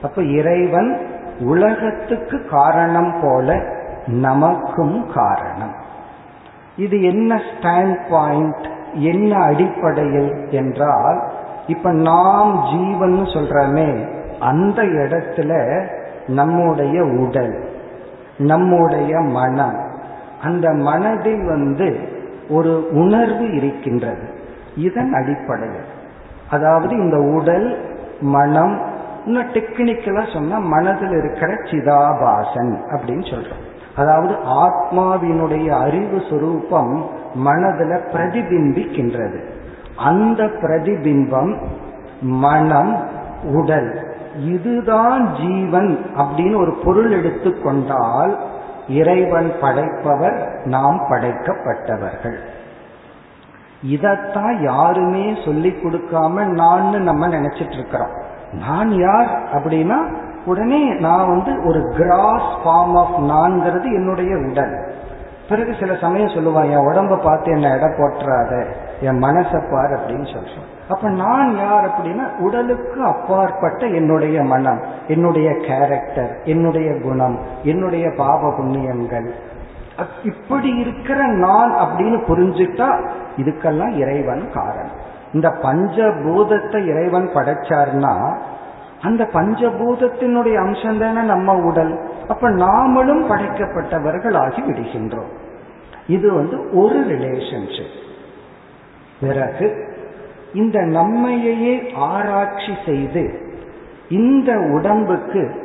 அப்ப 0.02 0.22
இறைவன் 0.22 1.06
உலகத்துக்கு 1.40 2.44
காரணம் 2.50 3.14
போல 3.22 3.62
நமக்கும் 4.06 5.12
காரணம். 5.14 5.74
இது 6.76 7.02
என்ன 7.02 7.34
ஸ்டாண்ட் 7.34 7.96
பாயிண்ட் 8.10 8.66
என்ன 8.92 9.36
அடிப்படையில் 9.36 10.48
என்றால் 10.50 11.22
இப்ப 11.66 11.92
நாம் 11.92 12.64
ஜீவன் 12.70 13.14
சொல்றமே 13.14 14.08
அந்த 14.40 14.82
இடத்துல 14.82 15.82
நம்முடைய 16.26 17.04
உடல் 17.04 17.68
நம்முடைய 18.38 19.20
மனம். 19.20 19.92
அந்த 20.42 20.72
மனதில் 20.72 21.44
வந்து 21.44 22.12
ஒரு 22.48 22.88
உணர்வு 22.90 23.52
இருக்கின்றது. 23.54 24.28
இதன் 24.76 25.12
அடிப்படையில். 25.12 25.84
அதாவது 26.50 26.96
இந்த 26.96 27.18
உடல் 27.18 27.96
மனம் 28.20 28.80
இன்னும் 29.24 29.48
டெக்னிக்கலா 29.48 30.32
சொன்னா 30.32 30.58
மனதில் 30.58 31.10
இருக்கிற 31.10 31.54
சிதாபாசன் 31.54 32.76
அப்படின்னு 32.90 33.34
சொல்றோம். 33.34 33.72
அதாவது 33.96 34.34
ஆத்மாவினுடைய 34.34 35.66
அறிவு 35.66 36.16
சுரூபம் 36.18 37.02
மனதில் 37.34 38.04
பிரதிபிம்பிக்கின்றது. 38.12 39.44
அந்த 39.96 40.42
பிரதிபிம்பம் 40.44 41.62
மனம் 42.20 43.02
உடல். 43.52 44.12
இதுதான் 44.38 45.34
ஜீவன் 45.34 45.98
அப்படின்னு 46.16 46.56
ஒரு 46.56 46.74
பொருள் 46.84 47.10
எடுத்துக்கொண்டால் 47.10 48.38
இறைவன் 48.88 49.52
படைப்பவர் 49.60 50.60
நாம் 50.64 51.06
படைக்கப்பட்டவர்கள். 51.10 52.38
இதத்தான் 53.86 54.62
யாருமே 54.62 55.38
சொல்லி 55.44 55.70
கொடுக்காம 55.70 56.44
நான் 56.44 57.02
நம்ம 57.02 57.28
நினைச்சிட்டு 57.28 57.72
இருக்கிறோம் 57.72 58.10
நான் 58.52 58.90
யார் 58.90 59.48
அப்படின்னா 59.52 60.22
உடனே 60.46 60.98
நான் 60.98 61.28
வந்து 61.28 61.64
ஒரு 61.66 61.80
கிராஸ் 61.96 62.50
ஃபார்ம் 62.62 62.96
ஆஃப் 62.96 63.16
நான்கிறது 63.18 63.84
என்னுடைய 63.84 64.36
உடல். 64.36 64.92
பிறகு 65.48 65.74
சில 65.80 65.96
சமயம் 65.96 66.28
சொல்லுவான் 66.28 66.70
என் 66.70 66.86
உடம்ப 66.86 67.22
பார்த்து 67.22 67.52
என்ன 67.52 67.76
எடை 67.76 67.88
போட்டுறாத 67.88 68.66
என் 69.00 69.18
மனசை 69.18 69.58
பார் 69.72 69.90
அப்படின்னு 69.90 70.32
சொல்றேன். 70.32 70.73
அப்ப 70.88 71.08
நான் 71.08 71.56
யார் 71.56 71.86
அப்படின்னா 71.86 72.38
உடலுக்கு 72.38 73.04
அப்பாற்பட்ட 73.04 73.86
என்னுடைய 73.86 74.42
மனம் 74.42 74.80
என்னுடைய 75.08 75.50
கேரக்டர் 75.52 76.40
என்னுடைய 76.44 77.00
குணம் 77.00 77.38
என்னுடைய 77.62 78.10
பாப 78.16 78.48
புண்ணியங்கள். 78.48 79.28
இப்படி 80.24 80.68
இருக்கிற 80.76 81.26
நான் 81.26 81.72
அப்படின்னு 81.74 82.18
புரிஞ்சுட்டா 82.28 82.88
இதுக்கெல்லாம் 83.36 83.96
இறைவன் 83.96 84.50
காரணம். 84.52 84.98
இந்த 85.32 85.48
பஞ்சபூதத்தை 85.62 86.86
இறைவன் 86.86 87.28
படைச்சார்னா 87.34 88.36
அந்த 89.02 89.28
பஞ்சபூதத்தினுடைய 89.32 90.54
அம்சம் 90.54 90.98
தானே 90.98 91.22
நம்ம 91.22 91.56
உடல். 91.56 92.00
அப்ப 92.28 92.50
நாமளும் 92.50 93.24
படைக்கப்பட்டவர்கள் 93.30 94.36
ஆகி 94.36 94.62
விடுகின்றோம். 94.62 95.32
இது 96.06 96.32
வந்து 96.32 96.56
ஒரு 96.72 97.04
ரிலேஷன்ஷிப் 97.08 97.98
பிறகு 99.20 99.92
இந்த 100.54 100.82
நம்மையே 100.82 101.80
ஆராய்ச்சி 101.94 102.72
செய்து 102.86 103.52
இந்த 104.08 104.58
உடம்புக்கு 104.58 105.62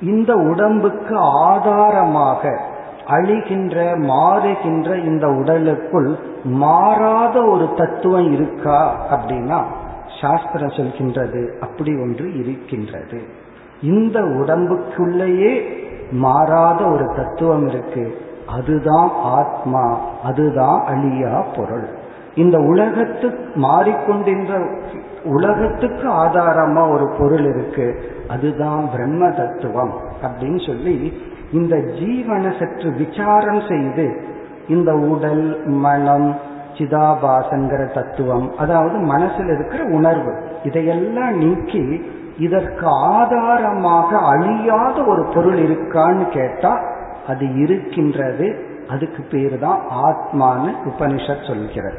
இந்த 0.00 0.34
உடம்புக்கு 0.34 1.16
ஆதாரமாக 1.18 2.60
அழிகின்ற 3.06 3.96
மாறுகின்ற 3.96 5.04
இந்த 5.04 5.28
உடலுக்குள் 5.28 6.18
மாறாத 6.44 7.44
ஒரு 7.44 7.68
தத்துவம் 7.76 8.32
இருக்கா 8.32 8.80
அப்படின்னா 9.10 9.64
சாஸ்திரம் 10.20 10.68
சொல்கின்றது. 10.68 11.58
அப்படி 11.58 11.92
ஒன்று 11.92 12.38
இருக்கின்றது. 12.38 13.22
இந்த 13.82 14.20
உடம்புக்குள்ளேயே 14.20 15.62
மாறாத 16.10 16.84
ஒரு 16.84 17.12
தத்துவம் 17.16 17.66
இருக்கு. 17.66 18.18
அதுதான் 18.46 19.10
ஆத்மா 19.22 20.00
அதுதான் 20.24 20.84
அழியா 20.86 21.44
பொருள். 21.56 21.88
இந்த 22.36 22.56
உலகத்து 22.58 23.28
மாறிக்கொண்டின்ற 23.54 24.52
உலகத்துக்கு 25.24 26.06
ஆதாரமா 26.24 26.82
ஒரு 26.90 27.06
பொருள் 27.18 27.46
இருக்கு. 27.52 27.86
அதுதான் 28.28 28.82
பிரம்ம 28.92 29.30
தத்துவம் 29.30 29.94
அப்படின்னு 30.22 30.60
சொல்லி 30.66 30.96
இந்த 31.52 31.76
ஜீவனை 31.76 32.52
சற்று 32.58 32.90
விசாரம் 32.92 33.62
செய்து 33.68 34.06
இந்த 34.68 34.92
உடல் 34.94 35.46
மனம் 35.66 36.28
சிதாபாசங்கிற 36.78 37.82
தத்துவம் 37.94 38.46
அதாவது 38.58 38.96
மனசில் 38.98 39.50
இருக்கிற 39.54 39.84
உணர்வு 39.84 40.32
இதையெல்லாம் 40.64 41.36
நீக்கி 41.36 41.84
இதற்கு 42.38 42.86
ஆதாரமாக 42.86 44.18
அழியாத 44.32 44.96
ஒரு 45.04 45.22
பொருள் 45.34 45.58
இருக்கான்னு 45.58 46.28
கேட்டா 46.28 46.72
அது 47.28 47.46
இருக்கின்றது. 47.62 48.48
அதுக்கு 48.88 49.22
பேரு 49.30 49.58
தான் 49.58 49.80
ஆத்மான்னு 50.06 50.72
உபனிஷத் 50.90 51.46
சொல்கிறது. 51.46 51.98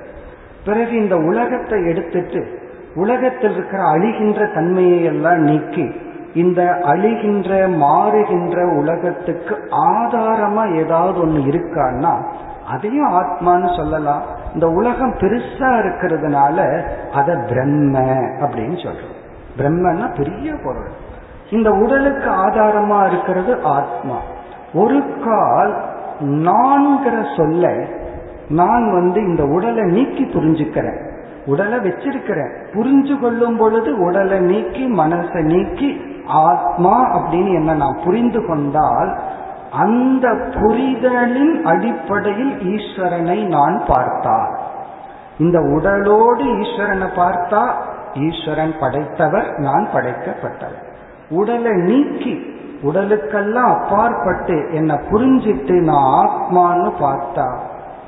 பிறகு 0.67 0.91
இந்த 0.91 1.15
உலகத்தை 1.15 1.87
எடுத்துட்டு 1.87 2.59
உலகத்தில் 2.95 3.51
இருக்கிற 3.51 3.83
அழிகின்ற 3.83 4.53
தன்மையை 4.53 5.03
எல்லாம் 5.03 5.39
நீக்கி 5.39 5.91
இந்த 6.33 6.63
அழிகின்ற 6.81 7.67
மாறுகின்ற 7.67 8.77
உலகத்துக்கு 8.77 9.57
ஆதாரமா 9.91 10.75
ஏதாவது 10.75 11.25
ஒண்ணு 11.25 11.39
இருக்கான்னா 11.45 12.23
அதையும் 12.67 13.11
ஆத்மான்னு 13.11 13.75
சொல்லலாம். 13.75 14.21
இந்த 14.53 14.67
உலகம் 14.67 15.13
பெருசா 15.13 15.69
இருக்கிறதுனால 15.79 16.87
அத 17.13 17.35
பிரம்ம 17.49 17.99
அப்படின்னு 18.39 18.87
சொல்றோம். 18.87 19.17
பிரம்மன்னா 19.57 20.17
பெரிய 20.17 20.53
பொருள். 20.63 20.87
இந்த 21.51 21.71
உடலுக்கு 21.71 22.29
ஆதாரமா 22.29 23.07
இருக்கிறது 23.07 23.61
ஆத்மா. 23.63 24.17
ஒரு 24.73 25.03
கால் 25.25 25.83
நான்கிற 26.19 27.37
சொல்ல 27.37 27.67
நான் 28.49 28.91
வந்து 28.93 29.21
இந்த 29.21 29.45
உடலை 29.45 29.83
நீக்கி 29.83 30.23
புரிஞ்சுக்கிறேன். 30.23 31.11
உடலை 31.45 31.77
வச்சிருக்கிறேன். 31.77 32.51
புரிஞ்சு 32.73 33.19
கொள்ளும் 33.19 33.57
பொழுது 33.57 33.97
உடலை 33.97 34.39
நீக்கி 34.39 34.93
மனசை 34.93 35.41
நீக்கி 35.41 36.01
ஆத்மா 36.27 37.17
அப்படின்னு 37.17 37.53
என்ன 37.53 37.73
நான் 37.73 37.99
புரிந்து 38.03 38.47
கொண்டால் 38.47 39.19
அந்த 39.71 40.29
புரிதலின் 40.29 41.65
அடிப்படையில் 41.65 42.57
ஈஸ்வரனை 42.57 43.47
நான் 43.47 43.83
பார்த்தால். 43.87 44.57
இந்த 45.39 45.59
உடலோடு 45.59 46.43
ஈஸ்வரனை 46.43 47.07
பார்த்தா 47.15 47.71
ஈஸ்வரன் 48.13 48.73
படைத்தவர் 48.79 49.53
நான் 49.57 49.87
படைக்கப்பட்டவர். 49.93 50.85
உடலை 51.29 51.71
நீக்கி 51.71 52.55
உடலுக்கெல்லாம் 52.83 53.81
அப்பாற்பட்டு 53.81 54.69
என்னை 54.71 54.95
புரிஞ்சிட்டு 55.11 55.81
நான் 55.81 56.27
ஆத்மான்னு 56.27 56.91
பார்த்தா 56.99 57.66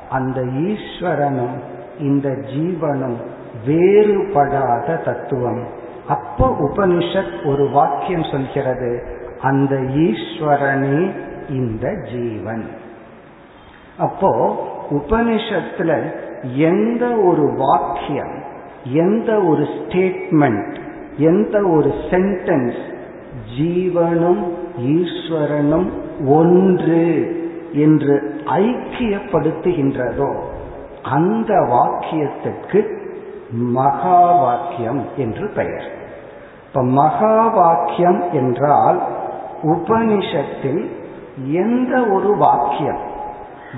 அந்த 0.10 0.42
ஈஸ்வரனும் 0.42 1.60
இந்த 2.00 2.30
ஜீவனும் 2.30 3.16
வேறுபடாத 3.68 5.04
தத்துவம். 5.04 5.64
அப்போ 6.08 6.56
உபனிஷத் 6.60 7.48
ஒரு 7.48 7.70
வாக்கியம் 7.70 8.24
சொல்கிறது 8.24 9.18
அந்த 9.42 9.76
ஈஸ்வரனே 9.76 11.12
இந்த 11.50 11.94
ஜீவன். 12.14 12.68
அப்போ 13.98 14.58
உபனிஷத்துல 14.90 16.12
எந்த 16.56 17.16
ஒரு 17.16 17.54
வாக்கியம் 17.56 18.44
எந்த 18.84 19.40
ஒரு 19.40 19.62
ஸ்டேட்மெண்ட் 19.62 20.76
எந்த 21.18 21.64
ஒரு 21.64 21.94
சென்டென்ஸ் 22.10 22.80
ஜீவனும் 23.60 24.48
ஈஸ்வரனும் 24.80 25.90
ஒன்று. 26.26 27.38
என்று 27.74 28.44
ஐக்கியப்படுத்துகின்றதோ 28.46 30.36
அந்த 31.04 31.54
வாக்கியத்துக்கு 31.54 32.98
மகா 33.50 34.32
வாக்கியம் 34.32 35.06
என்று 35.18 35.48
பெயர். 35.48 35.84
இப்ப 36.68 36.84
மகா 36.84 37.48
வாக்கியம் 37.48 38.24
என்றால் 38.32 39.02
உபனிஷத்தில் 39.64 40.92
எந்த 41.46 42.06
ஒரு 42.06 42.38
வாக்கியம் 42.38 42.98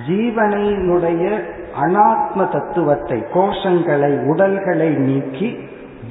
ஜீவனையினுடைய 0.07 1.43
அனாத்ம 1.81 2.49
தத்துவத்தை 2.49 3.23
கோஷங்களை 3.33 4.27
உடல்களை 4.27 4.89
நீக்கி 4.89 5.57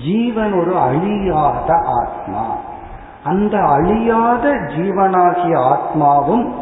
ஜீவன் 0.05 0.53
ஒரு 0.53 0.79
அழியாத 0.79 1.75
ஆத்மா. 1.75 2.57
அந்த 3.25 3.59
அழியாத 3.59 4.49
ஜீவனாகிய 4.49 5.57
ஆத்மாவும் 5.57 6.53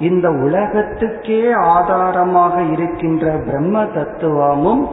இந்த 0.00 0.30
உலகத்துக்கே 0.30 1.52
ஆதாரமாக 1.52 2.62
இருக்கின்ற 2.62 3.30
பிரம்ம 3.30 3.84
தத்துவமும் 3.84 4.88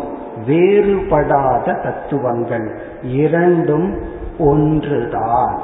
வேறுபடாத 0.48 1.84
தத்துவங்கள் 1.84 2.80
இரண்டும் 3.02 4.00
ஒன்றுதான். 4.40 5.62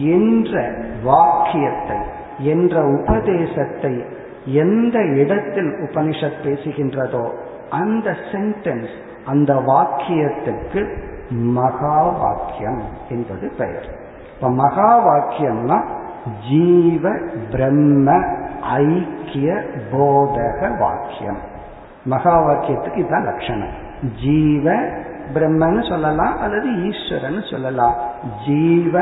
என்ற 0.00 0.72
வாக்கியத்தை 1.02 1.96
என்ற 2.38 2.84
உபதேசத்தை 2.84 4.04
எந்த 4.46 5.04
இடத்தில் 5.04 5.72
உபனிஷத் 5.72 6.42
பேசுகின்றதோ 6.44 7.30
அந்த 7.70 8.16
சென்டென்ஸ் 8.32 8.94
அந்த 9.26 9.54
வாக்கியத்துக்கு 9.54 10.96
மகா 11.30 12.02
வாக்கியம் 12.02 12.82
என்பது 13.08 13.52
பெயர். 13.58 13.86
இப்ப 14.34 14.50
மகா 14.50 15.06
வாக்கியம்னா 15.06 15.84
ஜீவ 16.50 17.10
பிரம்ம 17.50 18.24
ஐக்கிய 18.62 19.60
போதக 19.92 20.78
வாக்கியம் 20.78 21.50
மகா 22.04 22.40
வாக்கியத்துக்கு 22.40 22.96
இதுதான் 22.96 23.24
லட்சணம். 23.24 23.74
ஜீவ 24.24 24.74
பிரம்மன்னு 25.34 25.88
சொல்லலாம் 25.88 26.40
அல்லது 26.40 26.68
ஈஸ்வரன் 26.68 27.44
சொல்லலாம். 27.50 27.94
ஜீவ 28.46 29.00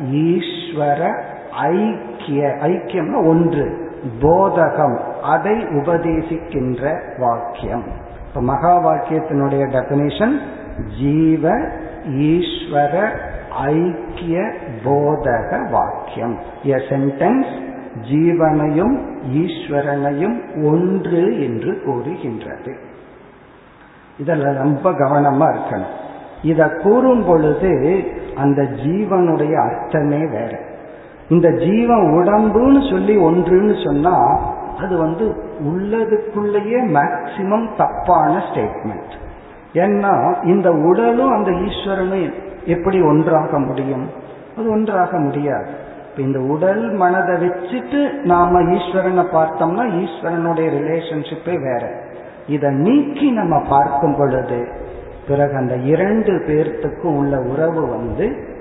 ஈஸ்வர 0.00 1.22
ஐக்கிய 1.50 2.54
ஐக்கியம்னா 2.62 3.26
ஒன்று. 3.26 3.84
போதகம் 4.22 4.98
அதை 5.22 5.64
உபதேசிக்கின்ற 5.64 7.02
வாக்கியம். 7.18 7.84
இப்ப 8.28 8.40
மகா 8.40 8.84
வாக்கியத்தினுடைய 8.84 9.64
டெபினிஷன் 9.76 10.40
ஜீவ 11.00 11.58
ஈஸ்வர 12.08 13.08
ஐக்கிய 13.56 14.52
போதக 14.84 15.70
வாக்கியம் 15.70 16.38
எ 16.64 16.76
சென்டென்ஸ் 16.76 17.64
ஜீவனையும் 18.00 18.96
ஈஸ்வரனையும் 19.34 20.64
ஒன்று 20.64 21.42
என்று 21.42 21.82
கூறுகின்றது. 21.84 22.76
இதில் 24.18 24.42
ரொம்ப 24.42 24.90
கவனமா 24.90 25.54
இருக்கணும். 25.54 25.94
இத 26.42 26.68
கூறும் 26.68 27.24
பொழுது 27.24 28.04
அந்த 28.36 28.62
ஜீவனுடைய 28.62 29.54
அர்த்தமே 29.54 30.26
வேற. 30.26 30.60
இந்த 31.28 31.50
ஜீவன் 31.50 32.02
உடம்புன்னு 32.02 32.90
சொல்லி 32.90 33.16
ஒன்றுன்னு 33.16 33.84
சொன்னா 33.84 34.38
அது 34.78 34.96
வந்து 34.96 35.42
உள்ளதுக்குள்ளேயே 35.60 36.80
மேக்சிமம் 36.86 37.68
தப்பான 37.76 38.42
ஸ்டேட்மெண்ட் 38.52 39.14
ஏன்னா 39.72 40.44
இந்த 40.44 40.72
உடலும் 40.72 41.30
அந்த 41.30 41.50
ஈஸ்வரனும் 41.50 42.32
எப்படி 42.64 43.02
ஒன்றாக 43.02 43.58
முடியும்? 43.58 44.10
அது 44.56 44.70
ஒன்றாக 44.70 45.18
முடியாது. 45.18 45.70
இந்த 46.16 46.40
உடல் 46.40 46.90
மனதை 46.90 47.34
வச்சுட்டு 47.34 48.22
நாம 48.24 48.62
ஈஸ்வரனை 48.62 49.24
பார்த்தோம்னா 49.32 49.86
ஈஸ்வரனுடைய 49.94 50.68
ரிலேஷன்ஷிப்பே 50.68 51.62
வேற. 51.62 51.92
இதை 52.48 52.70
நீக்கி 52.70 53.30
நம்ம 53.30 53.62
பார்க்கும் 53.68 54.16
பொழுது 54.16 54.68
பிறகு 55.28 55.56
அந்த 55.56 55.76
இரண்டு 55.76 56.32
பேர்த்துக்கும் 56.32 57.16
உள்ள 57.16 57.38
உறவு 57.38 57.86
வந்து 57.86 58.54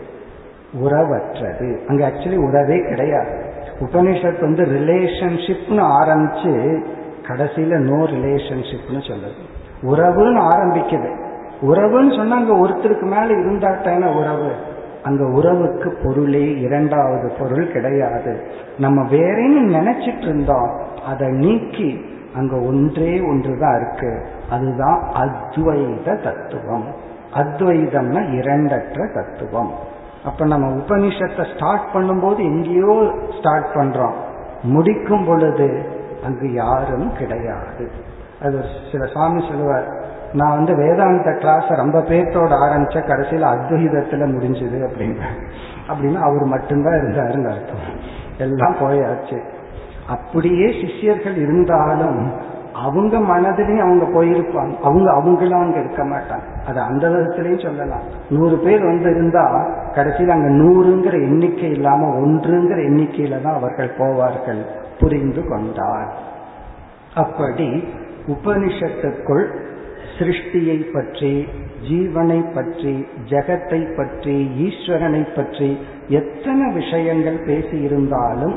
உறவற்றது. 0.84 1.88
அங்க 1.88 2.08
ஆக்சுவலி 2.08 2.38
உறவே 2.38 2.82
கிடையாது. 2.90 3.44
உபனிஷத் 3.80 4.42
வந்து 4.42 4.64
ரிலேஷன்ஷிப்னு 4.66 5.88
ஆரம்பிச்சு 6.02 6.84
கடைசியில 7.28 7.78
நோ 7.78 7.96
ரிலேஷன்ஷிப்னு 7.96 9.12
சொல்லுது. 9.12 9.44
உறவுன்னு 9.82 10.48
ஆரம்பிக்குது. 10.56 11.16
உறவுன்னு 11.62 12.18
சொன்னா 12.18 12.36
அங்க 12.36 12.54
ஒருத்தருக்கு 12.54 13.02
மேல 13.02 13.26
இருந்தாட்டான 13.26 14.18
உறவு. 14.18 14.52
அங்க 15.06 15.26
உறவுக்கு 15.26 15.98
பொருளே 16.04 16.60
இரண்டாவது 16.60 17.32
பொருள் 17.40 17.72
கிடையாது. 17.72 18.48
நம்ம 18.78 19.04
வேறேன்னு 19.04 19.74
நினைச்சிட்டு 19.78 20.22
இருந்தோம் 20.22 20.70
அதை 21.08 21.28
நீக்கி 21.28 22.06
அங்க 22.36 22.56
ஒன்றே 22.56 23.22
ஒன்றுதான் 23.22 23.76
இருக்கு. 23.82 24.28
அதுதான் 24.50 25.00
அத்வைத 25.16 26.24
தத்துவம். 26.24 26.88
அத்வைதம்னா 27.34 28.22
இரண்டற்ற 28.40 29.14
தத்துவம். 29.14 29.72
அப்ப 30.26 30.46
நம்ம 30.46 30.68
உபனிஷத்தை 30.68 31.56
ஸ்டார்ட் 31.56 31.90
பண்ணும்போது 31.94 32.38
எங்கேயோ 32.38 33.12
ஸ்டார்ட் 33.40 33.72
பண்றோம். 33.74 34.18
முடிக்கும் 34.64 35.26
பொழுது 35.26 35.68
அங்கு 36.24 36.54
யாரும் 36.54 37.12
கிடையாது. 37.18 37.92
அது 38.42 38.62
சில 38.92 39.06
சாமி 39.14 39.48
சொல்லுவார் 39.48 40.04
நான் 40.36 40.56
வந்து 40.56 40.76
வேதாந்த 40.76 41.34
கிளாஸ் 41.34 41.64
ரொம்ப 41.64 42.00
பேர்த்தோட 42.00 42.52
ஆரம்பிச்ச 42.52 42.98
கடைசியில 42.98 43.58
அத்வைதத்துல 43.58 44.26
முடிஞ்சது 44.26 44.90
அப்படின்னு. 44.90 45.22
அப்படின்னா 45.88 46.20
அவர் 46.20 46.44
மட்டும்தான் 46.44 46.94
இருந்தாருன்னு 46.94 47.52
அர்த்தம். 47.52 48.24
எல்லாம் 48.38 48.76
போயாச்சு. 48.82 49.42
அப்படியே 50.08 50.82
சிஷ்யர்கள் 50.82 51.36
இருந்தாலும் 51.36 52.32
அவங்க 52.74 53.20
மனதிலையும் 53.20 53.80
அவங்க 53.80 54.06
போயிருப்பாங்க. 54.06 54.80
அவங்க 54.80 55.12
அவங்களும் 55.12 55.60
அங்க 55.60 55.80
இருக்க 55.80 56.04
மாட்டாங்க. 56.04 56.68
அது 56.68 56.80
அந்த 56.80 57.10
விதத்திலையும் 57.10 57.64
சொல்லலாம். 57.64 58.02
நூறு 58.30 58.58
பேர் 58.58 58.84
வந்து 58.84 59.12
இருந்தா 59.12 59.66
கடைசியில் 59.96 60.30
அங்க 60.30 60.50
நூறுங்கிற 60.50 61.14
எண்ணிக்கை 61.14 61.70
இல்லாம 61.70 62.20
ஒன்றுங்கிற 62.20 62.78
எண்ணிக்கையில 62.78 63.42
தான் 63.42 63.54
அவர்கள் 63.54 63.92
போவார்கள். 63.98 64.66
புரிந்து 65.00 65.48
கொண்டார். 65.48 66.14
அப்படி 67.16 67.88
உபனிஷத்துக்குள் 68.28 69.65
சிருஷ்டியை 70.18 70.92
பற்றி 70.94 71.48
ஜீவனை 71.88 72.40
பற்றி 72.54 72.94
ஜெகத்தை 73.32 73.82
பற்றி 73.98 74.36
ஈஸ்வரனை 74.68 75.24
பற்றி 75.36 75.70
எத்தனை 76.10 76.72
விஷயங்கள் 76.74 77.40
பேசியிருந்தாலும் 77.50 78.56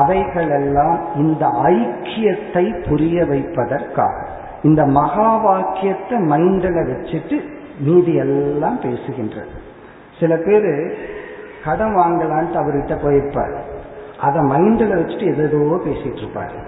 அவைகளெல்லாம் 0.00 1.00
இந்த 1.16 1.44
ஐக்கியத்தை 1.46 2.64
புரிய 2.88 3.24
வைப்பதற்காக 3.24 4.18
இந்த 4.62 4.82
மகா 4.86 5.30
வாக்கியத்தை 5.44 6.16
மைண்டில் 6.32 6.80
வச்சுட்டு 6.90 7.36
மீதி 7.80 8.12
எல்லாம் 8.14 8.78
பேசுகின்றது. 8.82 9.54
சில 10.18 10.36
பேர் 10.36 10.70
கடன் 11.64 11.94
வாங்கலான்ட்டு 11.96 12.60
அவர்கிட்ட 12.62 12.94
போயிருப்பார். 13.04 13.54
அதை 14.18 14.40
மைண்டில் 14.42 14.94
வச்சுட்டு 14.98 15.26
எதோ 15.32 15.62
பேசிட்டு 15.86 16.20
இருப்பாரு. 16.22 16.58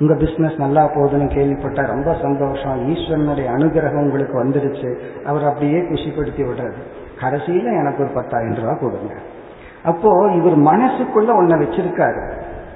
உங்க 0.00 0.14
பிசினஸ் 0.14 0.56
நல்லா 0.56 0.82
போகுதுன்னு 0.94 1.28
கேள்விப்பட்டா 1.36 1.82
ரொம்ப 1.86 2.10
சந்தோஷம். 2.22 2.76
ஈஸ்வரனுடைய 2.92 3.46
அனுகிரகம் 3.56 4.04
உங்களுக்கு 4.06 4.36
வந்துடுச்சு 4.42 4.90
அவர் 5.26 5.44
அப்படியே 5.44 5.78
குஷிப்படுத்தி 5.90 6.42
விடுறது 6.48 6.82
கடைசியில 7.22 7.72
எனக்கு 7.80 8.02
ஒரு 8.04 8.12
பத்தாயிரம் 8.14 8.58
ரூபாய் 8.60 8.80
கொடுங்க. 8.80 9.14
அப்போ 9.84 10.10
இவர் 10.34 10.56
மனசுக்குள்ள 10.70 11.30
ஒன்ன 11.40 11.58
வச்சிருக்காரு. 11.62 12.22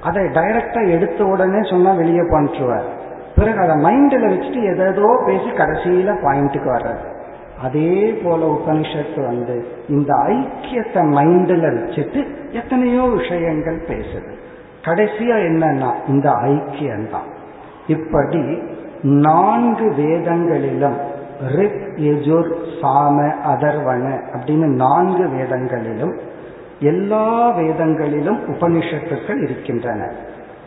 அதை 0.00 0.22
டைரக்டா 0.38 0.80
எடுத்த 0.90 1.24
உடனே 1.24 1.62
சொன்னா 1.70 1.90
வெளியே 1.92 2.24
பண்ணிட்டுருவார் 2.34 2.88
பிறகு 3.36 3.58
அதை 3.64 3.74
மைண்டில் 3.86 4.30
வச்சுட்டு 4.32 4.60
எதோ 4.90 5.10
பேசி 5.26 5.50
கடைசியில 5.60 6.14
பாயிண்ட்டுக்கு 6.24 6.70
வர்றாரு. 6.76 7.04
அதே 7.62 7.94
போல 8.24 8.40
உபனிஷத்து 8.56 9.20
வந்து 9.26 9.56
இந்த 9.88 10.12
ஐக்கியத்தை 10.34 11.02
மைண்டில் 11.18 11.66
வச்சுட்டு 11.78 12.20
எத்தனையோ 12.52 13.04
விஷயங்கள் 13.18 13.78
பேசுது. 13.88 14.30
கடைசியா 14.84 15.36
என்னன்னா 15.48 15.94
இந்த 16.08 16.30
ஐக்கியம்தான் 16.30 17.28
இப்படி 17.86 18.58
நான்கு 19.02 19.92
வேதங்களிலும் 19.96 20.96
ரிக் 21.56 21.92
எஜுர் 21.96 22.50
சாம 22.82 23.16
அதர்வன 23.44 24.20
அப்படின்னு 24.32 24.66
நான்கு 24.66 25.28
வேதங்களிலும் 25.28 26.18
எல்லா 26.80 27.50
வேதங்களிலும் 27.56 28.38
உபனிஷத்துக்கள் 28.46 29.42
இருக்கின்றன. 29.42 30.12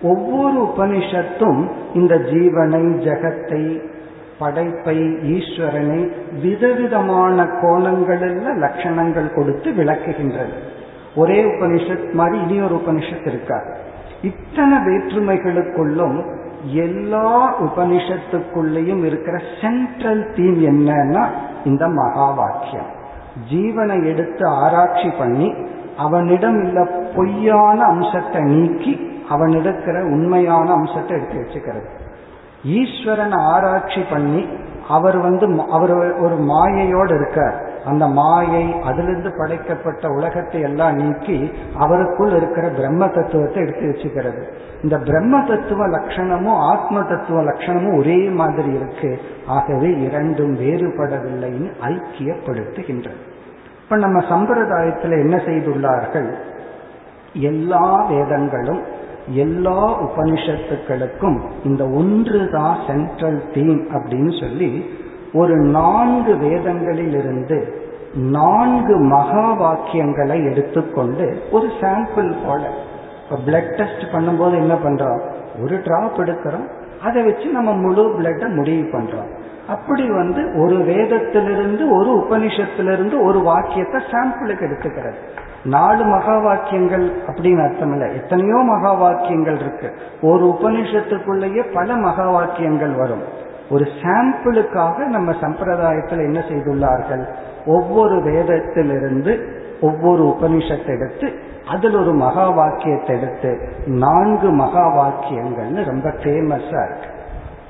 ஒவ்வொரு 0.02 0.74
உபனிஷத்தும் 0.76 1.70
இந்த 1.94 2.16
ஜீவனை 2.16 2.84
ஜெகத்தை 3.08 3.82
படைப்பை 4.40 4.98
ஈஸ்வரனை 5.04 6.12
விதவிதமான 6.42 7.48
கோணங்களில் 7.62 8.46
லட்சணங்கள் 8.62 9.36
கொடுத்து 9.36 9.72
விளக்குகின்றது. 9.72 10.56
ஒரே 11.16 11.44
உபனிஷத் 11.44 12.14
மாதிரி 12.14 12.44
இனி 12.44 12.62
ஒரு 12.62 12.82
உபனிஷத் 12.86 13.28
இருக்காது 13.28 13.85
இத்தனை 14.28 14.78
வேற்றுமைகளுக்குள்ளும் 14.88 16.18
எல்லா 16.86 17.32
உபனிஷத்துக்குள்ளேயும் 17.66 19.04
இருக்கிற 19.06 19.36
சென்ட்ரல் 19.62 20.24
தீம் 20.36 20.60
என்னன்னா 20.72 21.24
இந்த 21.64 21.88
மகா 22.00 22.28
வாக்கியம் 22.40 22.90
ஜீவனை 23.50 23.98
எடுத்து 24.12 24.44
ஆராய்ச்சி 24.64 25.10
பண்ணி 25.18 25.50
அவனிடம் 25.98 26.58
உள்ள 26.64 26.80
பொய்யான 27.16 27.78
அம்சத்தை 27.86 28.42
நீக்கி 28.54 28.94
அவனிடக்கிற 29.30 29.98
உண்மையான 30.16 30.68
அம்சத்தை 30.72 31.14
எடுத்து 31.18 31.38
வச்சுக்கிறது. 31.42 31.88
ஈஸ்வரனை 32.80 33.38
ஆராய்ச்சி 33.54 34.02
பண்ணி 34.10 34.42
அவர் 34.88 35.18
வந்து 35.18 35.46
அவர் 35.70 35.94
ஒரு 36.24 36.36
மாயையோடு 36.52 37.14
இருக்கார். 37.16 37.56
அந்த 37.86 38.08
மாயை 38.08 38.66
அதிலிருந்து 38.82 39.32
படைக்கப்பட்ட 39.38 40.10
உலகத்தை 40.10 40.62
எல்லாம் 40.62 40.96
நீக்கி 40.96 41.52
அவருக்குள் 41.80 42.34
இருக்கிற 42.36 42.66
பிரம்ம 42.70 43.08
தத்துவத்தை 43.08 43.64
எடுத்து 43.64 43.86
வச்சுக்கிறது. 43.92 44.42
இந்த 44.84 44.98
பிரம்ம 44.98 45.44
தத்துவ 45.44 45.88
லட்சணமும் 45.88 46.60
ஆத்ம 46.72 47.04
தத்துவ 47.04 47.44
லட்சணமும் 47.44 47.98
ஒரே 47.98 48.20
மாதிரி 48.42 48.72
இருக்கு. 48.74 49.12
ஆகவே 49.48 49.92
இரண்டும் 50.00 50.56
வேறுபடவில்லைன்னு 50.56 51.70
ஐக்கியப்படுத்துகின்றது. 51.92 53.22
இப்ப 53.84 53.98
நம்ம 53.98 54.20
சம்பிரதாயத்தில் 54.30 55.22
என்ன 55.24 55.36
செய்துள்ளார்கள்? 55.36 56.30
எல்லா 57.34 57.88
வேதங்களும் 58.10 58.84
எல்லா 59.30 59.80
உபனிஷத்துக்களுக்கும் 60.02 61.38
இந்த 61.64 61.84
ஒன்று 61.90 62.50
தான் 62.52 62.76
சென்ட்ரல் 62.88 63.40
தீம் 63.54 63.82
அப்படின்னு 63.94 64.34
சொல்லி 64.40 64.70
ஒரு 65.36 65.56
நான்கு 65.56 66.38
வேதங்களில் 66.38 67.18
இருந்து 67.18 67.84
நான்கு 68.16 68.98
மகா 68.98 69.46
வாக்கியங்களை 69.62 70.50
எடுத்துக்கொண்டு 70.52 71.42
ஒரு 71.52 71.68
சாம்பிள் 71.82 72.36
போல 72.46 72.70
இப்போ 73.24 73.52
பிளட் 73.52 73.76
டெஸ்ட் 73.76 74.04
பண்ணும்போது 74.12 74.54
என்ன 74.54 74.74
பண்றோம்? 74.74 75.20
ஒரு 75.64 75.82
டிராப் 75.84 76.20
எடுக்கிறோம். 76.20 76.68
அதை 77.04 77.24
வச்சு 77.24 77.46
நம்ம 77.46 77.72
முழு 77.72 78.04
பிளட்டை 78.20 78.48
முடிவு 78.56 79.00
பண்றோம். 79.00 79.30
அப்படி 79.68 80.12
வந்து 80.12 80.62
ஒரு 80.62 80.76
வேதத்திலிருந்து 80.78 81.90
ஒரு 81.98 82.26
உபனிஷத்திலிருந்து 82.30 83.24
ஒரு 83.24 83.40
வாக்கியத்தை 83.40 84.02
சாம்பிளுக்கு 84.12 84.68
எடுத்துக்கிறது. 84.68 85.16
நாலு 85.66 86.04
மகா 86.04 86.40
வாக்கியங்கள் 86.40 87.12
அப்படின்னு 87.28 87.70
அர்த்தம் 87.70 87.92
இல்லை. 87.92 88.16
எத்தனையோ 88.16 88.56
மகா 88.56 88.94
வாக்கியங்கள் 88.94 89.60
இருக்கு. 89.60 89.94
ஒரு 90.22 90.58
உபனிஷத்துக்குள்ளேயே 90.62 91.74
பல 91.74 91.96
மகா 91.96 92.30
வாக்கியங்கள் 92.30 92.92
வரும். 92.92 93.24
ஒரு 93.70 93.88
சாம்பிளுக்காக 94.02 94.98
நம்ம 94.98 95.32
சம்பிரதாயத்தில் 95.32 96.26
என்ன 96.26 96.40
செய்துள்ளார்கள்? 96.40 97.24
ஒவ்வொரு 97.66 98.16
வேதத்திலிருந்து 98.16 99.46
ஒவ்வொரு 99.82 100.38
உபனிஷத்தை 100.40 100.88
எடுத்து 100.88 101.34
அதில் 101.68 101.96
ஒரு 101.96 102.14
மகா 102.14 102.50
வாக்கியத்தை 102.50 103.18
எடுத்து 103.18 103.70
நான்கு 103.86 104.50
மகா 104.50 104.84
வாக்கியங்கள்னு 104.98 105.84
ரொம்ப 105.84 106.10
ஃபேமஸா 106.10 106.90
இருக்கு. 106.90 107.10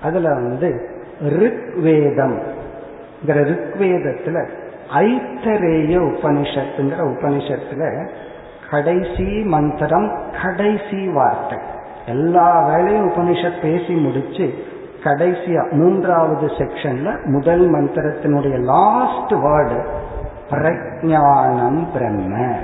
அதுல 0.04 0.34
வந்து 0.34 0.90
ரிக்வேதம். 1.24 2.38
ரிக்வேதத்துல 3.28 4.48
ஐத்தரேய 4.96 6.00
உபனிஷத்துங்கிற 6.12 7.00
உபனிஷத்துல 7.00 8.10
கடைசி 8.72 9.44
மந்திரம் 9.44 10.12
கடைசி 10.44 11.08
வார்த்தை. 11.08 11.58
எல்லா 12.08 12.68
வேலையும் 12.68 13.10
உபனிஷத் 13.10 13.62
பேசி 13.62 13.94
முடிச்சு 13.94 14.74
கடைசியா 15.06 15.72
மூன்றாவது 15.72 16.48
செக்ஷன்ல 16.48 17.26
முதல் 17.26 17.74
மந்திரத்தினுடைய 17.74 18.60
லாஸ்ட் 18.60 19.34
வேர்டு 19.34 19.86
பிரஜானம் 20.50 21.86
பிரம்ம. 21.94 22.56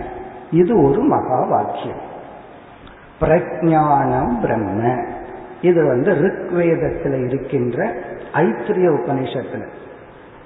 இது 0.52 0.84
ஒரு 0.84 1.02
மகா 1.02 1.46
வாக்கியம். 1.50 2.02
பிரஜானம் 3.22 4.42
பிரம்ம. 4.42 5.04
இது 5.62 5.88
வந்து 5.88 6.12
ரிக்வேதத்தில் 6.12 7.26
இருக்கின்ற 7.26 7.86
ஐத்திரிய 8.34 8.90
உபனிஷத்துல 8.90 9.68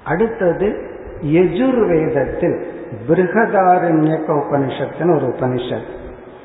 அடுத்தது 0.04 0.90
எஜுர்வேதத்தில் 1.22 2.62
பிருகதாரண்யக்க 3.08 4.28
உபனிஷத்துன்னு 4.28 5.14
ஒரு 5.14 5.26
உபனிஷத் 5.26 5.94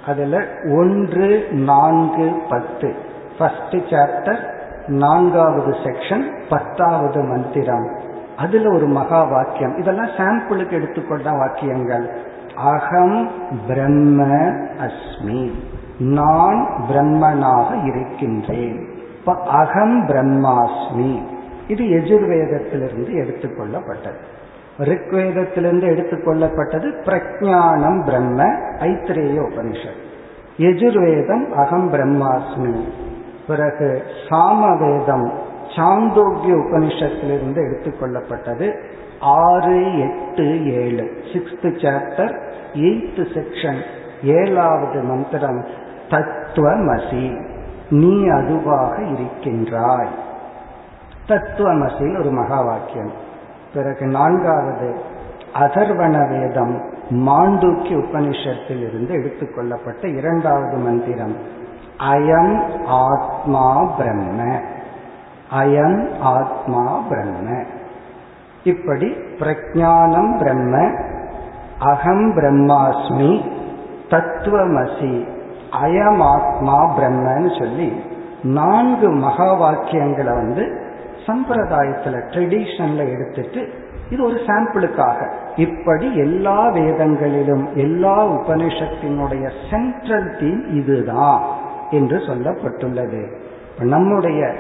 அதுல 0.05 0.45
ஒன்று 0.73 1.47
நான்கு 1.51 2.41
பத்து. 2.49 2.93
ஃபர்ஸ்ட் 3.37 3.75
சாப்டர் 3.75 4.59
நான்காவது 4.91 5.71
செக்ஷன் 5.71 6.39
பத்தாவது 6.49 7.23
மந்திரம். 7.23 7.89
அதுல 8.37 8.73
ஒரு 8.75 8.87
மகா 8.87 9.23
வாக்கியம். 9.23 9.77
இதெல்லாம் 9.77 10.09
சாம்பிளுக்கு 10.17 10.71
எடுத்துக்கொண்ட 10.71 11.31
வாக்கியங்கள். 11.31 12.09
அகம் 12.55 13.31
பிரம்ம 13.67 14.23
அஸ்மி. 14.85 15.51
நான் 15.99 16.67
பிரம்மனாக 16.89 17.85
இருக்கின்றேன். 17.85 18.87
இப்ப 19.19 19.35
அகம் 19.43 20.07
பிரம்மாஸ்மி. 20.07 21.21
இது 21.67 21.83
எஜுர்வேதத்திலிருந்து 21.83 23.11
எடுத்துக்கொள்ளப்பட்டது. 23.11 24.21
ரிக்வேதத்திலிருந்து 24.79 25.85
எடுத்துக்கொள்ளப்பட்டது 25.95 26.91
பிரஜானம் 27.05 28.05
பிரம்ம 28.05 28.43
ஐத்திரேய 28.79 29.39
உபனிஷத். 29.39 30.01
எஜுர்வேதம் 30.57 31.49
அகம் 31.49 31.93
பிரம்மாஸ்மி. 31.93 32.81
பிறகு 33.51 34.03
சாமவேதம் 34.29 35.31
சாந்தோக்கிய 35.75 36.53
உபனிஷத்திலிருந்து 36.53 37.59
எடுத்துக்கொள்ளப்பட்டது. 37.59 38.79
ஆறு 39.19 39.99
எட்டு 39.99 40.73
ஏழு. 40.73 41.23
சிக்ஸ்த் 41.33 41.63
சாப்டர் 41.63 42.39
எயித்து 42.73 43.23
செக்ஷன் 43.35 43.81
ஏழாவது 44.23 45.01
மந்திரம் 45.01 45.65
தத்துவமசி. 46.09 47.45
நீ 47.89 48.27
அதுவாக 48.27 49.01
இருக்கின்றாய். 49.01 50.13
தத்துவமசின்னு 51.27 52.19
ஒரு 52.19 52.29
மகா 52.29 52.61
வாக்கியம் 52.61 53.11
பிறகு 53.73 54.05
நான்காவது 54.05 54.95
அதர்வண 55.59 56.29
வேதம் 56.29 56.81
மாண்டூக்கிய 57.09 57.95
உபனிஷத்தில் 57.95 58.87
இருந்து 58.87 59.13
எடுத்துக்கொள்ளப்பட்ட 59.13 60.05
இரண்டாவது 60.17 60.77
மந்திரம். 60.77 61.59
அயம் 62.09 62.85
ஆத்மா 62.85 63.83
பிரம்ம. 63.83 64.59
அயம் 65.53 66.09
ஆத்மா 66.19 66.99
பிரம்ம. 67.09 67.63
இப்படி 68.63 69.05
பிரஜானம் 69.39 70.37
பிரம்ம 70.37 70.91
அகம் 71.79 72.37
பிரம்மாஸ்மி 72.37 73.41
தத்துவமசி 74.09 75.27
அயம் 75.83 76.21
ஆத்மா 76.21 76.97
பிரம்மன்னு 76.97 77.59
சொல்லி 77.59 78.03
நான்கு 78.43 79.09
மகா 79.09 79.53
வாக்கியங்களை 79.53 80.33
வந்து 80.33 80.89
சம்பிரதாயத்துல 81.27 82.21
ட்ரெடிஷன்ல 82.31 83.09
எடுத்துட்டு 83.11 83.73
இது 84.09 84.23
ஒரு 84.23 84.39
சாம்பிளுக்காக 84.47 85.29
இப்படி 85.55 86.15
எல்லா 86.15 86.67
வேதங்களிலும் 86.67 87.73
எல்லா 87.73 88.25
உபனிஷத்தினுடைய 88.25 89.51
சென்ட்ரல் 89.69 90.35
தீம் 90.39 90.67
இதுதான். 90.67 91.41
என்று 91.91 92.17
சொல்லப்பட்டுள்ளது. 92.17 93.21
நம்முடைய 93.79 94.53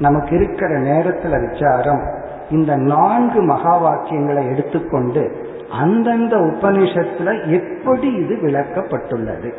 நமக்கு 0.00 0.36
இருக்கிற 0.36 0.78
நேரத்தில் 0.78 1.48
விசாரம் 1.48 2.02
இந்த 2.50 2.76
நான்கு 2.76 3.42
மகா 3.42 3.72
வாக்கியங்களை 3.82 4.50
எடுத்துக்கொண்டு 4.50 5.22
அந்தந்த 5.70 6.36
உபனிஷத்துல 6.36 7.32
எப்படி 7.50 8.12
இது 8.12 8.34
விளக்கப்பட்டுள்ளது. 8.36 9.50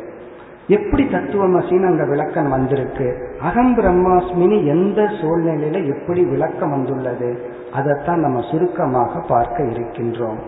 எப்படி 0.68 1.04
தத்துவமசின்னு 1.04 1.86
அங்க 1.86 2.04
விளக்கம் 2.06 2.48
வந்திருக்கு 2.48 3.08
அகம் 3.42 3.76
பிரம்மாஸ்மினி 3.76 4.58
எந்த 4.66 5.02
சூழ்நிலையில 5.02 5.78
எப்படி 5.94 6.24
விளக்கம் 6.24 6.70
வந்துள்ளது 6.70 7.30
அதைத்தான் 7.72 8.20
நம்ம 8.20 8.40
சுருக்கமாக 8.50 9.20
பார்க்க 9.28 9.62
இருக்கின்றோம். 9.62 10.40